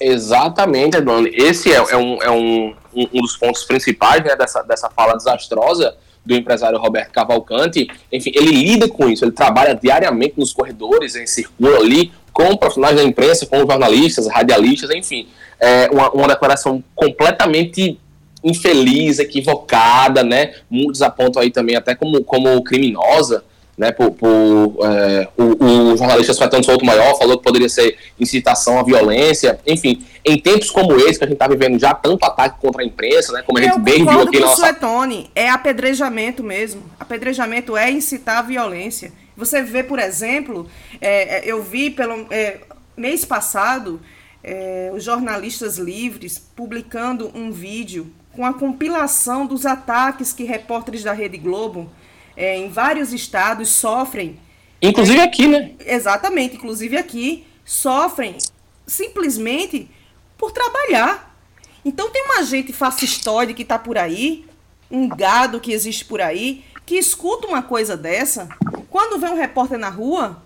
Exatamente, 0.00 0.96
Eduardo. 0.96 1.28
Esse 1.28 1.70
é, 1.70 1.76
é, 1.76 1.96
um, 1.96 2.22
é 2.22 2.30
um, 2.30 2.74
um, 2.94 3.20
dos 3.20 3.36
pontos 3.36 3.64
principais 3.64 4.24
né, 4.24 4.34
dessa, 4.34 4.62
dessa 4.62 4.88
fala 4.88 5.14
desastrosa 5.14 5.94
do 6.24 6.34
empresário 6.34 6.78
Roberto 6.78 7.12
Cavalcante. 7.12 7.86
Enfim, 8.10 8.32
ele 8.34 8.50
lida 8.50 8.88
com 8.88 9.08
isso, 9.10 9.24
ele 9.24 9.32
trabalha 9.32 9.74
diariamente 9.74 10.34
nos 10.38 10.52
corredores, 10.52 11.16
em 11.16 11.26
circula 11.26 11.78
ali 11.78 12.10
com 12.32 12.56
profissionais 12.56 12.96
da 12.96 13.02
imprensa, 13.02 13.44
com 13.44 13.58
jornalistas, 13.58 14.26
radialistas, 14.26 14.90
enfim. 14.90 15.28
É 15.58 15.90
uma, 15.90 16.10
uma 16.10 16.28
declaração 16.28 16.82
completamente 16.94 18.00
infeliz, 18.42 19.18
equivocada, 19.18 20.22
né? 20.22 20.54
Muitos 20.68 21.02
apontam 21.02 21.42
aí 21.42 21.50
também 21.50 21.76
até 21.76 21.94
como, 21.94 22.22
como 22.24 22.62
criminosa, 22.62 23.44
né, 23.80 23.92
por, 23.92 24.10
por 24.10 24.76
é, 24.84 25.26
o, 25.38 25.64
o, 25.64 25.96
jornalista 25.96 26.34
Suetano 26.34 26.62
Souto 26.62 26.84
Maior 26.84 27.16
falou 27.16 27.38
que 27.38 27.42
poderia 27.42 27.68
ser 27.68 27.96
incitação 28.20 28.78
à 28.78 28.82
violência, 28.82 29.58
enfim, 29.66 30.04
em 30.22 30.38
tempos 30.38 30.70
como 30.70 30.94
esse, 30.96 31.18
que 31.18 31.24
a 31.24 31.26
gente 31.26 31.36
está 31.36 31.48
vivendo 31.48 31.80
já 31.80 31.94
tanto 31.94 32.22
ataque 32.26 32.60
contra 32.60 32.82
a 32.82 32.84
imprensa, 32.84 33.32
né, 33.32 33.42
como 33.42 33.58
a 33.58 33.62
gente 33.62 33.72
eu 33.72 33.80
bem 33.80 34.04
viu 34.04 34.20
aqui 34.20 34.38
na 34.38 34.48
nossa... 34.48 34.66
Suetone, 34.66 35.30
é 35.34 35.48
apedrejamento 35.48 36.44
mesmo, 36.44 36.82
apedrejamento 37.00 37.74
é 37.74 37.90
incitar 37.90 38.40
a 38.40 38.42
violência. 38.42 39.12
Você 39.34 39.62
vê, 39.62 39.82
por 39.82 39.98
exemplo, 39.98 40.66
é, 41.00 41.38
é 41.38 41.50
eu 41.50 41.62
vi 41.62 41.88
pelo 41.88 42.26
é, 42.30 42.58
mês 42.94 43.24
passado 43.24 43.98
é, 44.44 44.90
os 44.94 45.02
jornalistas 45.02 45.78
livres 45.78 46.38
publicando 46.54 47.30
um 47.34 47.50
vídeo 47.50 48.12
com 48.34 48.44
a 48.44 48.54
compilação 48.54 49.46
dos 49.46 49.66
ataques 49.66 50.32
que 50.32 50.44
repórteres 50.44 51.02
da 51.02 51.12
Rede 51.12 51.36
Globo 51.36 51.90
é, 52.36 52.56
em 52.56 52.68
vários 52.68 53.12
estados 53.12 53.68
sofrem. 53.68 54.38
Inclusive 54.80 55.20
aqui, 55.20 55.46
né? 55.46 55.72
Exatamente, 55.80 56.56
inclusive 56.56 56.96
aqui, 56.96 57.46
sofrem 57.64 58.38
simplesmente 58.86 59.90
por 60.38 60.52
trabalhar. 60.52 61.36
Então 61.84 62.10
tem 62.10 62.22
uma 62.24 62.42
gente 62.42 62.72
fascistoide 62.72 63.54
que 63.54 63.62
está 63.62 63.78
por 63.78 63.98
aí, 63.98 64.46
um 64.90 65.08
gado 65.08 65.60
que 65.60 65.72
existe 65.72 66.04
por 66.04 66.20
aí, 66.20 66.64
que 66.86 66.96
escuta 66.96 67.46
uma 67.46 67.62
coisa 67.62 67.96
dessa, 67.96 68.48
quando 68.88 69.20
vê 69.20 69.28
um 69.28 69.36
repórter 69.36 69.78
na 69.78 69.88
rua, 69.88 70.42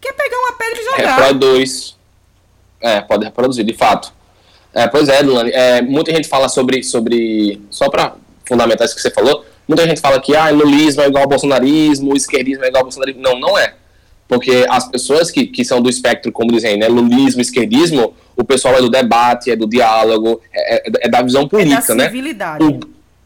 quer 0.00 0.12
pegar 0.12 0.38
uma 0.38 0.52
pedra 0.52 0.80
e 0.80 0.84
jogar. 0.84 1.16
Reproduz. 1.16 1.96
É, 2.80 3.00
pode 3.00 3.24
reproduzir, 3.24 3.64
de 3.64 3.74
fato. 3.74 4.12
É, 4.74 4.86
pois 4.86 5.08
é, 5.08 5.22
Dulane, 5.22 5.50
é, 5.52 5.82
muita 5.82 6.12
gente 6.12 6.28
fala 6.28 6.48
sobre, 6.48 6.82
sobre 6.82 7.60
só 7.70 7.88
para 7.88 8.14
fundamentar 8.46 8.86
isso 8.86 8.94
que 8.94 9.00
você 9.00 9.10
falou, 9.10 9.44
Muita 9.68 9.86
gente 9.86 10.00
fala 10.00 10.18
que 10.18 10.34
ah, 10.34 10.48
lulismo 10.48 11.02
é 11.02 11.08
igual 11.08 11.24
ao 11.24 11.28
bolsonarismo, 11.28 12.14
o 12.14 12.16
esquerdismo 12.16 12.64
é 12.64 12.68
igual 12.68 12.80
ao 12.80 12.84
bolsonarismo. 12.84 13.20
Não, 13.20 13.38
não 13.38 13.58
é. 13.58 13.74
Porque 14.26 14.64
as 14.68 14.88
pessoas 14.88 15.30
que, 15.30 15.46
que 15.46 15.62
são 15.62 15.82
do 15.82 15.90
espectro, 15.90 16.32
como 16.32 16.50
dizem, 16.50 16.78
né, 16.78 16.88
lulismo, 16.88 17.42
esquerdismo, 17.42 18.14
o 18.34 18.44
pessoal 18.44 18.76
é 18.76 18.80
do 18.80 18.88
debate, 18.88 19.50
é 19.50 19.56
do 19.56 19.68
diálogo, 19.68 20.40
é, 20.52 20.76
é, 20.76 20.92
é 21.02 21.08
da 21.08 21.20
visão 21.20 21.46
política, 21.46 21.92
é 21.92 21.96
da 21.96 22.04
civilidade. 22.04 22.64
né? 22.64 22.80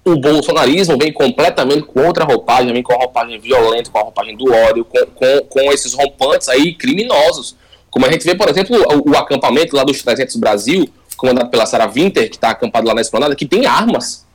O, 0.05 0.12
o 0.12 0.16
bolsonarismo 0.16 0.99
vem 0.99 1.12
completamente 1.12 1.82
com 1.82 2.05
outra 2.05 2.24
roupagem, 2.24 2.72
vem 2.72 2.82
com 2.82 2.93
a 2.93 2.97
roupagem 2.97 3.38
violenta, 3.38 3.90
com 3.90 3.99
a 3.99 4.03
roupagem 4.03 4.36
do 4.36 4.53
ódio, 4.53 4.84
com, 4.84 4.99
com, 5.07 5.40
com 5.49 5.72
esses 5.72 5.93
rompantes 5.95 6.49
aí 6.49 6.74
criminosos 6.74 7.57
Como 7.88 8.05
a 8.05 8.11
gente 8.11 8.24
vê, 8.24 8.34
por 8.34 8.49
exemplo, 8.49 8.76
o, 8.76 9.11
o 9.11 9.16
acampamento 9.16 9.76
lá 9.76 9.84
dos 9.84 10.03
300 10.03 10.34
Brasil, 10.36 10.88
comandado 11.23 11.51
pela 11.51 11.64
Sarah 11.64 11.87
Winter, 11.87 12.29
que 12.29 12.35
está 12.35 12.51
acampado 12.51 12.87
lá 12.87 12.95
na 12.95 13.01
esplanada, 13.01 13.37
que 13.37 13.47
tem 13.47 13.64
armas. 13.64 14.27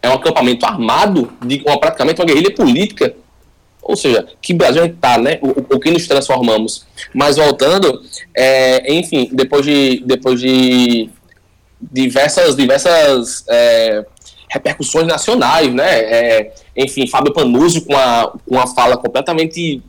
É 0.00 0.08
um 0.08 0.14
acampamento 0.14 0.64
armado, 0.64 1.30
de 1.44 1.62
uma, 1.66 1.78
praticamente 1.78 2.18
uma 2.18 2.26
guerrilha 2.26 2.54
política. 2.54 3.14
Ou 3.82 3.94
seja, 3.94 4.26
que 4.40 4.54
Brasil 4.54 4.82
a 4.82 4.86
gente 4.86 4.94
está, 4.94 5.18
né? 5.18 5.38
O, 5.42 5.76
o, 5.76 5.78
que 5.78 5.90
nos 5.90 6.06
transformamos. 6.08 6.86
Mas 7.14 7.36
voltando, 7.36 8.00
é, 8.34 8.90
enfim, 8.94 9.28
depois 9.32 9.66
de, 9.66 10.02
depois 10.06 10.40
de 10.40 11.10
diversas, 11.80 12.56
diversas 12.56 13.44
é, 13.48 14.06
repercussões 14.48 15.06
nacionais, 15.06 15.72
né? 15.74 15.98
É, 16.00 16.54
enfim, 16.74 17.06
Fábio 17.06 17.34
Panuzzi 17.34 17.82
com 17.82 17.92
uma, 17.92 18.28
com 18.28 18.54
uma 18.54 18.66
fala 18.66 18.96
completamente 18.96 19.82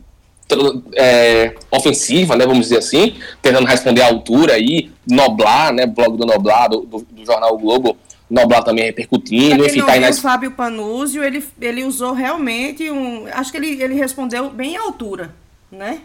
é, 0.96 1.56
ofensiva, 1.72 2.36
né, 2.36 2.46
vamos 2.46 2.68
dizer 2.68 2.78
assim, 2.78 3.16
tentando 3.42 3.66
responder 3.66 4.02
à 4.02 4.08
altura 4.08 4.54
aí, 4.54 4.92
Noblar, 5.10 5.74
né, 5.74 5.86
blog 5.86 6.18
do 6.18 6.26
Noblar, 6.26 6.70
do, 6.70 6.82
do, 6.82 7.06
do 7.10 7.26
jornal 7.26 7.54
o 7.56 7.58
Globo, 7.58 7.98
Noblar 8.30 8.64
também 8.64 8.86
repercutindo, 8.86 9.66
enfim, 9.66 9.82
tá 9.82 9.94
aí 9.94 10.00
nas... 10.00 10.18
O 10.18 10.22
Fábio 10.22 10.52
Panúzio, 10.52 11.24
ele, 11.24 11.44
ele 11.60 11.84
usou 11.84 12.14
realmente 12.14 12.90
um... 12.90 13.26
Acho 13.34 13.52
que 13.52 13.58
ele, 13.58 13.82
ele 13.82 13.96
respondeu 13.96 14.50
bem 14.50 14.78
à 14.78 14.82
altura, 14.82 15.34
né? 15.72 16.00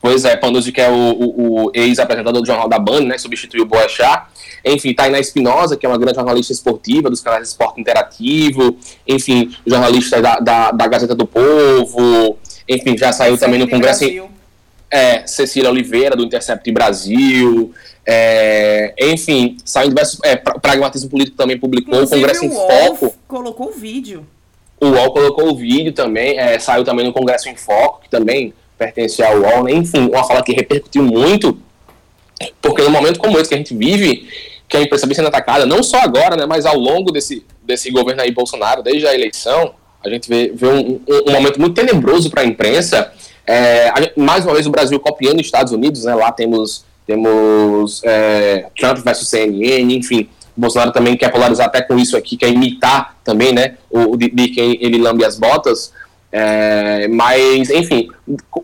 Pois 0.00 0.24
é, 0.24 0.34
Panuzzi, 0.36 0.72
que 0.72 0.80
é 0.80 0.88
o, 0.88 0.94
o, 0.94 1.64
o 1.66 1.70
ex-apresentador 1.74 2.40
do 2.40 2.46
Jornal 2.46 2.68
da 2.68 2.78
Band, 2.78 3.02
né, 3.02 3.18
substituiu 3.18 3.64
o 3.64 3.66
Boechat. 3.66 4.26
Enfim, 4.64 4.94
Tainá 4.94 5.18
Espinosa, 5.18 5.76
que 5.76 5.84
é 5.84 5.88
uma 5.88 5.98
grande 5.98 6.16
jornalista 6.16 6.52
esportiva 6.52 7.10
dos 7.10 7.20
canais 7.20 7.42
de 7.42 7.48
Esporte 7.48 7.80
Interativo. 7.80 8.78
Enfim, 9.06 9.54
jornalista 9.66 10.22
da, 10.22 10.36
da, 10.36 10.70
da 10.70 10.86
Gazeta 10.86 11.14
do 11.14 11.26
Povo. 11.26 12.38
Enfim, 12.68 12.96
já 12.96 13.12
saiu 13.12 13.36
também 13.38 13.58
no 13.58 13.68
Congresso. 13.68 14.00
Brasil. 14.00 14.30
É, 14.90 15.26
Cecília 15.26 15.70
Oliveira, 15.70 16.14
do 16.16 16.24
Intercept 16.24 16.70
Brasil. 16.70 17.74
É, 18.06 18.94
enfim, 19.00 19.56
saiu 19.64 19.88
diversos. 19.88 20.20
É, 20.22 20.36
Pragmatismo 20.36 21.10
Político 21.10 21.36
também 21.36 21.58
publicou. 21.58 21.94
Inclusive, 21.94 22.16
o 22.16 22.20
Congresso 22.20 22.44
o 22.44 22.46
em 22.46 22.50
Foco. 22.50 23.14
colocou 23.26 23.68
o 23.68 23.72
vídeo. 23.72 24.26
O 24.80 24.86
UOL 24.86 25.12
colocou 25.12 25.50
o 25.50 25.56
vídeo 25.56 25.92
também. 25.92 26.38
É, 26.38 26.58
saiu 26.58 26.84
também 26.84 27.04
no 27.04 27.12
Congresso 27.12 27.48
em 27.48 27.56
Foco, 27.56 28.02
que 28.02 28.10
também 28.10 28.52
pertence 28.78 29.22
ao 29.22 29.38
UOL. 29.38 29.64
Né? 29.64 29.72
Enfim, 29.72 30.08
uma 30.08 30.24
fala 30.24 30.42
que 30.42 30.52
repercutiu 30.52 31.02
muito. 31.02 31.58
Porque 32.60 32.82
no 32.82 32.90
momento 32.90 33.18
como 33.18 33.38
esse 33.38 33.48
que 33.48 33.54
a 33.54 33.58
gente 33.58 33.74
vive, 33.74 34.28
que 34.68 34.76
a 34.76 34.82
imprensa 34.82 35.06
vem 35.06 35.14
sendo 35.14 35.28
atacada, 35.28 35.64
não 35.64 35.82
só 35.82 35.98
agora, 35.98 36.36
né, 36.36 36.46
mas 36.46 36.66
ao 36.66 36.76
longo 36.76 37.12
desse, 37.12 37.44
desse 37.62 37.90
governo 37.90 38.22
aí 38.22 38.32
Bolsonaro, 38.32 38.82
desde 38.82 39.06
a 39.06 39.14
eleição, 39.14 39.74
a 40.04 40.10
gente 40.10 40.28
vê, 40.28 40.52
vê 40.54 40.66
um, 40.66 41.00
um, 41.08 41.32
momento 41.32 41.60
muito 41.60 41.74
tenebroso 41.74 42.30
para 42.30 42.42
a 42.42 42.44
imprensa. 42.44 43.10
É, 43.46 43.90
mais 44.16 44.44
uma 44.44 44.54
vez 44.54 44.66
o 44.66 44.70
Brasil 44.70 44.98
copiando 45.00 45.40
os 45.40 45.46
Estados 45.46 45.72
Unidos, 45.72 46.04
né? 46.04 46.14
Lá 46.14 46.30
temos, 46.32 46.84
temos 47.06 48.02
é, 48.04 48.66
Trump 48.78 48.98
versus 48.98 49.28
CNN, 49.28 49.94
enfim. 49.94 50.28
Bolsonaro 50.56 50.92
também 50.92 51.16
quer 51.16 51.30
polarizar 51.32 51.66
até 51.66 51.82
com 51.82 51.98
isso 51.98 52.16
aqui, 52.16 52.36
quer 52.36 52.48
imitar 52.48 53.16
também, 53.24 53.52
né? 53.52 53.76
O, 53.90 54.16
de, 54.16 54.30
de 54.30 54.48
quem 54.48 54.78
ele 54.80 54.98
lambe 54.98 55.24
as 55.24 55.38
botas. 55.38 55.92
É, 56.30 57.08
mas, 57.08 57.70
enfim, 57.70 58.08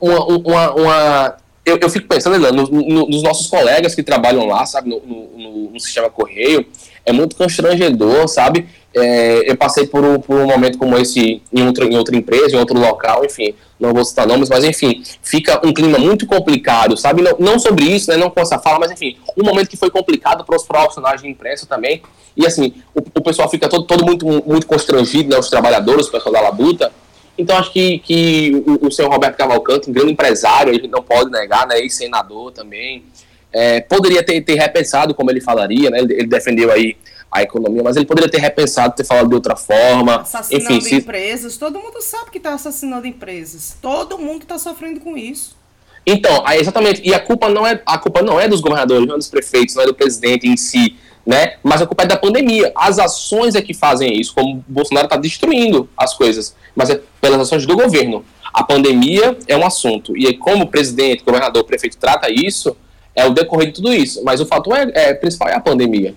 uma, 0.00 0.24
uma, 0.24 0.74
uma 0.74 1.36
eu, 1.70 1.78
eu, 1.80 1.90
fico 1.90 2.08
pensando, 2.08 2.38
no, 2.52 2.66
no, 2.66 3.06
nos 3.06 3.22
nossos 3.22 3.46
colegas 3.46 3.94
que 3.94 4.02
trabalham 4.02 4.46
lá, 4.46 4.66
sabe, 4.66 4.90
no, 4.90 5.00
no, 5.00 5.70
no 5.70 5.80
sistema 5.80 6.10
Correio, 6.10 6.66
é 7.04 7.12
muito 7.12 7.36
constrangedor, 7.36 8.28
sabe? 8.28 8.66
É, 8.92 9.48
eu 9.50 9.56
passei 9.56 9.86
por 9.86 10.04
um, 10.04 10.18
por 10.18 10.36
um 10.36 10.46
momento 10.46 10.76
como 10.76 10.98
esse 10.98 11.40
em 11.52 11.64
outra, 11.64 11.84
em 11.84 11.96
outra 11.96 12.16
empresa, 12.16 12.56
em 12.56 12.58
outro 12.58 12.78
local, 12.78 13.24
enfim, 13.24 13.54
não 13.78 13.94
vou 13.94 14.04
citar 14.04 14.26
nomes, 14.26 14.48
mas 14.48 14.64
enfim, 14.64 15.02
fica 15.22 15.64
um 15.64 15.72
clima 15.72 15.96
muito 15.96 16.26
complicado, 16.26 16.96
sabe? 16.96 17.22
Não, 17.22 17.36
não 17.38 17.58
sobre 17.58 17.84
isso, 17.84 18.10
né, 18.10 18.16
não 18.16 18.30
com 18.30 18.40
essa 18.40 18.58
fala, 18.58 18.80
mas 18.80 18.90
enfim, 18.90 19.16
um 19.36 19.44
momento 19.44 19.68
que 19.68 19.76
foi 19.76 19.90
complicado 19.90 20.44
para 20.44 20.56
os 20.56 20.64
profissionais 20.64 21.22
de 21.22 21.28
imprensa 21.28 21.66
também, 21.66 22.02
e 22.36 22.44
assim, 22.44 22.74
o, 22.94 23.00
o 23.00 23.22
pessoal 23.22 23.48
fica 23.48 23.68
todo, 23.68 23.84
todo 23.84 24.04
muito, 24.04 24.26
muito 24.26 24.66
constrangido, 24.66 25.30
né, 25.30 25.38
os 25.38 25.48
trabalhadores, 25.48 26.08
o 26.08 26.10
pessoal 26.10 26.32
da 26.32 26.40
Labuta, 26.40 26.92
então 27.38 27.56
acho 27.56 27.72
que, 27.72 27.98
que 27.98 28.64
o, 28.66 28.86
o 28.86 28.90
senhor 28.90 29.10
Roberto 29.10 29.36
Cavalcante, 29.36 29.90
um 29.90 29.92
grande 29.92 30.12
empresário, 30.12 30.70
a 30.70 30.74
gente 30.74 30.88
não 30.88 31.02
pode 31.02 31.30
negar, 31.30 31.66
né, 31.66 31.78
ex-senador 31.78 32.52
também, 32.52 33.04
é, 33.52 33.80
poderia 33.80 34.22
ter, 34.22 34.40
ter 34.42 34.54
repensado 34.54 35.14
como 35.14 35.30
ele 35.30 35.40
falaria, 35.40 35.90
né, 35.90 35.98
ele, 35.98 36.14
ele 36.14 36.26
defendeu 36.26 36.70
aí 36.70 36.96
a 37.30 37.42
economia, 37.42 37.82
mas 37.82 37.96
ele 37.96 38.06
poderia 38.06 38.30
ter 38.30 38.38
repensado, 38.38 38.94
ter 38.94 39.04
falado 39.04 39.28
de 39.28 39.34
outra 39.34 39.54
forma. 39.54 40.22
Assassinando 40.22 40.72
Enfim, 40.72 40.80
se... 40.80 40.96
empresas, 40.96 41.56
todo 41.56 41.78
mundo 41.78 42.02
sabe 42.02 42.30
que 42.30 42.38
está 42.38 42.54
assassinando 42.54 43.06
empresas. 43.06 43.76
Todo 43.80 44.18
mundo 44.18 44.42
está 44.42 44.58
sofrendo 44.58 44.98
com 44.98 45.16
isso. 45.16 45.56
Então, 46.04 46.44
exatamente. 46.52 47.02
E 47.04 47.14
a 47.14 47.20
culpa 47.20 47.48
não 47.48 47.66
é 47.66 47.80
a 47.86 47.98
culpa 47.98 48.22
não 48.22 48.40
é 48.40 48.48
dos 48.48 48.60
governadores, 48.60 49.06
não 49.06 49.14
é 49.14 49.18
dos 49.18 49.28
prefeitos, 49.28 49.74
não 49.74 49.84
é 49.84 49.86
do 49.86 49.94
presidente 49.94 50.48
em 50.48 50.56
si, 50.56 50.96
né? 51.30 51.54
Mas 51.62 51.80
a 51.80 51.86
culpa 51.86 52.02
é 52.02 52.06
da 52.06 52.16
pandemia. 52.16 52.72
As 52.74 52.98
ações 52.98 53.54
é 53.54 53.62
que 53.62 53.72
fazem 53.72 54.20
isso, 54.20 54.34
como 54.34 54.56
o 54.56 54.64
Bolsonaro 54.66 55.06
está 55.06 55.16
destruindo 55.16 55.88
as 55.96 56.12
coisas, 56.12 56.56
mas 56.74 56.90
é 56.90 57.00
pelas 57.20 57.38
ações 57.42 57.64
do 57.64 57.76
governo. 57.76 58.24
A 58.52 58.64
pandemia 58.64 59.38
é 59.46 59.56
um 59.56 59.64
assunto 59.64 60.16
e 60.16 60.34
como 60.34 60.64
o 60.64 60.66
presidente, 60.66 61.22
governador, 61.22 61.62
prefeito 61.62 61.96
trata 61.98 62.28
isso, 62.28 62.76
é 63.14 63.24
o 63.24 63.30
decorrer 63.30 63.68
de 63.68 63.74
tudo 63.74 63.94
isso. 63.94 64.24
Mas 64.24 64.40
o 64.40 64.46
fator 64.46 64.76
é, 64.76 64.90
é 64.92 65.14
principal 65.14 65.48
é 65.48 65.54
a 65.54 65.60
pandemia. 65.60 66.16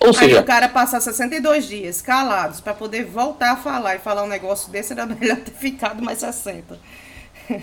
Ou 0.00 0.14
seja, 0.14 0.38
Aí 0.38 0.42
o 0.42 0.46
cara 0.46 0.66
passar 0.66 0.98
62 0.98 1.68
dias 1.68 2.00
calados 2.00 2.60
para 2.60 2.72
poder 2.72 3.04
voltar 3.04 3.52
a 3.52 3.56
falar 3.56 3.96
e 3.96 3.98
falar 3.98 4.22
um 4.22 4.28
negócio 4.28 4.72
desse, 4.72 4.94
era 4.94 5.04
melhor 5.04 5.36
ter 5.36 5.52
ficado 5.52 6.02
mais 6.02 6.20
60. 6.20 6.78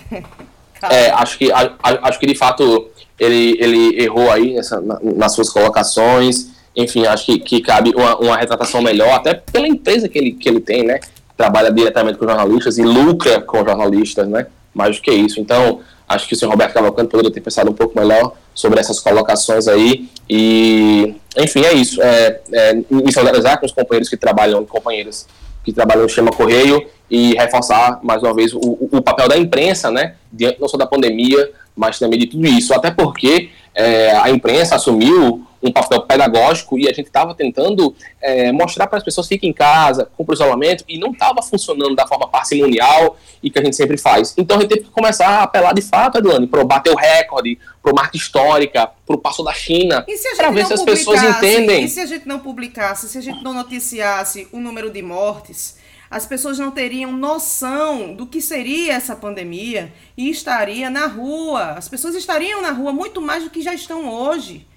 é, 0.88 1.10
acho 1.10 1.36
que, 1.39 1.52
acho 1.52 2.20
que 2.20 2.28
de 2.28 2.36
fato 2.36 2.91
ele, 3.20 3.58
ele 3.60 4.04
errou 4.04 4.32
aí 4.32 4.54
nessa, 4.54 4.80
na, 4.80 4.99
nas 5.02 5.34
suas 5.34 5.49
colocações. 5.49 6.51
Enfim, 6.76 7.05
acho 7.05 7.26
que, 7.26 7.39
que 7.39 7.61
cabe 7.61 7.93
uma, 7.95 8.17
uma 8.17 8.38
retratação 8.38 8.82
melhor, 8.82 9.13
até 9.13 9.34
pela 9.34 9.67
empresa 9.67 10.07
que 10.07 10.17
ele, 10.17 10.32
que 10.32 10.47
ele 10.47 10.59
tem, 10.59 10.84
né? 10.84 10.99
Trabalha 11.36 11.72
diretamente 11.72 12.17
com 12.17 12.26
jornalistas 12.26 12.78
e 12.78 12.84
lucra 12.84 13.41
com 13.41 13.63
jornalistas, 13.63 14.28
né? 14.28 14.47
Mais 14.74 14.95
do 14.95 15.01
que 15.01 15.11
isso. 15.11 15.39
Então, 15.39 15.82
acho 16.07 16.28
que 16.28 16.34
o 16.34 16.38
senhor 16.38 16.51
Roberto 16.51 16.74
Cavalcante 16.74 17.09
poderia 17.09 17.32
ter 17.32 17.41
pensado 17.41 17.69
um 17.69 17.74
pouco 17.74 17.99
melhor 17.99 18.34
sobre 18.53 18.80
essas 18.80 18.99
colocações 18.99 19.67
aí. 19.67 20.09
E, 20.30 21.15
enfim, 21.38 21.61
é 21.65 21.74
isso. 21.74 22.01
É, 22.01 22.39
é, 22.53 22.74
me 22.89 23.11
solidarizar 23.11 23.59
com 23.59 23.65
os 23.65 23.72
companheiros 23.72 24.09
que 24.09 24.15
trabalham, 24.15 24.65
companheiras 24.65 25.28
que 25.63 25.74
trabalham 25.74 26.03
no 26.03 26.09
sistema 26.09 26.32
Correio 26.32 26.88
e 27.09 27.34
reforçar, 27.34 27.99
mais 28.01 28.24
uma 28.24 28.34
vez, 28.34 28.53
o, 28.53 28.59
o 28.91 29.01
papel 29.01 29.28
da 29.28 29.38
imprensa, 29.38 29.91
né, 29.91 30.15
diante 30.32 30.59
não 30.59 30.67
só 30.67 30.78
da 30.78 30.88
pandemia, 30.88 31.51
mas 31.76 31.99
também 31.99 32.17
de 32.17 32.28
tudo 32.28 32.47
isso. 32.47 32.74
Até 32.74 32.91
porque 32.91 33.49
é, 33.76 34.15
a 34.17 34.30
imprensa 34.30 34.76
assumiu 34.76 35.45
um 35.62 35.72
papel 35.72 36.01
pedagógico 36.01 36.78
e 36.78 36.88
a 36.88 36.93
gente 36.93 37.07
estava 37.07 37.36
tentando 37.36 37.95
é, 38.22 38.51
mostrar 38.51 38.88
para 38.88 38.97
as 38.97 39.03
pessoas 39.03 39.28
que 39.28 39.36
fiquem 39.36 39.51
em 39.51 39.53
casa, 39.53 40.09
cumpra 40.18 40.34
o 40.34 40.36
isolamento, 40.36 40.84
e 40.88 40.97
não 40.97 41.12
estava 41.12 41.41
funcionando 41.41 41.95
da 41.95 42.07
forma 42.07 42.28
parcimonial 42.28 43.18
e 43.41 43.49
que 43.49 43.59
a 43.59 43.64
gente 43.64 43.76
sempre 43.76 43.97
faz. 43.97 44.34
Então 44.38 44.57
a 44.57 44.62
gente 44.62 44.70
teve 44.70 44.86
que 44.86 44.89
começar 44.89 45.28
a 45.28 45.43
apelar 45.43 45.74
de 45.74 45.82
fato, 45.82 46.18
Adlane, 46.18 46.47
para 46.47 46.64
bater 46.64 46.91
o 46.91 46.95
recorde, 46.95 47.59
para 47.82 47.93
marca 47.93 48.18
histórica, 48.18 48.89
para 49.05 49.16
o 49.16 49.20
passo 49.20 49.43
da 49.43 49.53
China, 49.53 50.05
para 50.36 50.51
ver 50.51 50.66
se 50.66 50.74
as 50.74 50.84
pessoas 50.84 51.22
entendem. 51.22 51.84
E 51.84 51.89
se 51.89 51.99
a 51.99 52.05
gente 52.05 52.28
não 52.28 52.39
publicasse, 52.39 53.07
se 53.07 53.18
a 53.18 53.22
gente 53.22 53.43
não 53.43 53.53
noticiasse 53.53 54.47
o 54.51 54.59
número 54.59 54.89
de 54.89 55.01
mortes, 55.01 55.80
as 56.09 56.26
pessoas 56.26 56.59
não 56.59 56.72
teriam 56.72 57.14
noção 57.14 58.14
do 58.14 58.28
que 58.28 58.41
seria 58.41 58.93
essa 58.93 59.16
pandemia 59.16 59.93
e 60.18 60.30
estaria 60.30 60.89
na 60.89 61.07
rua. 61.07 61.72
As 61.78 61.88
pessoas 61.88 62.16
estariam 62.16 62.62
na 62.62 62.72
rua 62.72 62.91
muito 62.91 63.22
mais 63.22 63.45
do 63.45 63.49
que 63.49 63.62
já 63.62 63.74
estão 63.74 64.09
hoje. 64.09 64.68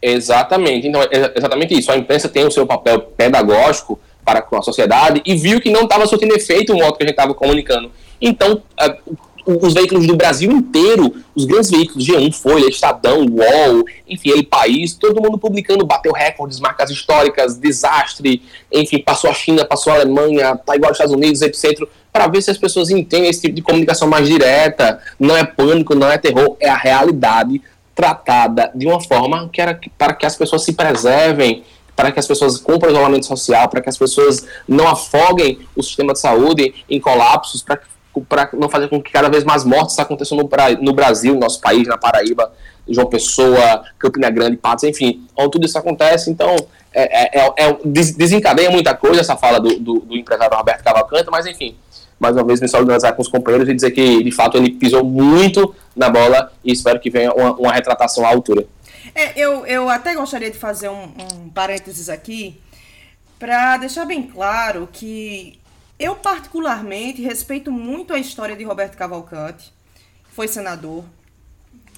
Exatamente. 0.00 0.86
Então, 0.86 1.02
é 1.02 1.32
exatamente 1.34 1.78
isso. 1.78 1.90
A 1.90 1.96
imprensa 1.96 2.28
tem 2.28 2.46
o 2.46 2.50
seu 2.50 2.66
papel 2.66 3.00
pedagógico 3.00 3.98
para 4.24 4.42
com 4.42 4.56
a 4.56 4.62
sociedade 4.62 5.22
e 5.24 5.34
viu 5.34 5.60
que 5.60 5.70
não 5.70 5.82
estava 5.82 6.06
surtindo 6.06 6.34
efeito 6.34 6.72
o 6.72 6.76
modo 6.76 6.96
que 6.96 7.02
a 7.02 7.06
gente 7.06 7.14
estava 7.14 7.34
comunicando. 7.34 7.90
Então, 8.20 8.62
os 9.46 9.72
veículos 9.72 10.06
do 10.06 10.14
Brasil 10.14 10.52
inteiro, 10.52 11.14
os 11.34 11.46
grandes 11.46 11.70
veículos, 11.70 12.06
G1, 12.06 12.34
Folha, 12.34 12.68
Estadão, 12.68 13.20
UOL, 13.20 13.84
enfim, 14.06 14.30
El 14.30 14.44
País, 14.44 14.92
todo 14.92 15.22
mundo 15.22 15.38
publicando, 15.38 15.86
bateu 15.86 16.12
recordes, 16.12 16.60
marcas 16.60 16.90
históricas, 16.90 17.56
desastre, 17.56 18.42
enfim, 18.70 18.98
passou 18.98 19.30
a 19.30 19.32
China, 19.34 19.64
passou 19.64 19.92
a 19.92 19.96
Alemanha, 19.96 20.54
tá 20.56 20.76
igual 20.76 20.90
aos 20.90 20.96
Estados 20.96 21.14
Unidos, 21.14 21.40
etc., 21.40 21.88
para 22.12 22.26
ver 22.26 22.42
se 22.42 22.50
as 22.50 22.58
pessoas 22.58 22.90
entendem 22.90 23.30
esse 23.30 23.40
tipo 23.42 23.54
de 23.54 23.62
comunicação 23.62 24.08
mais 24.08 24.26
direta. 24.26 25.00
Não 25.18 25.36
é 25.36 25.44
pânico, 25.44 25.94
não 25.94 26.10
é 26.10 26.18
terror, 26.18 26.56
é 26.58 26.68
a 26.68 26.76
realidade 26.76 27.62
tratada 27.98 28.70
de 28.76 28.86
uma 28.86 29.00
forma 29.00 29.50
que 29.52 29.60
era 29.60 29.76
para 29.98 30.12
que 30.12 30.24
as 30.24 30.36
pessoas 30.36 30.62
se 30.62 30.72
preservem, 30.72 31.64
para 31.96 32.12
que 32.12 32.20
as 32.20 32.28
pessoas 32.28 32.56
cumpram 32.56 32.90
o 32.90 32.92
isolamento 32.92 33.26
social, 33.26 33.68
para 33.68 33.80
que 33.80 33.88
as 33.88 33.98
pessoas 33.98 34.46
não 34.68 34.86
afoguem 34.86 35.58
o 35.74 35.82
sistema 35.82 36.12
de 36.12 36.20
saúde 36.20 36.76
em 36.88 37.00
colapsos, 37.00 37.60
para 37.60 37.80
para 38.28 38.48
não 38.54 38.68
fazer 38.68 38.88
com 38.88 39.00
que 39.00 39.12
cada 39.12 39.28
vez 39.28 39.44
mais 39.44 39.64
mortes 39.64 39.96
aconteçam 39.96 40.36
no, 40.36 40.48
no 40.80 40.92
Brasil, 40.92 41.34
no 41.34 41.40
nosso 41.40 41.60
país, 41.60 41.86
na 41.86 41.96
Paraíba, 41.96 42.52
João 42.88 43.06
Pessoa, 43.06 43.84
Campina 43.96 44.28
Grande, 44.28 44.56
Patos, 44.56 44.82
enfim, 44.84 45.24
onde 45.36 45.50
tudo 45.50 45.66
isso 45.66 45.78
acontece, 45.78 46.28
então 46.28 46.56
é, 46.92 47.38
é, 47.38 47.44
é, 47.44 47.64
é 47.68 47.78
desencadeia 47.84 48.70
muita 48.70 48.92
coisa 48.96 49.20
essa 49.20 49.36
fala 49.36 49.60
do, 49.60 49.78
do, 49.78 50.00
do, 50.00 50.16
empresário 50.16 50.56
Roberto 50.56 50.82
Cavalcante, 50.82 51.30
mas 51.30 51.46
enfim, 51.46 51.76
mais 52.18 52.36
uma 52.36 52.44
vez 52.44 52.60
me 52.60 52.68
solidarizar 52.68 53.14
com 53.14 53.22
os 53.22 53.28
companheiros 53.28 53.68
e 53.68 53.74
dizer 53.74 53.90
que, 53.90 54.22
de 54.22 54.32
fato, 54.32 54.56
ele 54.56 54.70
pisou 54.70 55.04
muito 55.04 55.74
na 55.94 56.10
bola 56.10 56.52
e 56.64 56.72
espero 56.72 56.98
que 57.00 57.10
venha 57.10 57.32
uma, 57.32 57.52
uma 57.54 57.72
retratação 57.72 58.24
à 58.24 58.28
altura. 58.28 58.66
É, 59.14 59.38
eu, 59.38 59.66
eu 59.66 59.88
até 59.88 60.14
gostaria 60.14 60.50
de 60.50 60.58
fazer 60.58 60.88
um, 60.88 61.04
um 61.04 61.48
parênteses 61.48 62.08
aqui 62.08 62.60
para 63.38 63.76
deixar 63.76 64.04
bem 64.04 64.22
claro 64.22 64.88
que 64.92 65.58
eu 65.98 66.14
particularmente 66.14 67.22
respeito 67.22 67.72
muito 67.72 68.12
a 68.12 68.18
história 68.18 68.56
de 68.56 68.64
Roberto 68.64 68.96
Cavalcante, 68.96 69.72
foi 70.32 70.46
senador 70.48 71.04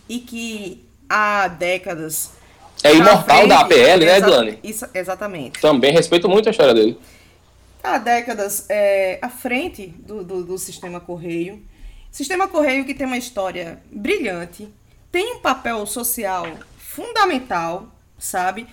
e 0.09 0.19
que 0.19 0.85
há 1.09 1.49
décadas 1.49 2.31
é 2.83 2.95
imortal 2.95 3.47
da 3.47 3.61
APL, 3.61 4.05
né, 4.05 4.21
Dani? 4.21 4.59
Isso, 4.63 4.87
exatamente. 4.95 5.61
Também 5.61 5.93
respeito 5.93 6.29
muito 6.29 6.49
a 6.49 6.51
história 6.51 6.73
dele. 6.73 6.99
Há 7.83 7.99
décadas 7.99 8.67
é, 8.69 9.19
à 9.23 9.29
frente 9.29 9.87
do, 9.87 10.23
do, 10.23 10.45
do 10.45 10.59
sistema 10.59 11.01
Correio. 11.01 11.65
Sistema 12.11 12.47
Correio 12.47 12.85
que 12.85 12.95
tem 12.95 13.07
uma 13.07 13.17
história 13.17 13.83
brilhante, 13.91 14.69
tem 15.11 15.37
um 15.37 15.41
papel 15.41 15.87
social 15.87 16.47
fundamental, 16.79 17.89
sabe? 18.19 18.67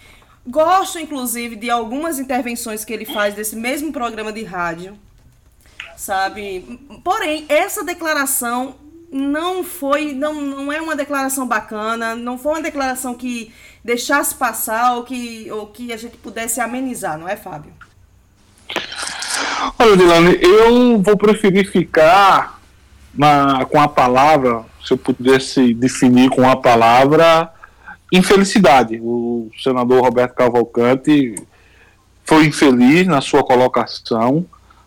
Gosto, 0.45 0.99
inclusive, 0.99 1.55
de 1.55 1.70
algumas 1.70 2.20
intervenções 2.20 2.84
que 2.84 2.91
ele 2.91 3.05
faz 3.05 3.36
desse 3.36 3.55
mesmo 3.55 3.91
programa 3.91 4.34
de 4.34 4.43
rádio, 4.43 4.97
sabe? 5.95 6.80
Porém, 7.03 7.45
essa 7.47 7.84
declaração 7.84 8.76
não 9.12 9.64
foi, 9.64 10.14
não, 10.14 10.34
não 10.41 10.72
é 10.72 10.82
uma 10.82 10.95
declaração 10.95 11.47
bacana, 11.47 12.16
não 12.16 12.38
foi 12.38 12.53
uma 12.53 12.62
declaração 12.62 13.14
que 13.14 13.53
deixasse 13.84 14.36
passar 14.36 14.95
ou 14.95 15.03
que, 15.03 15.49
ou 15.51 15.68
que 15.68 15.93
a 15.93 15.97
gente 15.97 16.18
pudesse 16.18 16.60
amenizar, 16.60 17.18
não 17.18 17.28
é, 17.28 17.36
Fábio? 17.36 17.74
Olha, 19.79 19.95
Dilane, 19.95 20.38
eu 20.41 21.01
vou 21.01 21.17
preferir 21.17 21.69
ficar 21.69 22.59
na, 23.13 23.65
com 23.65 23.79
a 23.79 23.88
palavra, 23.88 24.61
se 24.85 24.93
eu 24.93 24.97
pudesse 24.97 25.73
definir 25.73 26.29
com 26.29 26.49
a 26.49 26.55
palavra, 26.55 27.51
infelicidade. 28.11 28.99
O 29.01 29.49
senador 29.61 30.03
Roberto 30.03 30.33
Cavalcante 30.33 31.35
foi 32.25 32.45
infeliz 32.45 33.07
na 33.07 33.21
sua 33.21 33.43
colocação. 33.43 34.45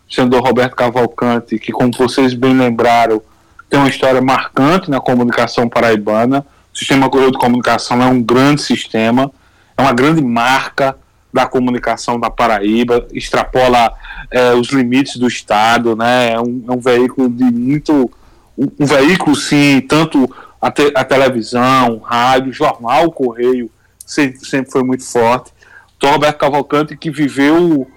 O 0.09 0.13
senador 0.13 0.43
Roberto 0.43 0.75
Cavalcante, 0.75 1.57
que, 1.57 1.71
como 1.71 1.91
vocês 1.97 2.33
bem 2.33 2.57
lembraram, 2.57 3.21
tem 3.69 3.79
uma 3.79 3.89
história 3.89 4.21
marcante 4.21 4.89
na 4.89 4.99
comunicação 4.99 5.69
paraibana. 5.69 6.45
O 6.73 6.77
sistema 6.77 7.09
de 7.09 7.37
comunicação 7.37 8.01
é 8.01 8.05
um 8.05 8.21
grande 8.21 8.61
sistema, 8.61 9.31
é 9.77 9.81
uma 9.81 9.93
grande 9.93 10.21
marca 10.21 10.97
da 11.33 11.45
comunicação 11.45 12.19
da 12.19 12.29
Paraíba, 12.29 13.07
extrapola 13.13 13.93
é, 14.29 14.53
os 14.53 14.69
limites 14.69 15.17
do 15.17 15.27
Estado, 15.27 15.95
né? 15.95 16.33
É 16.33 16.39
um, 16.39 16.63
é 16.67 16.71
um 16.71 16.79
veículo 16.79 17.29
de 17.29 17.43
muito. 17.43 18.11
Um, 18.57 18.85
veículo, 18.85 19.35
sim, 19.35 19.81
tanto 19.81 20.29
a, 20.61 20.69
te, 20.69 20.91
a 20.93 21.03
televisão, 21.03 21.99
rádio, 21.99 22.53
jornal, 22.53 23.11
correio, 23.11 23.71
sempre, 24.05 24.45
sempre 24.45 24.71
foi 24.71 24.83
muito 24.83 25.03
forte. 25.03 25.51
Então, 25.97 26.11
Roberto 26.11 26.37
Cavalcante, 26.37 26.97
que 26.97 27.09
viveu 27.09 27.87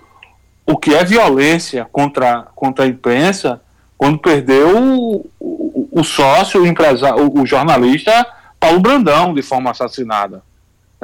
o 0.66 0.76
que 0.76 0.94
é 0.94 1.04
violência 1.04 1.86
contra, 1.90 2.46
contra 2.54 2.84
a 2.84 2.88
imprensa, 2.88 3.60
quando 3.98 4.18
perdeu 4.18 4.78
o, 4.78 5.30
o, 5.38 5.88
o 5.92 6.04
sócio, 6.04 6.62
o, 6.62 6.66
empresário, 6.66 7.26
o, 7.26 7.42
o 7.42 7.46
jornalista 7.46 8.26
Paulo 8.58 8.80
Brandão 8.80 9.34
de 9.34 9.42
forma 9.42 9.70
assassinada. 9.70 10.42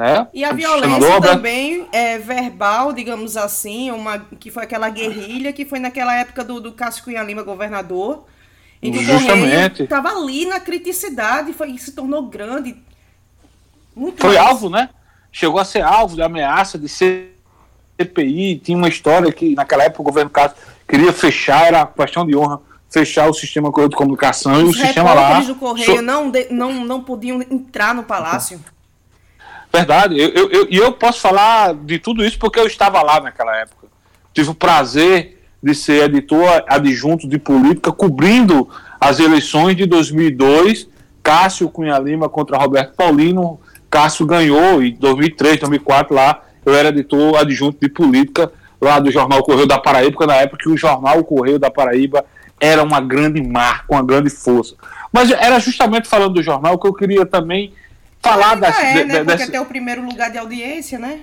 Né? 0.01 0.27
E 0.33 0.43
a 0.43 0.51
violência 0.51 1.21
também 1.21 1.87
é 1.91 2.17
verbal, 2.17 2.91
digamos 2.91 3.37
assim, 3.37 3.91
uma, 3.91 4.17
que 4.17 4.49
foi 4.49 4.63
aquela 4.63 4.89
guerrilha 4.89 5.53
que 5.53 5.63
foi 5.63 5.77
naquela 5.77 6.15
época 6.15 6.43
do, 6.43 6.59
do 6.59 6.71
Cássio 6.71 7.03
Cunha 7.03 7.21
Lima, 7.21 7.43
governador, 7.43 8.25
em 8.81 8.91
que 8.91 9.05
Justamente. 9.05 9.83
estava 9.83 10.09
ali 10.09 10.47
na 10.47 10.59
criticidade 10.59 11.53
foi, 11.53 11.69
e 11.69 11.77
se 11.77 11.91
tornou 11.91 12.23
grande. 12.23 12.75
Muito 13.95 14.19
foi 14.19 14.35
mais. 14.35 14.49
alvo, 14.49 14.71
né? 14.71 14.89
Chegou 15.31 15.59
a 15.59 15.65
ser 15.65 15.83
alvo 15.83 16.15
de 16.15 16.23
ameaça 16.23 16.79
de 16.79 16.89
CPI. 16.89 18.59
Tinha 18.63 18.75
uma 18.75 18.89
história 18.89 19.31
que 19.31 19.53
naquela 19.53 19.83
época 19.83 20.01
o 20.01 20.05
governo 20.05 20.31
Cássio 20.31 20.57
queria 20.87 21.13
fechar, 21.13 21.67
era 21.67 21.85
questão 21.85 22.25
de 22.25 22.35
honra 22.35 22.59
fechar 22.89 23.29
o 23.29 23.33
sistema 23.35 23.71
de 23.87 23.95
comunicação 23.95 24.53
Os 24.53 24.61
e 24.61 24.63
o 24.63 24.73
sistema 24.73 25.13
lá. 25.13 25.39
Os 25.41 25.45
do 25.45 25.55
Correio 25.55 25.97
so... 25.97 26.01
não, 26.01 26.31
de, 26.31 26.47
não, 26.49 26.83
não 26.83 27.03
podiam 27.03 27.39
entrar 27.39 27.93
no 27.93 28.01
palácio. 28.01 28.59
Verdade, 29.71 30.15
e 30.15 30.21
eu, 30.21 30.49
eu, 30.49 30.67
eu, 30.69 30.91
posso 30.91 31.21
falar 31.21 31.73
de 31.73 31.97
tudo 31.97 32.25
isso 32.25 32.37
porque 32.37 32.59
eu 32.59 32.67
estava 32.67 33.01
lá 33.01 33.21
naquela 33.21 33.55
época. 33.57 33.87
Tive 34.33 34.49
o 34.49 34.55
prazer 34.55 35.41
de 35.63 35.73
ser 35.73 36.03
editor 36.03 36.63
adjunto 36.67 37.27
de 37.27 37.37
política, 37.37 37.91
cobrindo 37.91 38.67
as 38.99 39.19
eleições 39.19 39.75
de 39.77 39.85
2002. 39.85 40.89
Cássio 41.23 41.69
Cunha 41.69 41.97
Lima 41.99 42.27
contra 42.27 42.57
Roberto 42.57 42.95
Paulino. 42.95 43.59
Cássio 43.89 44.25
ganhou 44.25 44.81
em 44.81 44.93
2003, 44.93 45.59
2004 45.59 46.13
lá. 46.13 46.41
Eu 46.65 46.73
era 46.73 46.89
editor 46.89 47.37
adjunto 47.37 47.77
de 47.79 47.87
política 47.87 48.51
lá 48.81 48.99
do 48.99 49.11
jornal 49.11 49.43
Correio 49.43 49.67
da 49.67 49.79
Paraíba, 49.79 50.25
na 50.25 50.35
época 50.35 50.63
que 50.63 50.69
o 50.69 50.75
jornal 50.75 51.23
Correio 51.23 51.59
da 51.59 51.69
Paraíba 51.69 52.25
era 52.59 52.83
uma 52.83 52.99
grande 52.99 53.41
marca, 53.41 53.85
uma 53.89 54.03
grande 54.03 54.29
força. 54.29 54.75
Mas 55.13 55.31
era 55.31 55.59
justamente 55.59 56.07
falando 56.07 56.33
do 56.33 56.43
jornal 56.43 56.77
que 56.79 56.87
eu 56.87 56.93
queria 56.93 57.25
também 57.25 57.73
falar 58.21 58.55
das. 58.55 58.77
É, 58.79 59.03
né? 59.03 59.23
Porque 59.23 59.45
desse... 59.45 59.59
o 59.59 59.65
primeiro 59.65 60.05
lugar 60.05 60.31
de 60.31 60.37
audiência, 60.37 60.99
né? 60.99 61.21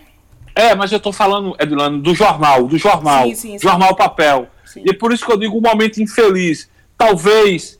É, 0.54 0.74
mas 0.74 0.90
eu 0.90 0.98
estou 0.98 1.12
falando, 1.12 1.54
Edilano, 1.60 2.00
do 2.00 2.14
jornal, 2.14 2.66
do 2.66 2.76
jornal, 2.76 3.26
sim, 3.28 3.34
sim, 3.34 3.52
sim. 3.52 3.58
jornal 3.58 3.94
papel. 3.94 4.48
E 4.76 4.92
por 4.92 5.12
isso 5.12 5.24
que 5.24 5.32
eu 5.32 5.38
digo 5.38 5.56
um 5.56 5.60
momento 5.60 6.02
infeliz. 6.02 6.68
Talvez 6.96 7.78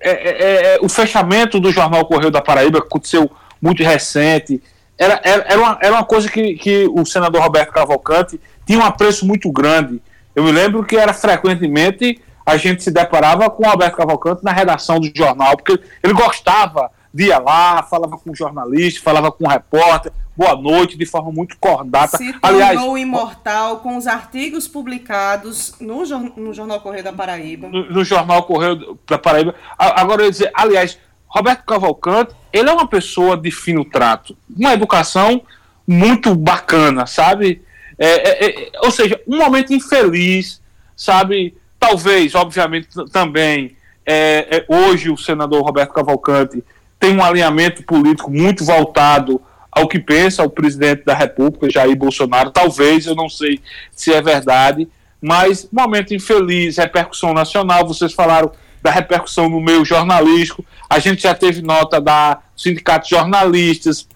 é, 0.00 0.10
é, 0.10 0.30
é, 0.30 0.74
é, 0.74 0.78
o 0.80 0.88
fechamento 0.88 1.60
do 1.60 1.70
jornal 1.70 2.04
Correio 2.04 2.30
da 2.30 2.42
Paraíba, 2.42 2.80
que 2.80 2.86
aconteceu 2.88 3.30
muito 3.62 3.82
recente, 3.82 4.60
era, 4.98 5.20
era, 5.22 5.44
era, 5.48 5.60
uma, 5.60 5.78
era 5.80 5.92
uma 5.94 6.04
coisa 6.04 6.28
que, 6.28 6.54
que 6.54 6.88
o 6.92 7.04
senador 7.06 7.42
Roberto 7.42 7.72
Cavalcante 7.72 8.40
tinha 8.66 8.78
um 8.78 8.84
apreço 8.84 9.24
muito 9.24 9.50
grande. 9.52 10.02
Eu 10.34 10.42
me 10.42 10.50
lembro 10.50 10.84
que 10.84 10.96
era 10.96 11.14
frequentemente 11.14 12.20
a 12.44 12.56
gente 12.56 12.82
se 12.82 12.92
deparava 12.92 13.50
com 13.50 13.64
o 13.64 13.68
Alberto 13.68 13.96
Cavalcante 13.96 14.44
na 14.44 14.52
redação 14.52 15.00
do 15.00 15.10
jornal, 15.14 15.56
porque 15.56 15.80
ele 16.02 16.12
gostava 16.12 16.90
ir 17.24 17.38
lá, 17.38 17.82
falava 17.82 18.16
com 18.18 18.34
jornalista, 18.34 19.02
falava 19.02 19.32
com 19.32 19.46
repórter, 19.46 20.12
boa 20.36 20.54
noite, 20.54 20.98
de 20.98 21.06
forma 21.06 21.32
muito 21.32 21.56
cordata. 21.58 22.18
Se 22.18 22.32
tornou 22.32 22.62
Aliás, 22.62 22.80
imortal 23.00 23.78
com 23.78 23.96
os 23.96 24.06
artigos 24.06 24.68
publicados 24.68 25.74
no, 25.80 26.04
no 26.36 26.52
Jornal 26.52 26.80
Correio 26.80 27.04
da 27.04 27.12
Paraíba. 27.12 27.68
No, 27.68 27.90
no 27.90 28.04
Jornal 28.04 28.42
Correio 28.44 28.98
da 29.06 29.18
Paraíba. 29.18 29.54
Agora 29.78 30.22
eu 30.22 30.26
ia 30.26 30.30
dizer, 30.30 30.50
aliás, 30.54 30.98
Roberto 31.26 31.64
Cavalcante, 31.64 32.34
ele 32.52 32.68
é 32.70 32.72
uma 32.72 32.86
pessoa 32.86 33.36
de 33.36 33.50
fino 33.50 33.84
trato, 33.84 34.36
uma 34.56 34.72
educação 34.72 35.42
muito 35.86 36.34
bacana, 36.34 37.06
sabe? 37.06 37.62
É, 37.98 38.06
é, 38.06 38.46
é, 38.46 38.70
ou 38.82 38.90
seja, 38.90 39.20
um 39.26 39.38
momento 39.38 39.72
infeliz, 39.72 40.60
sabe? 40.96 41.56
Talvez, 41.78 42.34
obviamente, 42.34 42.88
também, 43.10 43.76
é, 44.04 44.58
é, 44.58 44.66
hoje 44.68 45.10
o 45.10 45.16
senador 45.16 45.62
Roberto 45.62 45.92
Cavalcante 45.92 46.62
tem 47.06 47.16
um 47.16 47.22
alinhamento 47.22 47.84
político 47.84 48.32
muito 48.32 48.64
voltado 48.64 49.40
ao 49.70 49.86
que 49.86 49.96
pensa 49.96 50.42
o 50.42 50.50
presidente 50.50 51.04
da 51.04 51.14
República, 51.14 51.70
Jair 51.70 51.94
Bolsonaro. 51.94 52.50
Talvez, 52.50 53.06
eu 53.06 53.14
não 53.14 53.28
sei 53.28 53.60
se 53.92 54.12
é 54.12 54.20
verdade, 54.20 54.88
mas 55.22 55.68
momento 55.70 56.12
infeliz, 56.12 56.78
repercussão 56.78 57.32
nacional. 57.32 57.86
Vocês 57.86 58.12
falaram 58.12 58.50
da 58.82 58.90
repercussão 58.90 59.48
no 59.48 59.60
meio 59.60 59.84
jornalístico. 59.84 60.64
A 60.90 60.98
gente 60.98 61.22
já 61.22 61.32
teve 61.32 61.62
nota 61.62 62.00
da 62.00 62.40
Sindicato 62.56 63.08
de 63.08 63.14
Jornalistas, 63.14 64.08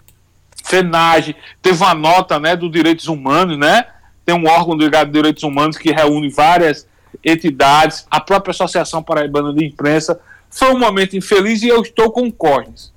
FENAGE, 0.65 1.33
teve 1.61 1.81
uma 1.81 1.93
nota 1.93 2.39
né, 2.39 2.57
do 2.57 2.69
Direitos 2.69 3.07
Humanos, 3.07 3.57
né? 3.57 3.85
Tem 4.25 4.35
um 4.35 4.49
órgão 4.49 4.75
ligado 4.75 5.07
a 5.07 5.11
Direitos 5.11 5.43
Humanos 5.43 5.77
que 5.77 5.91
reúne 5.93 6.29
várias 6.29 6.85
entidades, 7.23 8.05
a 8.11 8.19
própria 8.19 8.51
Associação 8.51 9.01
Paraibana 9.01 9.53
de 9.53 9.65
Imprensa. 9.65 10.19
Foi 10.51 10.73
um 10.73 10.77
momento 10.77 11.15
infeliz 11.15 11.63
e 11.63 11.69
eu 11.69 11.81
estou 11.81 12.11
com 12.11 12.31
Cornes. 12.31 12.93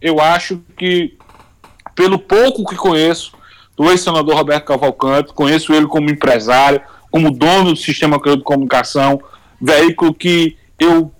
Eu 0.00 0.20
acho 0.20 0.60
que, 0.76 1.16
pelo 1.94 2.18
pouco 2.18 2.66
que 2.66 2.76
conheço 2.76 3.32
do 3.76 3.90
ex-senador 3.90 4.34
Roberto 4.34 4.64
Cavalcante, 4.64 5.32
conheço 5.32 5.72
ele 5.72 5.86
como 5.86 6.10
empresário, 6.10 6.80
como 7.10 7.30
dono 7.30 7.70
do 7.70 7.76
sistema 7.76 8.18
de 8.18 8.42
comunicação, 8.42 9.20
veículo 9.60 10.12
que 10.12 10.56
eu 10.78 11.10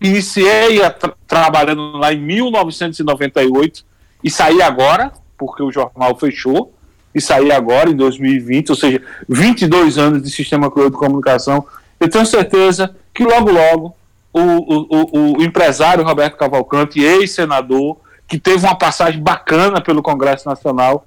iniciei 0.00 0.78
tra 0.98 1.14
trabalhando 1.26 1.96
lá 1.96 2.12
em 2.12 2.20
1998 2.20 3.84
e 4.22 4.30
saí 4.30 4.62
agora, 4.62 5.12
porque 5.36 5.62
o 5.62 5.70
jornal 5.70 6.16
fechou, 6.16 6.72
e 7.14 7.20
saí 7.20 7.52
agora 7.52 7.90
em 7.90 7.94
2020, 7.94 8.70
ou 8.70 8.76
seja, 8.76 9.00
22 9.28 9.98
anos 9.98 10.22
de 10.22 10.30
sistema 10.30 10.68
de 10.68 10.90
comunicação 10.90 11.64
eu 12.00 12.08
tenho 12.08 12.26
certeza 12.26 12.94
que 13.14 13.24
logo, 13.24 13.50
logo, 13.50 13.96
o, 14.40 14.86
o, 14.90 15.38
o 15.38 15.42
empresário 15.42 16.04
Roberto 16.04 16.36
Cavalcante, 16.36 17.00
ex-senador, 17.00 17.96
que 18.26 18.38
teve 18.38 18.66
uma 18.66 18.76
passagem 18.76 19.22
bacana 19.22 19.80
pelo 19.80 20.02
Congresso 20.02 20.48
Nacional, 20.48 21.06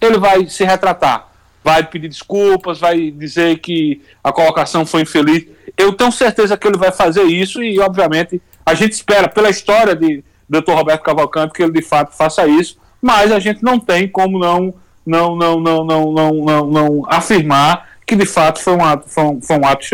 ele 0.00 0.18
vai 0.18 0.46
se 0.48 0.64
retratar, 0.64 1.28
vai 1.62 1.84
pedir 1.84 2.08
desculpas, 2.08 2.80
vai 2.80 3.10
dizer 3.10 3.58
que 3.58 4.02
a 4.22 4.32
colocação 4.32 4.84
foi 4.84 5.02
infeliz. 5.02 5.46
eu 5.76 5.92
tenho 5.92 6.10
certeza 6.10 6.56
que 6.56 6.66
ele 6.66 6.76
vai 6.76 6.90
fazer 6.90 7.22
isso 7.22 7.62
e, 7.62 7.78
obviamente, 7.78 8.42
a 8.66 8.74
gente 8.74 8.92
espera, 8.92 9.28
pela 9.28 9.48
história 9.48 9.94
de 9.94 10.24
Dr. 10.48 10.72
Roberto 10.72 11.02
Cavalcante, 11.02 11.52
que 11.52 11.62
ele 11.62 11.72
de 11.72 11.82
fato 11.82 12.16
faça 12.16 12.46
isso, 12.46 12.78
mas 13.00 13.30
a 13.30 13.38
gente 13.38 13.62
não 13.62 13.78
tem 13.78 14.08
como 14.08 14.38
não, 14.38 14.74
não, 15.06 15.36
não, 15.36 15.60
não, 15.60 15.84
não, 15.84 16.12
não, 16.12 16.32
não, 16.34 16.66
não 16.66 17.02
afirmar 17.08 17.88
que 18.06 18.16
de 18.16 18.26
fato 18.26 18.60
foi 18.60 18.74
um 18.74 18.84
ato, 18.84 19.08
foi 19.08 19.24
um, 19.24 19.40
foi 19.40 19.58
um 19.58 19.66
ato 19.66 19.84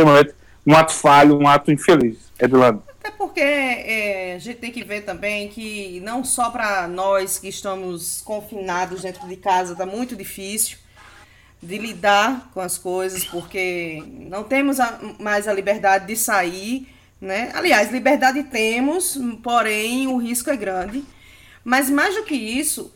um 0.66 0.74
ato 0.74 0.92
falho, 0.92 1.38
um 1.38 1.46
ato 1.46 1.70
infeliz. 1.72 2.18
Edilano. 2.38 2.82
Até 2.88 3.10
porque 3.10 3.40
é, 3.40 4.34
a 4.34 4.38
gente 4.38 4.58
tem 4.58 4.72
que 4.72 4.82
ver 4.82 5.02
também 5.02 5.48
que 5.48 6.00
não 6.00 6.24
só 6.24 6.50
para 6.50 6.88
nós 6.88 7.38
que 7.38 7.48
estamos 7.48 8.22
confinados 8.22 9.02
dentro 9.02 9.28
de 9.28 9.36
casa 9.36 9.72
está 9.72 9.84
muito 9.84 10.16
difícil 10.16 10.78
de 11.62 11.78
lidar 11.78 12.50
com 12.52 12.60
as 12.60 12.76
coisas, 12.76 13.24
porque 13.24 14.02
não 14.28 14.44
temos 14.44 14.78
a, 14.78 14.98
mais 15.18 15.48
a 15.48 15.52
liberdade 15.52 16.06
de 16.06 16.16
sair, 16.16 16.88
né? 17.20 17.50
Aliás, 17.54 17.90
liberdade 17.90 18.42
temos, 18.44 19.18
porém 19.42 20.06
o 20.06 20.18
risco 20.18 20.50
é 20.50 20.56
grande. 20.56 21.02
Mas 21.64 21.88
mais 21.88 22.14
do 22.14 22.24
que 22.24 22.34
isso, 22.34 22.92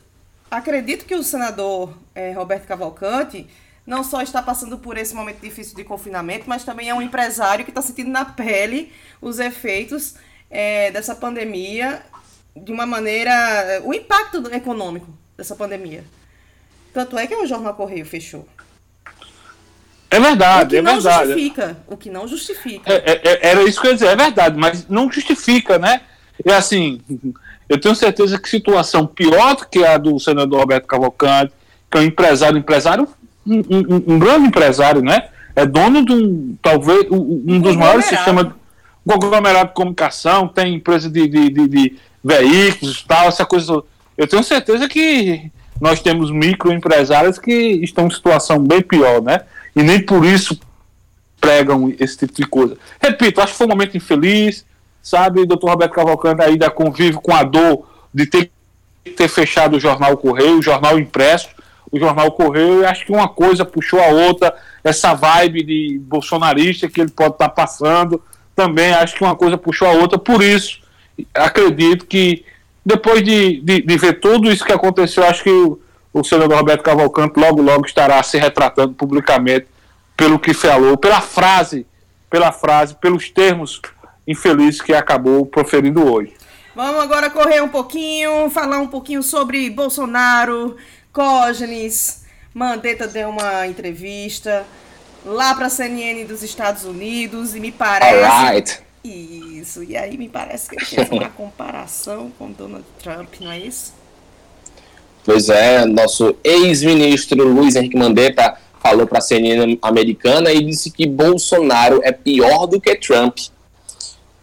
acredito 0.50 1.06
que 1.06 1.14
o 1.14 1.22
senador 1.22 1.96
é, 2.14 2.32
Roberto 2.32 2.66
Cavalcante 2.66 3.46
não 3.88 4.04
só 4.04 4.20
está 4.20 4.42
passando 4.42 4.76
por 4.76 4.98
esse 4.98 5.14
momento 5.14 5.40
difícil 5.40 5.74
de 5.74 5.82
confinamento, 5.82 6.44
mas 6.46 6.62
também 6.62 6.90
é 6.90 6.94
um 6.94 7.00
empresário 7.00 7.64
que 7.64 7.70
está 7.70 7.80
sentindo 7.80 8.10
na 8.10 8.22
pele 8.22 8.92
os 9.18 9.38
efeitos 9.38 10.14
é, 10.50 10.90
dessa 10.90 11.14
pandemia 11.14 12.02
de 12.54 12.70
uma 12.70 12.84
maneira. 12.84 13.80
o 13.84 13.94
impacto 13.94 14.46
econômico 14.52 15.08
dessa 15.34 15.56
pandemia. 15.56 16.04
Tanto 16.92 17.16
é 17.16 17.26
que 17.26 17.34
o 17.34 17.46
Jornal 17.46 17.72
Correio 17.72 18.04
fechou. 18.04 18.46
É 20.10 20.20
verdade, 20.20 20.76
é 20.76 20.82
verdade. 20.82 20.98
O 20.98 21.00
que 21.00 21.08
não 21.08 21.26
justifica. 21.26 21.76
O 21.86 21.96
que 21.96 22.10
não 22.10 22.28
justifica. 22.28 22.92
É, 22.92 22.96
é, 22.96 23.20
é, 23.24 23.48
era 23.48 23.62
isso 23.62 23.80
que 23.80 23.86
eu 23.86 23.92
ia 23.92 23.96
dizer, 23.96 24.08
é 24.08 24.16
verdade, 24.16 24.58
mas 24.58 24.86
não 24.86 25.10
justifica, 25.10 25.78
né? 25.78 26.02
É 26.44 26.52
assim, 26.52 27.00
eu 27.66 27.80
tenho 27.80 27.94
certeza 27.94 28.38
que 28.38 28.50
situação 28.50 29.06
pior 29.06 29.56
do 29.56 29.66
que 29.66 29.82
a 29.82 29.96
do 29.96 30.20
senador 30.20 30.60
Roberto 30.60 30.86
Cavalcante, 30.86 31.54
que 31.90 31.96
é 31.96 32.00
um 32.02 32.04
empresário, 32.04 32.58
empresário 32.58 33.08
um, 33.48 33.62
um, 33.70 34.14
um, 34.14 34.18
grande 34.18 34.46
empresário, 34.46 35.02
né? 35.02 35.28
É 35.56 35.66
dono 35.66 36.04
de 36.04 36.12
um, 36.12 36.56
talvez, 36.62 37.10
um, 37.10 37.44
um 37.46 37.60
dos 37.60 37.74
maiores 37.74 38.04
sistemas, 38.04 38.46
um 39.06 39.12
conglomerado 39.12 39.68
de 39.68 39.74
comunicação, 39.74 40.46
tem 40.46 40.74
empresa 40.74 41.10
de, 41.10 41.26
de, 41.26 41.48
de, 41.50 41.68
de 41.68 41.96
veículos 42.22 43.02
tal, 43.02 43.28
essa 43.28 43.44
coisa. 43.44 43.82
Eu 44.16 44.26
tenho 44.26 44.42
certeza 44.44 44.88
que 44.88 45.50
nós 45.80 46.00
temos 46.00 46.30
microempresários 46.30 47.38
que 47.38 47.52
estão 47.52 48.06
em 48.06 48.10
situação 48.10 48.58
bem 48.58 48.82
pior, 48.82 49.22
né? 49.22 49.40
E 49.74 49.82
nem 49.82 50.00
por 50.00 50.24
isso 50.24 50.58
pregam 51.40 51.92
esse 51.98 52.18
tipo 52.18 52.34
de 52.34 52.44
coisa. 52.44 52.76
Repito, 53.00 53.40
acho 53.40 53.52
que 53.52 53.58
foi 53.58 53.66
um 53.66 53.70
momento 53.70 53.96
infeliz, 53.96 54.64
sabe? 55.02 55.40
O 55.40 55.46
doutor 55.46 55.70
Roberto 55.70 55.92
Cavalcante 55.92 56.42
ainda 56.42 56.70
convive 56.70 57.18
com 57.18 57.34
a 57.34 57.42
dor 57.42 57.86
de 58.12 58.26
ter, 58.26 58.50
ter 59.16 59.28
fechado 59.28 59.76
o 59.76 59.80
jornal 59.80 60.16
Correio, 60.16 60.58
o 60.58 60.62
jornal 60.62 60.98
impresso, 60.98 61.48
o 61.90 61.98
jornal 61.98 62.32
correu 62.32 62.80
e 62.82 62.86
acho 62.86 63.06
que 63.06 63.12
uma 63.12 63.28
coisa 63.28 63.64
puxou 63.64 64.00
a 64.00 64.08
outra, 64.08 64.54
essa 64.84 65.14
vibe 65.14 65.62
de 65.62 66.00
bolsonarista 66.02 66.88
que 66.88 67.00
ele 67.00 67.10
pode 67.10 67.32
estar 67.32 67.48
tá 67.48 67.54
passando, 67.54 68.22
também 68.54 68.92
acho 68.92 69.14
que 69.14 69.24
uma 69.24 69.36
coisa 69.36 69.56
puxou 69.56 69.88
a 69.88 69.92
outra, 69.92 70.18
por 70.18 70.42
isso 70.42 70.80
acredito 71.34 72.06
que 72.06 72.44
depois 72.84 73.22
de, 73.22 73.60
de, 73.60 73.82
de 73.82 73.96
ver 73.96 74.20
tudo 74.20 74.50
isso 74.50 74.64
que 74.64 74.72
aconteceu, 74.72 75.24
acho 75.24 75.42
que 75.42 75.50
o, 75.50 75.78
o 76.12 76.24
senador 76.24 76.56
Roberto 76.58 76.82
Cavalcante 76.82 77.38
logo 77.38 77.60
logo 77.60 77.86
estará 77.86 78.22
se 78.22 78.38
retratando 78.38 78.94
publicamente 78.94 79.66
pelo 80.16 80.38
que 80.38 80.54
falou, 80.54 80.96
pela 80.96 81.20
frase, 81.20 81.86
pela 82.30 82.50
frase, 82.50 82.94
pelos 82.94 83.30
termos 83.30 83.80
infelizes 84.26 84.80
que 84.80 84.92
acabou 84.92 85.46
proferindo 85.46 86.10
hoje. 86.10 86.34
Vamos 86.74 87.02
agora 87.02 87.28
correr 87.28 87.62
um 87.62 87.68
pouquinho, 87.68 88.48
falar 88.50 88.78
um 88.78 88.86
pouquinho 88.86 89.22
sobre 89.22 89.68
Bolsonaro, 89.68 90.76
Cógenes, 91.18 92.22
Mandetta 92.54 93.08
deu 93.08 93.30
uma 93.30 93.66
entrevista 93.66 94.64
lá 95.26 95.52
para 95.52 95.66
a 95.66 95.68
CNN 95.68 96.24
dos 96.24 96.44
Estados 96.44 96.84
Unidos 96.84 97.56
e 97.56 97.60
me 97.60 97.72
parece. 97.72 98.24
Alright. 98.24 98.78
Isso, 99.02 99.82
e 99.82 99.96
aí 99.96 100.16
me 100.16 100.28
parece 100.28 100.68
que 100.68 100.76
ele 100.76 100.84
fez 100.84 101.10
uma 101.10 101.28
comparação 101.36 102.30
com 102.38 102.52
Donald 102.52 102.84
Trump, 103.02 103.34
não 103.40 103.50
é 103.50 103.58
isso? 103.58 103.92
Pois 105.24 105.48
é, 105.48 105.84
nosso 105.84 106.36
ex-ministro 106.44 107.42
Luiz 107.48 107.74
Henrique 107.74 107.96
Mandetta 107.96 108.56
falou 108.80 109.04
para 109.04 109.18
a 109.18 109.20
CNN 109.20 109.76
americana 109.82 110.52
e 110.52 110.62
disse 110.62 110.88
que 110.88 111.04
Bolsonaro 111.04 112.00
é 112.04 112.12
pior 112.12 112.66
do 112.66 112.80
que 112.80 112.94
Trump. 112.94 113.38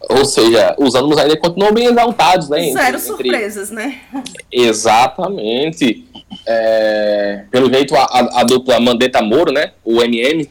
Ou 0.08 0.24
seja, 0.24 0.74
os 0.78 0.94
ânimos 0.94 1.18
ainda 1.18 1.36
continuam 1.36 1.72
bem 1.72 1.86
exaltados, 1.86 2.48
né? 2.48 2.70
Zero 2.70 2.88
entre, 2.88 3.00
surpresas, 3.00 3.70
entre... 3.72 3.86
né? 3.86 4.00
Exatamente. 4.52 6.06
É, 6.46 7.44
pelo 7.50 7.72
jeito, 7.72 7.94
a, 7.94 8.04
a, 8.04 8.40
a, 8.40 8.44
dupla 8.44 8.78
Mandetta 8.78 9.20
Moro, 9.20 9.52
né? 9.52 9.72
O 9.84 10.00
MM, 10.02 10.48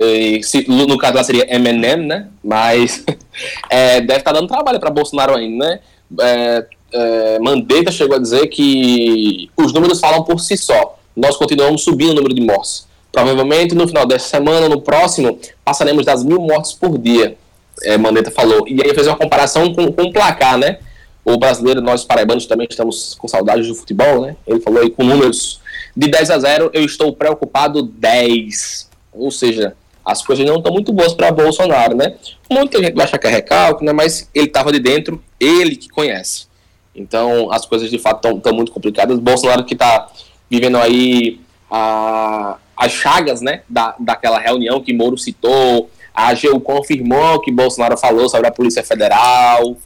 e, 0.00 0.42
se, 0.42 0.68
no 0.68 0.98
caso 0.98 1.16
lá 1.16 1.24
seria 1.24 1.46
MNM, 1.58 2.06
né? 2.06 2.28
Mas 2.44 3.04
é, 3.70 4.00
deve 4.00 4.20
estar 4.20 4.32
tá 4.32 4.38
dando 4.38 4.48
trabalho 4.48 4.78
para 4.78 4.90
Bolsonaro 4.90 5.34
ainda, 5.34 5.64
né? 5.64 5.80
É, 6.20 6.66
é, 6.92 7.38
Mandetta 7.40 7.90
chegou 7.90 8.16
a 8.16 8.20
dizer 8.20 8.46
que 8.48 9.50
os 9.56 9.72
números 9.72 9.98
falam 9.98 10.22
por 10.22 10.38
si 10.38 10.56
só. 10.56 10.98
Nós 11.16 11.36
continuamos 11.36 11.82
subindo 11.82 12.10
o 12.10 12.14
número 12.14 12.34
de 12.34 12.42
mortes. 12.42 12.86
Provavelmente 13.10 13.74
no 13.74 13.88
final 13.88 14.06
dessa 14.06 14.28
semana, 14.28 14.68
no 14.68 14.80
próximo, 14.80 15.38
passaremos 15.64 16.04
das 16.04 16.22
mil 16.22 16.40
mortes 16.40 16.72
por 16.74 16.98
dia. 16.98 17.36
É, 17.82 17.96
Mandetta 17.98 18.30
falou. 18.30 18.66
E 18.66 18.80
aí 18.82 18.94
fez 18.94 19.06
uma 19.06 19.16
comparação 19.16 19.72
com, 19.72 19.92
com 19.92 20.02
o 20.04 20.12
placar, 20.12 20.58
né? 20.58 20.78
o 21.26 21.36
brasileiro, 21.36 21.80
nós 21.80 22.04
paraibanos 22.04 22.46
também 22.46 22.68
estamos 22.70 23.16
com 23.18 23.26
saudades 23.26 23.66
do 23.66 23.74
futebol, 23.74 24.20
né? 24.20 24.36
Ele 24.46 24.60
falou 24.60 24.80
aí 24.80 24.88
com 24.88 25.02
números 25.02 25.60
de 25.96 26.06
10 26.06 26.30
a 26.30 26.38
0, 26.38 26.70
eu 26.72 26.84
estou 26.84 27.12
preocupado 27.12 27.82
10. 27.82 28.88
Ou 29.12 29.32
seja, 29.32 29.74
as 30.04 30.22
coisas 30.22 30.46
não 30.46 30.58
estão 30.58 30.72
muito 30.72 30.92
boas 30.92 31.14
para 31.14 31.32
Bolsonaro, 31.32 31.96
né? 31.96 32.14
Muita 32.48 32.78
gente 32.80 32.94
vai 32.94 33.06
achar 33.06 33.18
que 33.18 33.26
é 33.26 33.30
recalque, 33.30 33.84
né? 33.84 33.92
Mas 33.92 34.30
ele 34.32 34.46
estava 34.46 34.70
de 34.70 34.78
dentro, 34.78 35.20
ele 35.40 35.74
que 35.74 35.88
conhece. 35.88 36.46
Então, 36.94 37.50
as 37.50 37.66
coisas 37.66 37.90
de 37.90 37.98
fato 37.98 38.28
estão 38.28 38.54
muito 38.54 38.70
complicadas. 38.70 39.18
Bolsonaro 39.18 39.64
que 39.64 39.74
está 39.74 40.06
vivendo 40.48 40.76
aí 40.76 41.40
a, 41.68 42.56
as 42.76 42.92
chagas, 42.92 43.40
né? 43.40 43.62
Da, 43.68 43.96
daquela 43.98 44.38
reunião 44.38 44.80
que 44.80 44.92
Moro 44.92 45.18
citou. 45.18 45.90
A 46.16 46.28
AGU 46.28 46.58
confirmou 46.60 47.40
que 47.40 47.52
Bolsonaro 47.52 47.98
falou 47.98 48.28
sobre 48.28 48.48
a 48.48 48.50
Polícia 48.50 48.82
Federal 48.82 49.76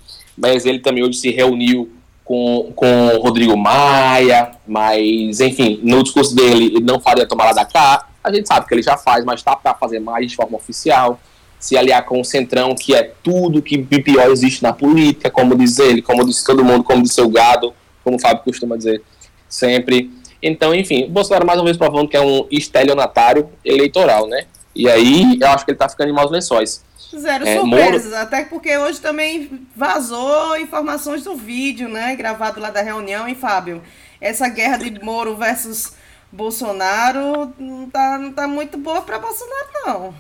mas 0.41 0.65
ele 0.65 0.79
também 0.79 1.05
hoje 1.05 1.19
se 1.19 1.31
reuniu 1.31 1.93
com, 2.25 2.73
com 2.75 3.19
Rodrigo 3.19 3.57
Maia, 3.57 4.53
mas, 4.67 5.41
enfim, 5.41 5.81
no 5.83 6.03
discurso 6.03 6.35
dele, 6.35 6.67
ele 6.67 6.81
não 6.81 6.99
faria 6.99 7.27
tomar 7.27 7.53
da 7.53 7.65
cá. 7.65 8.09
A 8.23 8.33
gente 8.33 8.49
sabe 8.49 8.67
que 8.67 8.75
ele 8.75 8.83
já 8.83 8.97
faz, 8.97 9.25
mas 9.25 9.41
está 9.41 9.55
para 9.55 9.75
fazer 9.75 10.01
mais 10.01 10.31
de 10.31 10.37
forma 10.37 10.57
oficial. 10.57 11.21
Se 11.59 11.77
aliar 11.77 12.05
com 12.07 12.21
o 12.21 12.25
Centrão, 12.25 12.75
que 12.75 12.95
é 12.95 13.13
tudo 13.23 13.61
que 13.61 13.79
pior 13.79 14.31
existe 14.31 14.63
na 14.63 14.73
política, 14.73 15.31
como 15.31 15.55
diz 15.55 15.79
ele, 15.79 16.01
como 16.01 16.25
disse 16.25 16.45
todo 16.45 16.65
mundo, 16.65 16.85
como 16.85 17.03
disse 17.03 17.21
o 17.21 17.29
gado, 17.29 17.75
como 18.03 18.17
o 18.17 18.21
Fábio 18.21 18.43
costuma 18.45 18.77
dizer 18.77 19.03
sempre. 19.47 20.11
Então, 20.43 20.75
enfim, 20.75 21.07
Bolsonaro 21.11 21.47
mais 21.47 21.59
uma 21.59 21.67
vez 21.67 21.77
provando 21.77 22.09
que 22.09 22.17
é 22.17 22.21
um 22.21 22.47
estelionatário 22.51 23.51
eleitoral, 23.63 24.27
né? 24.27 24.47
E 24.75 24.89
aí 24.89 25.39
eu 25.41 25.49
acho 25.49 25.65
que 25.65 25.71
ele 25.71 25.77
está 25.77 25.89
ficando 25.89 26.11
em 26.11 26.13
maus 26.13 26.31
lençóis. 26.31 26.83
Zero 27.17 27.47
é, 27.47 27.59
surpresas, 27.59 28.13
Moro... 28.13 28.23
até 28.23 28.45
porque 28.45 28.77
hoje 28.79 29.01
também 29.01 29.67
vazou 29.75 30.57
informações 30.57 31.25
do 31.25 31.35
vídeo, 31.35 31.89
né, 31.89 32.15
gravado 32.15 32.61
lá 32.61 32.71
da 32.71 32.83
reunião, 32.83 33.27
hein, 33.27 33.35
Fábio? 33.35 33.83
Essa 34.21 34.49
guerra 34.49 34.77
de 34.77 35.03
Moro 35.03 35.35
versus 35.37 35.95
Bolsonaro 36.31 37.53
não 37.59 37.91
tá, 37.91 38.17
não 38.17 38.33
tá 38.33 38.47
muito 38.47 38.79
boa 38.79 39.03
para 39.03 39.19
Bolsonaro, 39.19 39.69
não. 39.85 40.15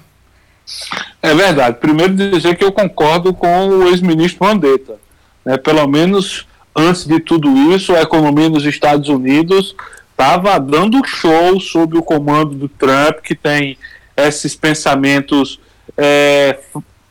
É 1.22 1.34
verdade. 1.34 1.78
Primeiro 1.78 2.14
dizer 2.14 2.57
que 2.57 2.64
eu 2.64 2.72
concordo 2.72 3.32
com 3.34 3.68
o 3.68 3.88
ex-ministro 3.88 4.44
Mandetta. 4.44 4.98
Né? 5.44 5.57
Pelo 5.57 5.86
menos 5.86 6.46
antes 6.74 7.05
de 7.05 7.20
tudo 7.20 7.48
isso, 7.72 7.94
a 7.94 8.03
economia 8.03 8.48
nos 8.48 8.64
Estados 8.64 9.09
Unidos 9.09 9.74
estava 10.11 10.59
dando 10.59 11.05
show 11.07 11.61
sob 11.61 11.96
o 11.96 12.03
comando 12.03 12.55
do 12.55 12.68
Trump, 12.68 13.20
que 13.22 13.34
tem 13.34 13.78
esses 14.17 14.55
pensamentos 14.55 15.61
é, 15.97 16.59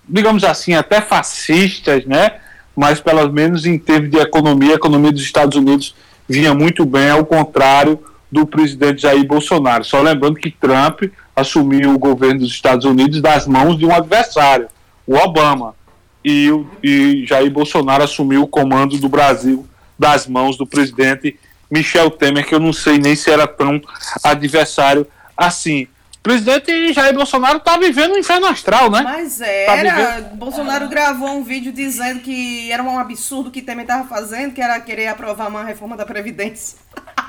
digamos 0.09 0.43
assim, 0.43 0.73
até 0.73 0.99
fascistas, 0.99 2.05
né? 2.05 2.39
Mas 2.75 2.99
pelo 2.99 3.31
menos 3.31 3.65
em 3.65 3.77
termos 3.77 4.09
de 4.09 4.17
economia, 4.17 4.73
a 4.73 4.75
economia 4.75 5.11
dos 5.11 5.21
Estados 5.21 5.57
Unidos 5.57 5.95
vinha 6.27 6.53
muito 6.53 6.85
bem, 6.85 7.09
ao 7.09 7.25
contrário 7.25 7.99
do 8.31 8.45
presidente 8.45 9.03
Jair 9.03 9.25
Bolsonaro. 9.25 9.83
Só 9.83 10.01
lembrando 10.01 10.35
que 10.35 10.51
Trump 10.51 11.03
assumiu 11.35 11.93
o 11.93 11.99
governo 11.99 12.39
dos 12.39 12.51
Estados 12.51 12.85
Unidos 12.85 13.21
das 13.21 13.47
mãos 13.47 13.77
de 13.77 13.85
um 13.85 13.93
adversário, 13.93 14.67
o 15.05 15.15
Obama. 15.15 15.75
E, 16.23 16.49
e 16.83 17.25
Jair 17.25 17.49
Bolsonaro 17.49 18.03
assumiu 18.03 18.43
o 18.43 18.47
comando 18.47 18.97
do 18.97 19.07
Brasil 19.07 19.65
das 19.97 20.27
mãos 20.27 20.57
do 20.57 20.65
presidente 20.65 21.39
Michel 21.71 22.09
Temer, 22.09 22.45
que 22.45 22.53
eu 22.53 22.59
não 22.59 22.73
sei 22.73 22.97
nem 22.97 23.15
se 23.15 23.29
era 23.29 23.47
tão 23.47 23.81
adversário 24.23 25.05
assim. 25.35 25.87
Presidente 26.21 26.91
Jair 26.93 27.13
Bolsonaro 27.13 27.57
está 27.57 27.77
vivendo 27.77 28.13
um 28.13 28.17
inferno 28.17 28.45
astral, 28.47 28.91
né? 28.91 29.01
Mas 29.03 29.37
Tá 29.37 29.45
era. 29.47 29.95
vivendo- 29.95 30.35
Bolsonaro 30.35 30.87
gravou 30.89 31.29
um 31.29 31.43
vídeo 31.43 31.71
dizendo 31.71 32.19
que 32.19 32.69
era 32.71 32.83
um 32.83 32.99
absurdo 32.99 33.49
que 33.49 33.61
Temer 33.61 33.83
estava 33.83 34.07
fazendo, 34.07 34.53
que 34.53 34.61
era 34.61 34.79
querer 34.81 35.07
aprovar 35.07 35.47
uma 35.47 35.63
reforma 35.63 35.95
da 35.95 36.05
Previdência. 36.05 36.77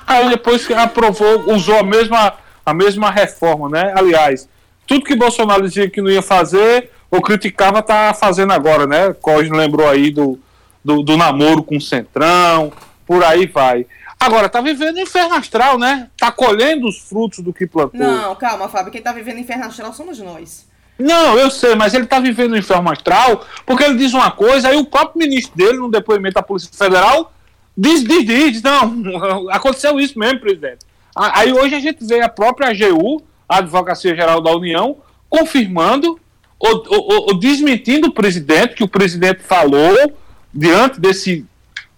Aí 0.07 0.29
depois 0.29 0.67
que 0.67 0.75
aprovou, 0.75 1.53
usou 1.55 1.79
a 1.79 1.83
mesma, 1.85 2.35
a 2.67 2.75
mesma 2.75 3.11
reforma, 3.11 3.69
né? 3.69 3.93
Aliás, 3.97 4.49
tudo 4.87 5.05
que 5.05 5.15
Bolsonaro 5.15 5.63
dizia 5.63 5.89
que 5.89 6.03
não 6.03 6.11
ia 6.11 6.23
fazer 6.23 6.91
ou 7.09 7.23
criticava, 7.23 7.81
tá 7.83 8.13
fazendo 8.13 8.53
agora, 8.53 8.87
né? 8.89 9.15
Cosme 9.21 9.57
lembrou 9.57 9.89
aí 9.89 10.11
do, 10.11 10.39
do, 10.85 11.03
do 11.03 11.17
namoro 11.17 11.63
com 11.63 11.77
o 11.77 11.81
Centrão, 11.81 12.73
por 13.07 13.23
aí 13.25 13.47
vai. 13.47 13.87
Agora, 14.21 14.51
tá 14.51 14.61
vivendo 14.61 15.01
inferno 15.01 15.35
astral, 15.35 15.79
né? 15.79 16.09
Tá 16.19 16.31
colhendo 16.31 16.87
os 16.87 16.99
frutos 16.99 17.39
do 17.41 17.55
que 17.55 17.67
plantou. 17.67 17.99
Não, 17.99 18.37
calma, 18.37 18.69
Fábio. 18.69 18.93
Quem 18.93 19.01
tá 19.01 19.13
vivendo 19.13 19.39
inferno 19.39 19.65
astral 19.65 19.95
somos 19.95 20.19
nós. 20.19 20.69
Não, 20.99 21.39
eu 21.39 21.51
sei, 21.51 21.75
mas 21.75 21.95
ele 21.95 22.05
está 22.05 22.21
vivendo 22.21 22.55
inferno 22.55 22.91
astral 22.93 23.47
porque 23.65 23.83
ele 23.83 23.97
diz 23.97 24.13
uma 24.13 24.31
coisa, 24.31 24.69
aí 24.69 24.77
o 24.77 24.85
próprio 24.85 25.19
ministro 25.27 25.57
dele, 25.57 25.79
no 25.79 25.91
depoimento 25.91 26.39
à 26.39 26.43
Polícia 26.43 26.71
Federal, 26.71 27.33
diz, 27.75 28.05
diz, 28.05 28.27
diz, 28.27 28.63
não, 28.63 29.49
aconteceu 29.51 29.99
isso 29.99 30.19
mesmo, 30.19 30.41
presidente. 30.41 30.81
Aí 31.17 31.51
hoje 31.55 31.75
a 31.75 31.81
gente 31.81 32.05
vê 32.05 32.21
a 32.21 32.29
própria 32.29 32.69
AGU, 32.69 33.23
a 33.49 33.57
Advocacia 33.59 34.15
Geral 34.15 34.43
da 34.43 34.55
União, 34.55 34.99
confirmando 35.31 36.21
ou, 36.59 36.85
ou- 36.89 37.27
ou 37.29 37.39
desmentindo 37.39 38.09
o 38.09 38.13
presidente, 38.13 38.75
que 38.75 38.85
o 38.85 38.89
presidente 38.89 39.43
falou 39.43 40.13
diante 40.53 41.01
desse 41.01 41.47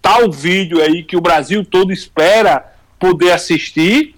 tal 0.03 0.31
vídeo 0.31 0.83
aí 0.83 1.05
que 1.05 1.17
o 1.17 1.21
Brasil 1.21 1.65
todo 1.65 1.93
espera 1.93 2.75
poder 2.99 3.33
assistir, 3.33 4.17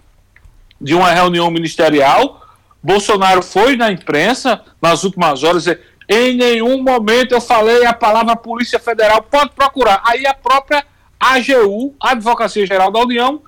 de 0.80 0.94
uma 0.94 1.10
reunião 1.10 1.50
ministerial. 1.50 2.42
Bolsonaro 2.82 3.42
foi 3.42 3.76
na 3.76 3.92
imprensa 3.92 4.62
nas 4.82 5.04
últimas 5.04 5.42
horas 5.42 5.66
e 5.66 5.78
em 6.08 6.36
nenhum 6.36 6.82
momento 6.82 7.32
eu 7.32 7.40
falei 7.40 7.86
a 7.86 7.94
palavra 7.94 8.36
Polícia 8.36 8.78
Federal, 8.78 9.22
pode 9.22 9.50
procurar. 9.52 10.02
Aí 10.04 10.26
a 10.26 10.34
própria 10.34 10.84
AGU, 11.18 11.94
Advocacia 12.00 12.66
Geral 12.66 12.90
da 12.90 13.00
União, 13.00 13.40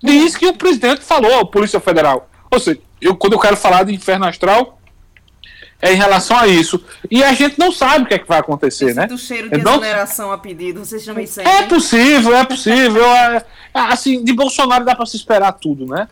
diz 0.00 0.36
que 0.36 0.46
o 0.46 0.54
presidente 0.54 1.00
falou 1.00 1.46
Polícia 1.46 1.80
Federal. 1.80 2.28
Ou 2.50 2.60
seja, 2.60 2.80
eu, 3.00 3.16
quando 3.16 3.32
eu 3.32 3.40
quero 3.40 3.56
falar 3.56 3.84
de 3.84 3.92
inferno 3.92 4.26
astral, 4.26 4.78
é 5.84 5.92
em 5.92 5.96
relação 5.96 6.36
a 6.36 6.46
isso. 6.46 6.82
E 7.10 7.22
a 7.22 7.32
gente 7.34 7.58
não 7.58 7.70
sabe 7.70 8.04
o 8.04 8.06
que 8.06 8.14
é 8.14 8.18
que 8.18 8.26
vai 8.28 8.38
acontecer, 8.38 8.94
né? 8.94 9.02
sinto 9.02 9.14
o 9.14 9.18
cheiro 9.18 9.50
de 9.50 9.58
não- 9.58 9.72
exoneração 9.74 10.32
a 10.32 10.38
pedido. 10.38 10.84
Vocês 10.84 11.04
também 11.04 11.24
é 11.24 11.26
sentem? 11.26 11.68
possível, 11.68 12.34
é 12.36 12.44
possível. 12.44 13.04
é- 13.04 13.44
é, 13.74 13.78
assim, 13.80 14.24
de 14.24 14.32
Bolsonaro 14.32 14.84
dá 14.84 14.94
para 14.94 15.06
se 15.06 15.16
esperar 15.16 15.52
tudo, 15.52 15.86
né? 15.86 16.08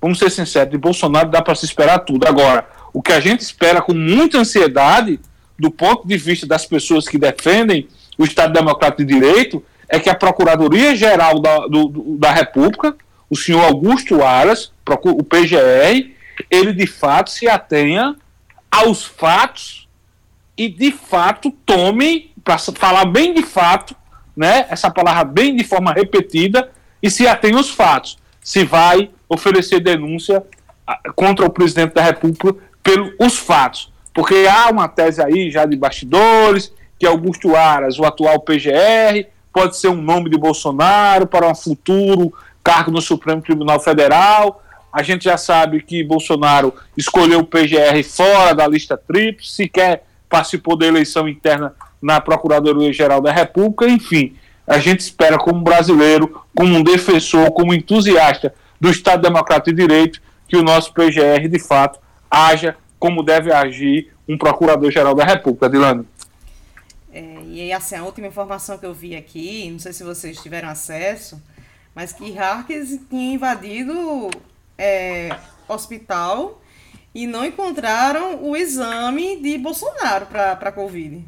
Vamos 0.00 0.18
ser 0.18 0.30
sinceros, 0.30 0.70
de 0.70 0.78
Bolsonaro 0.78 1.28
dá 1.30 1.42
para 1.42 1.54
se 1.54 1.64
esperar 1.64 1.98
tudo. 2.00 2.26
Agora, 2.28 2.68
o 2.92 3.02
que 3.02 3.12
a 3.12 3.18
gente 3.20 3.40
espera 3.40 3.80
com 3.82 3.92
muita 3.94 4.38
ansiedade, 4.38 5.18
do 5.58 5.70
ponto 5.70 6.06
de 6.06 6.16
vista 6.16 6.46
das 6.46 6.64
pessoas 6.66 7.08
que 7.08 7.18
defendem 7.18 7.88
o 8.18 8.24
Estado 8.24 8.52
Democrático 8.52 9.04
de 9.04 9.12
Direito, 9.14 9.62
é 9.88 9.98
que 9.98 10.08
a 10.10 10.14
Procuradoria-Geral 10.14 11.40
da, 11.40 11.58
do- 11.66 11.88
do- 11.88 12.16
da 12.18 12.30
República, 12.30 12.94
o 13.30 13.36
senhor 13.36 13.64
Augusto 13.64 14.22
Aras, 14.22 14.70
o 15.04 15.22
PGR, 15.24 16.14
ele 16.50 16.72
de 16.72 16.86
fato 16.86 17.30
se 17.30 17.48
atenha 17.48 18.14
aos 18.76 19.04
fatos 19.04 19.88
e 20.56 20.68
de 20.68 20.90
fato 20.90 21.50
tome, 21.64 22.32
para 22.42 22.58
falar 22.58 23.04
bem 23.06 23.34
de 23.34 23.42
fato, 23.42 23.94
né, 24.36 24.66
essa 24.70 24.90
palavra 24.90 25.24
bem 25.24 25.56
de 25.56 25.64
forma 25.64 25.92
repetida, 25.92 26.70
e 27.02 27.10
se 27.10 27.26
atém 27.26 27.54
aos 27.54 27.70
fatos. 27.70 28.18
Se 28.42 28.64
vai 28.64 29.10
oferecer 29.28 29.80
denúncia 29.80 30.42
ah, 30.86 30.98
contra 31.14 31.44
o 31.44 31.50
presidente 31.50 31.94
da 31.94 32.02
República 32.02 32.54
pelos 32.82 33.38
fatos. 33.38 33.92
Porque 34.14 34.46
há 34.48 34.70
uma 34.70 34.88
tese 34.88 35.22
aí 35.22 35.50
já 35.50 35.66
de 35.66 35.76
bastidores, 35.76 36.72
que 36.98 37.06
Augusto 37.06 37.54
Aras, 37.54 37.98
o 37.98 38.04
atual 38.04 38.40
PGR, 38.40 39.26
pode 39.52 39.76
ser 39.76 39.88
um 39.88 40.00
nome 40.00 40.30
de 40.30 40.38
Bolsonaro 40.38 41.26
para 41.26 41.48
um 41.48 41.54
futuro 41.54 42.32
cargo 42.62 42.90
no 42.90 43.00
Supremo 43.00 43.42
Tribunal 43.42 43.80
Federal. 43.80 44.62
A 44.96 45.02
gente 45.02 45.26
já 45.26 45.36
sabe 45.36 45.82
que 45.82 46.02
Bolsonaro 46.02 46.72
escolheu 46.96 47.40
o 47.40 47.46
PGR 47.46 48.02
fora 48.02 48.54
da 48.54 48.66
lista 48.66 48.96
tríplice, 48.96 49.52
sequer 49.52 50.06
participou 50.26 50.74
da 50.74 50.86
eleição 50.86 51.28
interna 51.28 51.74
na 52.00 52.18
Procuradoria-Geral 52.18 53.20
da 53.20 53.30
República, 53.30 53.86
enfim. 53.86 54.34
A 54.66 54.78
gente 54.78 55.00
espera, 55.00 55.36
como 55.36 55.60
brasileiro, 55.60 56.42
como 56.56 56.74
um 56.74 56.82
defensor, 56.82 57.50
como 57.50 57.74
entusiasta 57.74 58.54
do 58.80 58.88
Estado 58.88 59.20
Democrático 59.20 59.76
de 59.76 59.82
Direito, 59.86 60.22
que 60.48 60.56
o 60.56 60.62
nosso 60.62 60.94
PGR, 60.94 61.46
de 61.46 61.58
fato, 61.58 62.00
haja 62.30 62.74
como 62.98 63.22
deve 63.22 63.52
agir 63.52 64.10
um 64.26 64.38
Procurador-Geral 64.38 65.14
da 65.14 65.26
República. 65.26 65.68
Dilane. 65.68 66.06
É, 67.12 67.42
e 67.44 67.70
assim, 67.70 67.96
a 67.96 68.02
última 68.02 68.28
informação 68.28 68.78
que 68.78 68.86
eu 68.86 68.94
vi 68.94 69.14
aqui, 69.14 69.68
não 69.70 69.78
sei 69.78 69.92
se 69.92 70.02
vocês 70.02 70.40
tiveram 70.40 70.70
acesso, 70.70 71.38
mas 71.94 72.14
que 72.14 72.32
hackers 72.32 72.98
tinham 73.10 73.34
invadido 73.34 74.30
é, 74.78 75.34
hospital 75.68 76.60
e 77.14 77.26
não 77.26 77.44
encontraram 77.44 78.42
o 78.42 78.56
exame 78.56 79.40
de 79.40 79.56
Bolsonaro 79.56 80.26
para 80.26 80.72
Covid. 80.72 81.24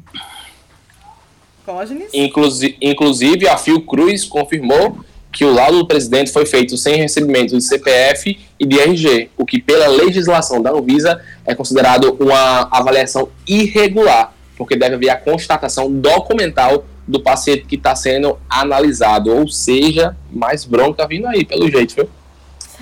Cógenes? 1.65 2.09
Inclusi 2.13 2.77
inclusive, 2.81 3.47
a 3.47 3.57
Fiocruz 3.57 4.25
confirmou 4.25 4.99
que 5.31 5.45
o 5.45 5.53
laudo 5.53 5.79
do 5.79 5.87
presidente 5.87 6.31
foi 6.31 6.45
feito 6.45 6.75
sem 6.77 6.95
recebimento 6.95 7.55
de 7.55 7.63
CPF 7.63 8.39
e 8.59 8.65
de 8.65 8.79
RG, 8.79 9.29
o 9.37 9.45
que, 9.45 9.61
pela 9.61 9.87
legislação 9.87 10.61
da 10.61 10.71
Anvisa, 10.71 11.23
é 11.45 11.53
considerado 11.53 12.17
uma 12.19 12.67
avaliação 12.71 13.29
irregular, 13.47 14.33
porque 14.57 14.75
deve 14.75 14.95
haver 14.95 15.09
a 15.09 15.17
constatação 15.17 15.91
documental 15.91 16.85
do 17.07 17.19
paciente 17.19 17.65
que 17.65 17.75
está 17.75 17.95
sendo 17.95 18.37
analisado. 18.49 19.31
Ou 19.31 19.47
seja, 19.47 20.15
mais 20.31 20.65
bronca 20.65 21.07
vindo 21.07 21.27
aí, 21.27 21.45
pelo 21.45 21.69
jeito, 21.69 21.95
viu? 21.95 22.09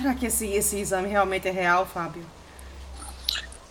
Será 0.00 0.14
que 0.14 0.26
esse, 0.26 0.46
esse 0.46 0.78
exame 0.78 1.08
realmente 1.08 1.48
é 1.48 1.50
real, 1.50 1.86
Fábio? 1.86 2.22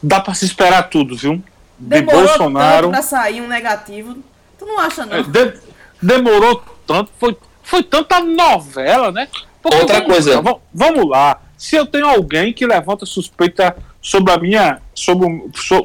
Dá 0.04 0.20
para 0.20 0.34
se 0.34 0.46
esperar 0.46 0.84
tudo, 0.90 1.16
viu? 1.16 1.36
De 1.80 2.02
Demorou 2.02 2.26
Bolsonaro. 2.28 2.82
tanto 2.88 2.92
pra 2.92 3.02
sair 3.02 3.42
um 3.42 3.48
negativo. 3.48 4.18
Tu 4.60 4.66
não 4.66 4.80
acha, 4.80 5.06
não? 5.06 5.16
É, 5.18 5.24
de- 5.24 5.60
demorou 6.02 6.64
tanto, 6.86 7.12
foi, 7.20 7.36
foi 7.64 7.84
tanta 7.84 8.20
novela, 8.20 9.12
né? 9.12 9.28
Porque 9.62 9.78
Outra 9.78 9.96
vamos- 10.00 10.12
coisa. 10.14 10.42
va- 10.42 10.58
Vamos 10.74 11.08
lá. 11.10 11.42
Se 11.58 11.76
eu 11.76 11.86
tenho 11.86 12.06
alguém 12.08 12.54
que 12.54 12.66
levanta 12.66 13.06
suspeita 13.06 13.76
sobre 14.02 14.32
a 14.34 14.38
minha. 14.38 14.82
sobre, 14.94 15.28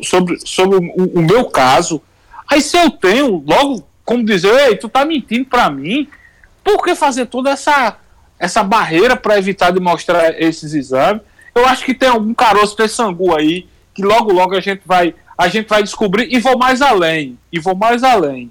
sobre, 0.02 0.38
sobre 0.46 0.76
o, 0.76 1.18
o 1.18 1.22
meu 1.22 1.44
caso, 1.46 2.00
aí 2.50 2.60
se 2.60 2.76
eu 2.76 2.90
tenho, 2.90 3.42
logo, 3.46 3.86
como 4.04 4.24
dizer, 4.24 4.52
ei, 4.68 4.76
tu 4.76 4.88
tá 4.88 5.04
mentindo 5.04 5.44
pra 5.46 5.70
mim, 5.70 6.08
por 6.64 6.82
que 6.84 6.94
fazer 6.94 7.26
toda 7.26 7.50
essa, 7.50 7.96
essa 8.42 8.62
barreira 8.62 9.16
para 9.16 9.38
evitar 9.38 9.70
de 9.70 9.80
mostrar 9.80 10.40
esses 10.40 10.74
exames? 10.74 11.22
Eu 11.54 11.66
acho 11.66 11.84
que 11.84 11.94
tem 11.94 12.08
algum 12.08 12.34
caroço 12.34 12.76
de 12.76 12.88
sangu 12.88 13.34
aí, 13.34 13.66
que 13.94 14.02
logo, 14.02 14.32
logo 14.32 14.54
a 14.54 14.60
gente 14.60 14.82
vai. 14.84 15.14
A 15.36 15.48
gente 15.48 15.68
vai 15.68 15.82
descobrir 15.82 16.28
e 16.30 16.38
vou 16.38 16.58
mais 16.58 16.82
além. 16.82 17.38
E 17.50 17.58
vou 17.58 17.74
mais 17.74 18.02
além 18.02 18.50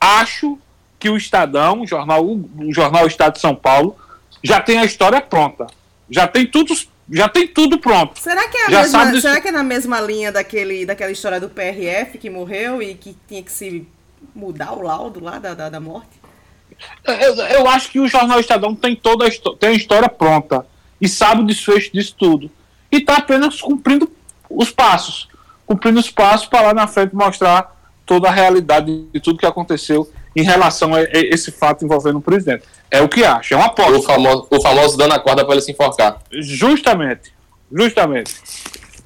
acho 0.00 0.58
que 0.98 1.08
o 1.08 1.16
Estadão, 1.16 1.82
o 1.82 1.86
jornal, 1.86 2.24
o 2.24 2.72
jornal 2.72 3.06
Estado 3.06 3.34
de 3.34 3.40
São 3.40 3.54
Paulo, 3.54 3.96
já 4.42 4.60
tem 4.60 4.78
a 4.78 4.84
história 4.84 5.20
pronta. 5.20 5.66
Já 6.10 6.26
tem 6.26 6.46
tudo, 6.46 6.74
já 7.10 7.28
tem 7.28 7.46
tudo 7.46 7.78
pronto. 7.78 8.18
Será 8.18 8.48
que 8.48 8.56
é, 8.56 8.70
Já 8.70 8.82
mesma, 8.82 9.04
sabe 9.04 9.20
será 9.20 9.40
que 9.40 9.48
é 9.48 9.52
na 9.52 9.62
mesma 9.62 10.00
linha 10.00 10.32
daquele, 10.32 10.86
daquela 10.86 11.10
história 11.10 11.40
do 11.40 11.48
PRF 11.48 12.18
que 12.18 12.30
morreu 12.30 12.82
e 12.82 12.94
que 12.94 13.16
tinha 13.28 13.42
que 13.42 13.52
se 13.52 13.86
mudar 14.34 14.72
o 14.72 14.82
laudo 14.82 15.20
lá 15.20 15.38
da, 15.38 15.54
da, 15.54 15.68
da 15.68 15.80
morte? 15.80 16.17
Eu, 17.04 17.34
eu 17.36 17.68
acho 17.68 17.90
que 17.90 18.00
o 18.00 18.08
jornal 18.08 18.38
Estadão 18.40 18.74
tem 18.74 18.94
toda 18.94 19.26
a, 19.26 19.30
tem 19.58 19.70
a 19.70 19.72
história 19.72 20.08
pronta 20.08 20.66
e 21.00 21.08
sabe 21.08 21.42
o 21.42 21.46
desfecho 21.46 21.92
disso 21.92 22.14
tudo. 22.18 22.50
E 22.90 22.98
está 22.98 23.16
apenas 23.16 23.60
cumprindo 23.60 24.10
os 24.48 24.70
passos. 24.70 25.28
Cumprindo 25.66 26.00
os 26.00 26.10
passos 26.10 26.46
para 26.46 26.68
lá 26.68 26.74
na 26.74 26.86
frente 26.86 27.14
mostrar 27.14 27.76
toda 28.06 28.28
a 28.28 28.32
realidade 28.32 29.04
de 29.12 29.20
tudo 29.20 29.38
que 29.38 29.46
aconteceu 29.46 30.10
em 30.34 30.42
relação 30.42 30.94
a, 30.94 30.98
a 30.98 31.04
esse 31.12 31.50
fato 31.50 31.84
envolvendo 31.84 32.18
o 32.18 32.22
presidente. 32.22 32.64
É 32.90 33.02
o 33.02 33.08
que 33.08 33.22
acho, 33.24 33.54
é 33.54 33.56
uma 33.56 33.66
O 33.66 33.70
aposta. 33.70 34.02
famoso, 34.12 34.46
o 34.50 34.62
famoso 34.62 34.96
dando 34.96 35.14
a 35.14 35.18
corda 35.18 35.44
para 35.44 35.54
ele 35.54 35.62
se 35.62 35.72
enforcar. 35.72 36.22
Justamente. 36.32 37.32
Justamente. 37.70 38.34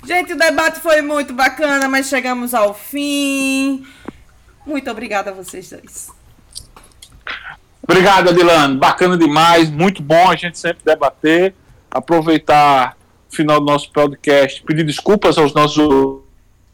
Gente, 0.06 0.32
o 0.32 0.38
debate 0.38 0.80
foi 0.80 1.00
muito 1.02 1.32
bacana, 1.32 1.88
mas 1.88 2.06
chegamos 2.08 2.54
ao 2.54 2.74
fim. 2.74 3.84
Muito 4.64 4.90
obrigada 4.90 5.30
a 5.30 5.34
vocês 5.34 5.68
dois. 5.70 6.10
Obrigado, 7.82 8.30
Adilane. 8.30 8.76
Bacana 8.76 9.16
demais. 9.16 9.70
Muito 9.70 10.02
bom 10.02 10.30
a 10.30 10.36
gente 10.36 10.58
sempre 10.58 10.82
debater. 10.84 11.54
Aproveitar 11.90 12.96
o 13.30 13.34
final 13.34 13.60
do 13.60 13.66
nosso 13.66 13.90
podcast. 13.90 14.62
Pedir 14.62 14.84
desculpas 14.84 15.36
aos 15.38 15.52
nossos 15.52 16.22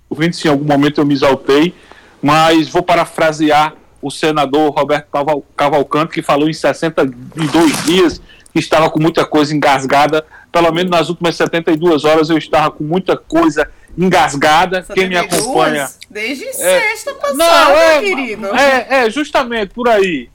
ouvintes 0.09 0.39
se 0.39 0.49
em 0.49 0.51
algum 0.51 0.65
momento 0.65 1.01
eu 1.01 1.07
me 1.07 1.15
exaltei. 1.15 1.75
Mas 2.21 2.69
vou 2.69 2.83
parafrasear 2.83 3.75
o 4.03 4.11
senador 4.11 4.71
Roberto 4.71 5.09
Caval- 5.11 5.45
Cavalcante, 5.57 6.13
que 6.13 6.23
falou 6.23 6.49
em 6.49 6.53
62 6.53 7.85
dias 7.85 8.21
que 8.53 8.59
estava 8.59 8.89
com 8.91 9.01
muita 9.01 9.25
coisa 9.27 9.55
engasgada 9.55 10.25
pelo 10.51 10.73
menos 10.73 10.91
nas 10.91 11.09
últimas 11.09 11.37
72 11.37 12.05
horas 12.05 12.31
eu 12.31 12.39
estava 12.39 12.71
com 12.71 12.85
muita 12.85 13.17
coisa 13.17 13.71
engasgada. 13.97 14.85
Quem 14.95 15.09
me 15.09 15.17
acompanha. 15.17 15.89
Desde 16.09 16.45
é, 16.45 16.53
sexta 16.53 17.15
passada, 17.15 17.37
não, 17.37 17.77
é, 17.77 18.01
querido. 18.01 18.47
É, 18.57 18.87
é, 19.05 19.11
justamente 19.11 19.75
por 19.75 19.89
aí. 19.89 20.29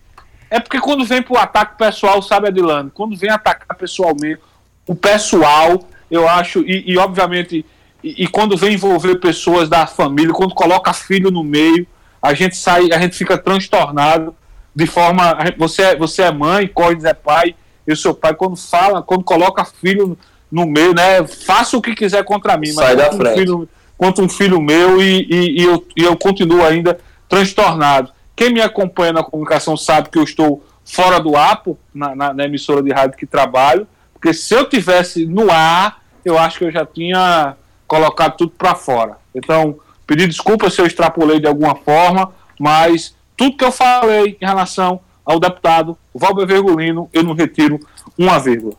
É 0.54 0.60
porque 0.60 0.80
quando 0.80 1.04
vem 1.04 1.20
pro 1.20 1.36
ataque 1.36 1.80
pessoal, 1.80 2.22
sabe, 2.22 2.48
Adilano? 2.48 2.92
Quando 2.94 3.18
vem 3.18 3.32
atacar 3.32 3.76
pessoalmente, 3.76 4.40
o 4.88 4.94
pessoal, 4.94 5.84
eu 6.12 6.30
acho, 6.30 6.60
e, 6.60 6.92
e 6.92 6.96
obviamente, 6.96 7.66
e, 8.04 8.24
e, 8.24 8.28
quando 8.28 8.56
vem 8.56 8.76
envolver 8.76 9.16
pessoas 9.16 9.68
da 9.68 9.88
família, 9.88 10.32
quando 10.32 10.54
coloca 10.54 10.94
filho 10.94 11.32
no 11.32 11.44
meio, 11.44 11.88
a 12.22 12.36
gente 12.36 12.56
sai, 12.56 12.92
a 12.92 13.00
gente 13.00 13.18
fica 13.18 13.36
transtornado 13.36 14.36
de 14.76 14.86
forma. 14.86 15.36
Você, 15.58 15.82
é, 15.82 15.96
você 15.96 16.22
é 16.22 16.32
mãe, 16.32 16.68
Cordes 16.68 17.04
é 17.04 17.16
pai, 17.16 17.56
eu 17.88 17.96
sou 17.96 18.14
pai, 18.14 18.36
quando 18.36 18.56
fala, 18.56 19.02
quando 19.02 19.24
coloca 19.24 19.66
filho 19.66 20.16
no 20.52 20.68
meio, 20.68 20.94
né? 20.94 21.26
Faça 21.26 21.76
o 21.76 21.82
que 21.82 21.96
quiser 21.96 22.24
contra 22.24 22.58
mim, 22.58 22.74
mas 22.74 22.96
contra 23.10 23.32
um, 23.32 23.36
filho, 23.36 23.70
contra 23.98 24.24
um 24.24 24.30
filho 24.30 24.62
meu 24.62 25.02
e, 25.02 25.26
e, 25.28 25.62
e, 25.62 25.64
eu, 25.64 25.88
e 25.98 26.04
eu 26.04 26.16
continuo 26.16 26.64
ainda 26.64 27.00
transtornado. 27.28 28.12
Quem 28.36 28.54
me 28.54 28.62
acompanha 28.62 29.14
na 29.14 29.24
comunicação 29.24 29.78
sabe 29.78 30.10
que 30.10 30.18
eu 30.18 30.24
estou 30.24 30.64
fora 30.84 31.20
do 31.20 31.36
APO, 31.36 31.78
na, 31.94 32.16
na, 32.16 32.34
na 32.34 32.46
emissora 32.46 32.82
de 32.82 32.92
rádio 32.92 33.18
que 33.18 33.26
trabalho, 33.26 33.88
porque 34.14 34.34
se 34.34 34.54
eu 34.54 34.68
tivesse 34.68 35.26
no 35.26 35.52
ar, 35.52 36.02
eu 36.24 36.38
acho 36.38 36.60
que 36.60 36.66
eu 36.66 36.72
já 36.72 36.86
tinha 36.86 37.56
colocado 37.88 38.38
tudo 38.38 38.52
para 38.52 38.76
fora. 38.76 39.18
Então, 39.36 39.78
pedir 40.08 40.28
desculpa 40.28 40.70
se 40.70 40.82
eu 40.82 40.86
extrapolei 40.86 41.40
de 41.40 41.48
alguma 41.48 41.76
forma, 41.76 42.34
mas 42.60 43.16
tudo 43.36 43.58
que 43.58 43.64
eu 43.64 43.72
falei 43.72 44.38
em 44.40 44.46
relação 44.46 45.00
ao 45.26 45.40
deputado 45.40 45.98
Valber 46.14 46.48
Vergolino, 46.48 47.10
eu 47.14 47.24
não 47.24 47.34
retiro 47.34 47.80
uma 48.18 48.40
vírgula. 48.40 48.76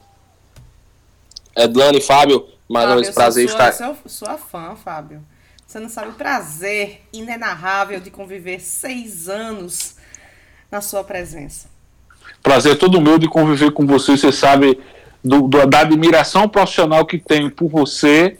Edlane, 1.57 2.01
Fábio, 2.01 2.47
mais 2.69 2.87
uma 2.87 2.97
vez 2.97 3.11
prazer 3.11 3.49
sua, 3.49 3.69
estar. 3.69 3.87
Eu 3.87 3.95
sou 3.95 4.27
sua 4.29 4.39
fã, 4.39 4.75
Fábio. 4.75 5.23
Você 5.75 5.81
não 5.81 5.89
sabe 5.89 6.11
o 6.11 6.12
prazer 6.12 7.01
inenarrável 7.12 7.99
de 7.99 8.09
conviver 8.09 8.61
seis 8.61 9.29
anos 9.29 9.97
na 10.70 10.81
sua 10.81 11.03
presença. 11.03 11.66
Prazer 12.41 12.79
todo 12.79 13.01
meu 13.01 13.18
de 13.18 13.27
conviver 13.27 13.72
com 13.72 13.85
você. 13.85 14.16
Você 14.16 14.31
sabe 14.31 14.81
do, 15.25 15.49
do, 15.49 15.66
da 15.66 15.81
admiração 15.81 16.49
profissional 16.49 17.05
que 17.05 17.18
tenho 17.18 17.51
por 17.51 17.68
você, 17.68 18.39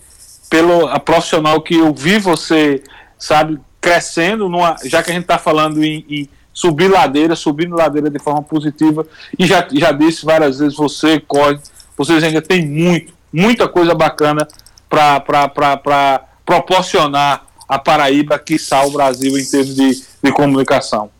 pelo 0.49 0.87
a 0.87 1.01
profissional 1.01 1.61
que 1.61 1.75
eu 1.75 1.93
vi 1.93 2.21
você, 2.21 2.85
sabe, 3.19 3.59
crescendo, 3.81 4.49
numa, 4.49 4.77
já 4.85 5.03
que 5.03 5.11
a 5.11 5.15
gente 5.15 5.25
está 5.25 5.37
falando 5.37 5.83
em, 5.83 6.07
em, 6.09 6.29
subir 6.53 6.87
ladeira, 6.87 7.35
subindo 7.35 7.75
ladeira 7.75 8.09
de 8.09 8.21
forma 8.21 8.45
positiva. 8.45 9.05
E 9.37 9.45
já, 9.45 9.67
já 9.73 9.91
disse 9.91 10.25
várias 10.25 10.61
vezes, 10.61 10.77
você, 10.77 11.19
corre, 11.19 11.59
vocês 11.97 12.23
ainda 12.23 12.41
têm 12.41 12.65
muito, 12.65 13.13
muita 13.33 13.67
coisa 13.67 13.93
bacana 13.93 14.47
para 14.89 16.29
proporcionar 16.45 17.47
a 17.69 17.79
Paraíba, 17.79 18.39
quiçá 18.39 18.85
o 18.85 18.91
Brasil, 18.91 19.39
em 19.39 19.45
termos 19.45 19.75
de, 19.75 20.05
de 20.23 20.33
comunicação. 20.33 21.11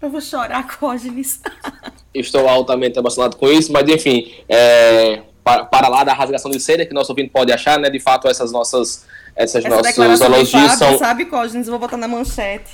Eu 0.00 0.10
vou 0.10 0.20
chorar, 0.20 0.66
Cógenes. 0.78 1.40
Estou 2.14 2.48
altamente 2.48 2.98
emocionado 2.98 3.36
com 3.36 3.48
isso, 3.48 3.72
mas 3.72 3.88
enfim, 3.88 4.32
é, 4.48 5.22
para, 5.42 5.64
para, 5.64 5.88
lá 5.88 6.04
da 6.04 6.12
rasgação 6.12 6.50
de 6.50 6.60
seda 6.60 6.84
que 6.84 6.92
nosso 6.92 7.12
ouvinte 7.12 7.30
pode 7.30 7.52
achar, 7.52 7.78
né? 7.78 7.88
De 7.88 8.00
fato, 8.00 8.28
essas 8.28 8.52
nossas 8.52 9.06
essas 9.34 9.64
Essa 9.64 9.76
nossas 9.76 10.20
elogios 10.20 10.72
são. 10.72 10.98
Sabe, 10.98 11.26
Cógenes? 11.26 11.66
Vou 11.66 11.78
botar 11.78 11.98
na 11.98 12.08
manchete. 12.08 12.72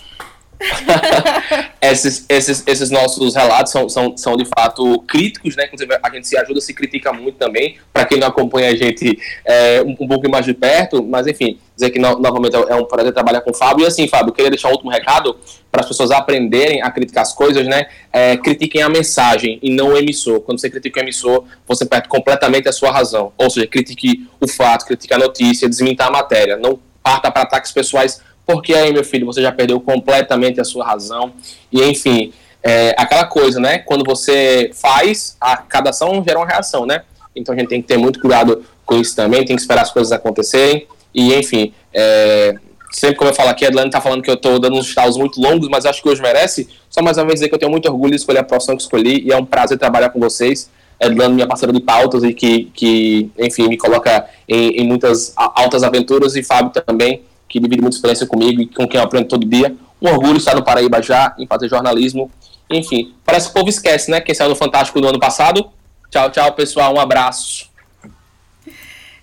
esses, 1.81 2.25
esses, 2.29 2.63
esses 2.67 2.91
nossos 2.91 3.35
relatos 3.35 3.73
são, 3.73 3.89
são, 3.89 4.17
são 4.17 4.37
de 4.37 4.45
fato 4.45 5.01
críticos, 5.03 5.57
né? 5.57 5.69
A 6.03 6.11
gente 6.11 6.27
se 6.29 6.37
ajuda, 6.37 6.61
se 6.61 6.73
critica 6.73 7.13
muito 7.13 7.37
também. 7.37 7.77
Para 7.93 8.05
quem 8.05 8.19
não 8.19 8.29
acompanha 8.29 8.71
a 8.71 8.77
gente 8.77 9.19
é, 9.45 9.83
um, 9.83 9.97
um 10.01 10.09
pouco 10.09 10.29
mais 10.31 10.45
de 10.45 10.55
perto, 10.55 11.03
mas 11.03 11.27
enfim, 11.27 11.59
dizer 11.75 11.91
que 11.91 11.99
no, 11.99 12.19
novamente 12.19 12.55
é 12.55 12.75
um 12.75 12.85
prazer 12.85 13.13
trabalhar 13.13 13.41
com 13.41 13.51
o 13.51 13.55
Fábio. 13.55 13.85
E 13.85 13.87
assim, 13.87 14.07
Fábio, 14.07 14.33
queria 14.33 14.51
deixar 14.51 14.69
um 14.69 14.73
último 14.73 14.91
recado 14.91 15.37
para 15.71 15.81
as 15.81 15.89
pessoas 15.89 16.11
aprenderem 16.11 16.83
a 16.83 16.91
criticar 16.91 17.23
as 17.23 17.33
coisas, 17.33 17.67
né? 17.67 17.87
É, 18.13 18.37
critiquem 18.37 18.83
a 18.83 18.89
mensagem 18.89 19.59
e 19.63 19.71
não 19.75 19.89
o 19.89 19.97
emissor. 19.97 20.41
Quando 20.41 20.61
você 20.61 20.71
critica 20.71 21.01
o 21.01 21.03
emissor, 21.03 21.45
você 21.67 21.85
perde 21.85 22.09
completamente 22.09 22.69
a 22.69 22.73
sua 22.73 22.91
razão. 22.91 23.33
Ou 23.37 23.51
seja, 23.51 23.67
critique 23.67 24.29
o 24.41 24.47
fato, 24.47 24.87
critique 24.87 25.13
a 25.13 25.19
notícia, 25.19 25.69
desmintar 25.69 26.09
a 26.09 26.11
matéria. 26.11 26.57
Não 26.57 26.79
parta 27.03 27.31
para 27.31 27.43
ataques 27.43 27.73
pessoais 27.73 28.21
porque 28.47 28.75
aí, 28.75 28.93
meu 28.93 29.05
filho, 29.05 29.27
você 29.27 29.41
já 29.41 29.53
perdeu 29.53 29.81
completamente 29.81 30.61
a 30.61 30.65
sua 30.65 30.85
razão. 30.85 31.33
E, 31.71 31.83
enfim, 31.83 32.33
é, 32.63 32.95
aquela 32.99 33.25
coisa, 33.25 33.61
né? 33.61 33.79
Quando 33.79 34.05
você 34.05 34.71
faz, 34.75 35.37
a 35.41 35.57
cada 35.57 35.91
ação 35.91 36.23
gera 36.27 36.39
uma 36.39 36.47
reação, 36.47 36.87
né? 36.87 37.03
Então 37.35 37.55
a 37.55 37.59
gente 37.59 37.69
tem 37.69 37.81
que 37.81 37.89
ter 37.89 37.97
muito 37.97 38.21
cuidado 38.21 38.63
com 38.85 38.97
isso 38.97 39.17
também, 39.17 39.45
tem 39.45 39.57
que 39.57 39.63
esperar 39.63 39.83
as 39.83 39.93
coisas 39.93 40.13
acontecerem. 40.13 40.87
E, 41.15 41.35
enfim, 41.35 41.73
é, 41.93 42.55
sempre 42.93 43.17
como 43.17 43.31
eu 43.31 43.35
falo 43.35 43.51
aqui, 43.51 43.65
a 43.65 43.69
Adlane 43.69 43.89
está 43.89 44.01
falando 44.01 44.23
que 44.23 44.31
eu 44.31 44.35
estou 44.35 44.59
dando 44.59 44.77
uns 44.77 44.87
estalos 44.87 45.17
muito 45.17 45.41
longos, 45.41 45.69
mas 45.69 45.87
acho 45.87 46.03
que 46.03 46.09
hoje 46.09 46.21
merece. 46.21 46.69
Só 46.91 47.03
mais 47.03 47.17
uma 47.17 47.25
vez 47.25 47.35
dizer 47.35 47.49
que 47.49 47.55
eu 47.55 47.59
tenho 47.59 47.71
muito 47.71 47.89
orgulho 47.89 48.11
de 48.11 48.17
escolher 48.17 48.41
a 48.41 48.45
profissão 48.45 48.77
que 48.77 48.83
escolhi 48.83 49.23
e 49.25 49.33
é 49.33 49.37
um 49.37 49.45
prazer 49.45 49.79
trabalhar 49.79 50.11
com 50.11 50.21
vocês. 50.21 50.71
Edlane, 51.01 51.35
minha 51.35 51.47
parceira 51.47 51.73
de 51.73 51.81
pautas 51.81 52.23
e 52.23 52.33
que, 52.33 52.71
que 52.75 53.31
enfim, 53.39 53.67
me 53.69 53.77
coloca 53.77 54.27
em, 54.49 54.83
em 54.83 54.87
muitas 54.87 55.33
altas 55.37 55.83
aventuras 55.83 56.37
e 56.37 56.45
Fábio 56.45 56.71
também, 56.71 57.23
que 57.53 57.61
divide 57.61 57.83
muita 57.83 57.97
experiência 57.97 58.27
comigo 58.27 58.63
e 58.63 58.67
com 58.67 58.89
quem 58.89 58.99
eu 58.99 59.05
aprendo 59.05 59.29
todo 59.29 59.47
dia. 59.47 59.77
Um 60.01 60.09
orgulho 60.09 60.39
estar 60.39 60.55
no 60.55 60.65
Paraíba 60.65 61.03
já, 61.03 61.35
em 61.39 61.47
fazer 61.47 61.69
jornalismo. 61.69 62.31
Enfim, 62.71 63.15
parece 63.27 63.47
que 63.47 63.51
o 63.51 63.55
povo 63.55 63.69
esquece, 63.69 64.11
né? 64.11 64.23
Quem 64.23 64.35
saiu 64.35 64.49
no 64.49 64.57
Fantástico 64.57 64.99
do 65.03 65.07
ano 65.07 65.21
passado. 65.21 65.71
Tchau, 66.11 66.31
tchau, 66.31 66.55
pessoal. 66.55 66.95
Um 66.95 66.99
abraço. 67.01 67.71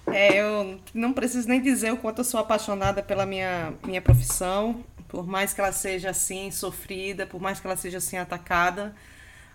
É, 0.05 0.39
eu 0.39 0.79
não 0.93 1.11
preciso 1.11 1.47
nem 1.47 1.59
dizer 1.59 1.91
o 1.91 1.97
quanto 1.97 2.19
eu 2.19 2.23
sou 2.23 2.39
apaixonada 2.39 3.01
pela 3.01 3.25
minha, 3.25 3.73
minha 3.83 4.01
profissão, 4.01 4.83
por 5.07 5.25
mais 5.25 5.51
que 5.51 5.59
ela 5.59 5.71
seja 5.71 6.11
assim 6.11 6.51
sofrida, 6.51 7.25
por 7.25 7.41
mais 7.41 7.59
que 7.59 7.65
ela 7.65 7.75
seja 7.75 7.97
assim 7.97 8.17
atacada, 8.17 8.95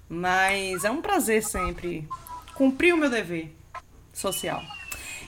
mas 0.08 0.84
é 0.84 0.90
um 0.90 1.00
prazer 1.00 1.44
sempre 1.44 2.08
cumprir 2.54 2.92
o 2.92 2.96
meu 2.96 3.10
dever 3.10 3.52
social. 4.12 4.62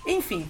Enfim, 0.07 0.47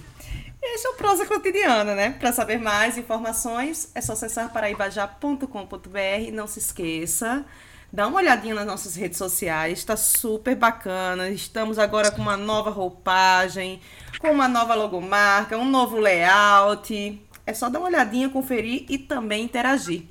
esse 0.61 0.87
é 0.87 0.89
o 0.89 0.93
Prosa 0.95 1.25
Cotidiana, 1.25 1.95
né? 1.95 2.11
Para 2.11 2.31
saber 2.31 2.59
mais 2.59 2.97
informações, 2.97 3.91
é 3.93 4.01
só 4.01 4.13
acessar 4.13 4.51
paraibajá.com.br. 4.51 6.31
Não 6.33 6.47
se 6.47 6.59
esqueça, 6.59 7.45
dá 7.91 8.07
uma 8.07 8.17
olhadinha 8.17 8.55
nas 8.55 8.65
nossas 8.65 8.95
redes 8.95 9.17
sociais, 9.17 9.79
está 9.79 9.95
super 9.95 10.55
bacana. 10.55 11.29
Estamos 11.29 11.79
agora 11.79 12.11
com 12.11 12.21
uma 12.21 12.37
nova 12.37 12.69
roupagem, 12.69 13.81
com 14.19 14.31
uma 14.31 14.47
nova 14.47 14.75
logomarca, 14.75 15.57
um 15.57 15.69
novo 15.69 15.97
layout. 15.97 17.21
É 17.45 17.53
só 17.53 17.69
dar 17.69 17.79
uma 17.79 17.87
olhadinha, 17.87 18.29
conferir 18.29 18.85
e 18.89 18.97
também 18.97 19.45
interagir. 19.45 20.05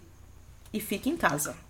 E 0.73 0.81
fique 0.81 1.11
em 1.11 1.17
casa. 1.17 1.66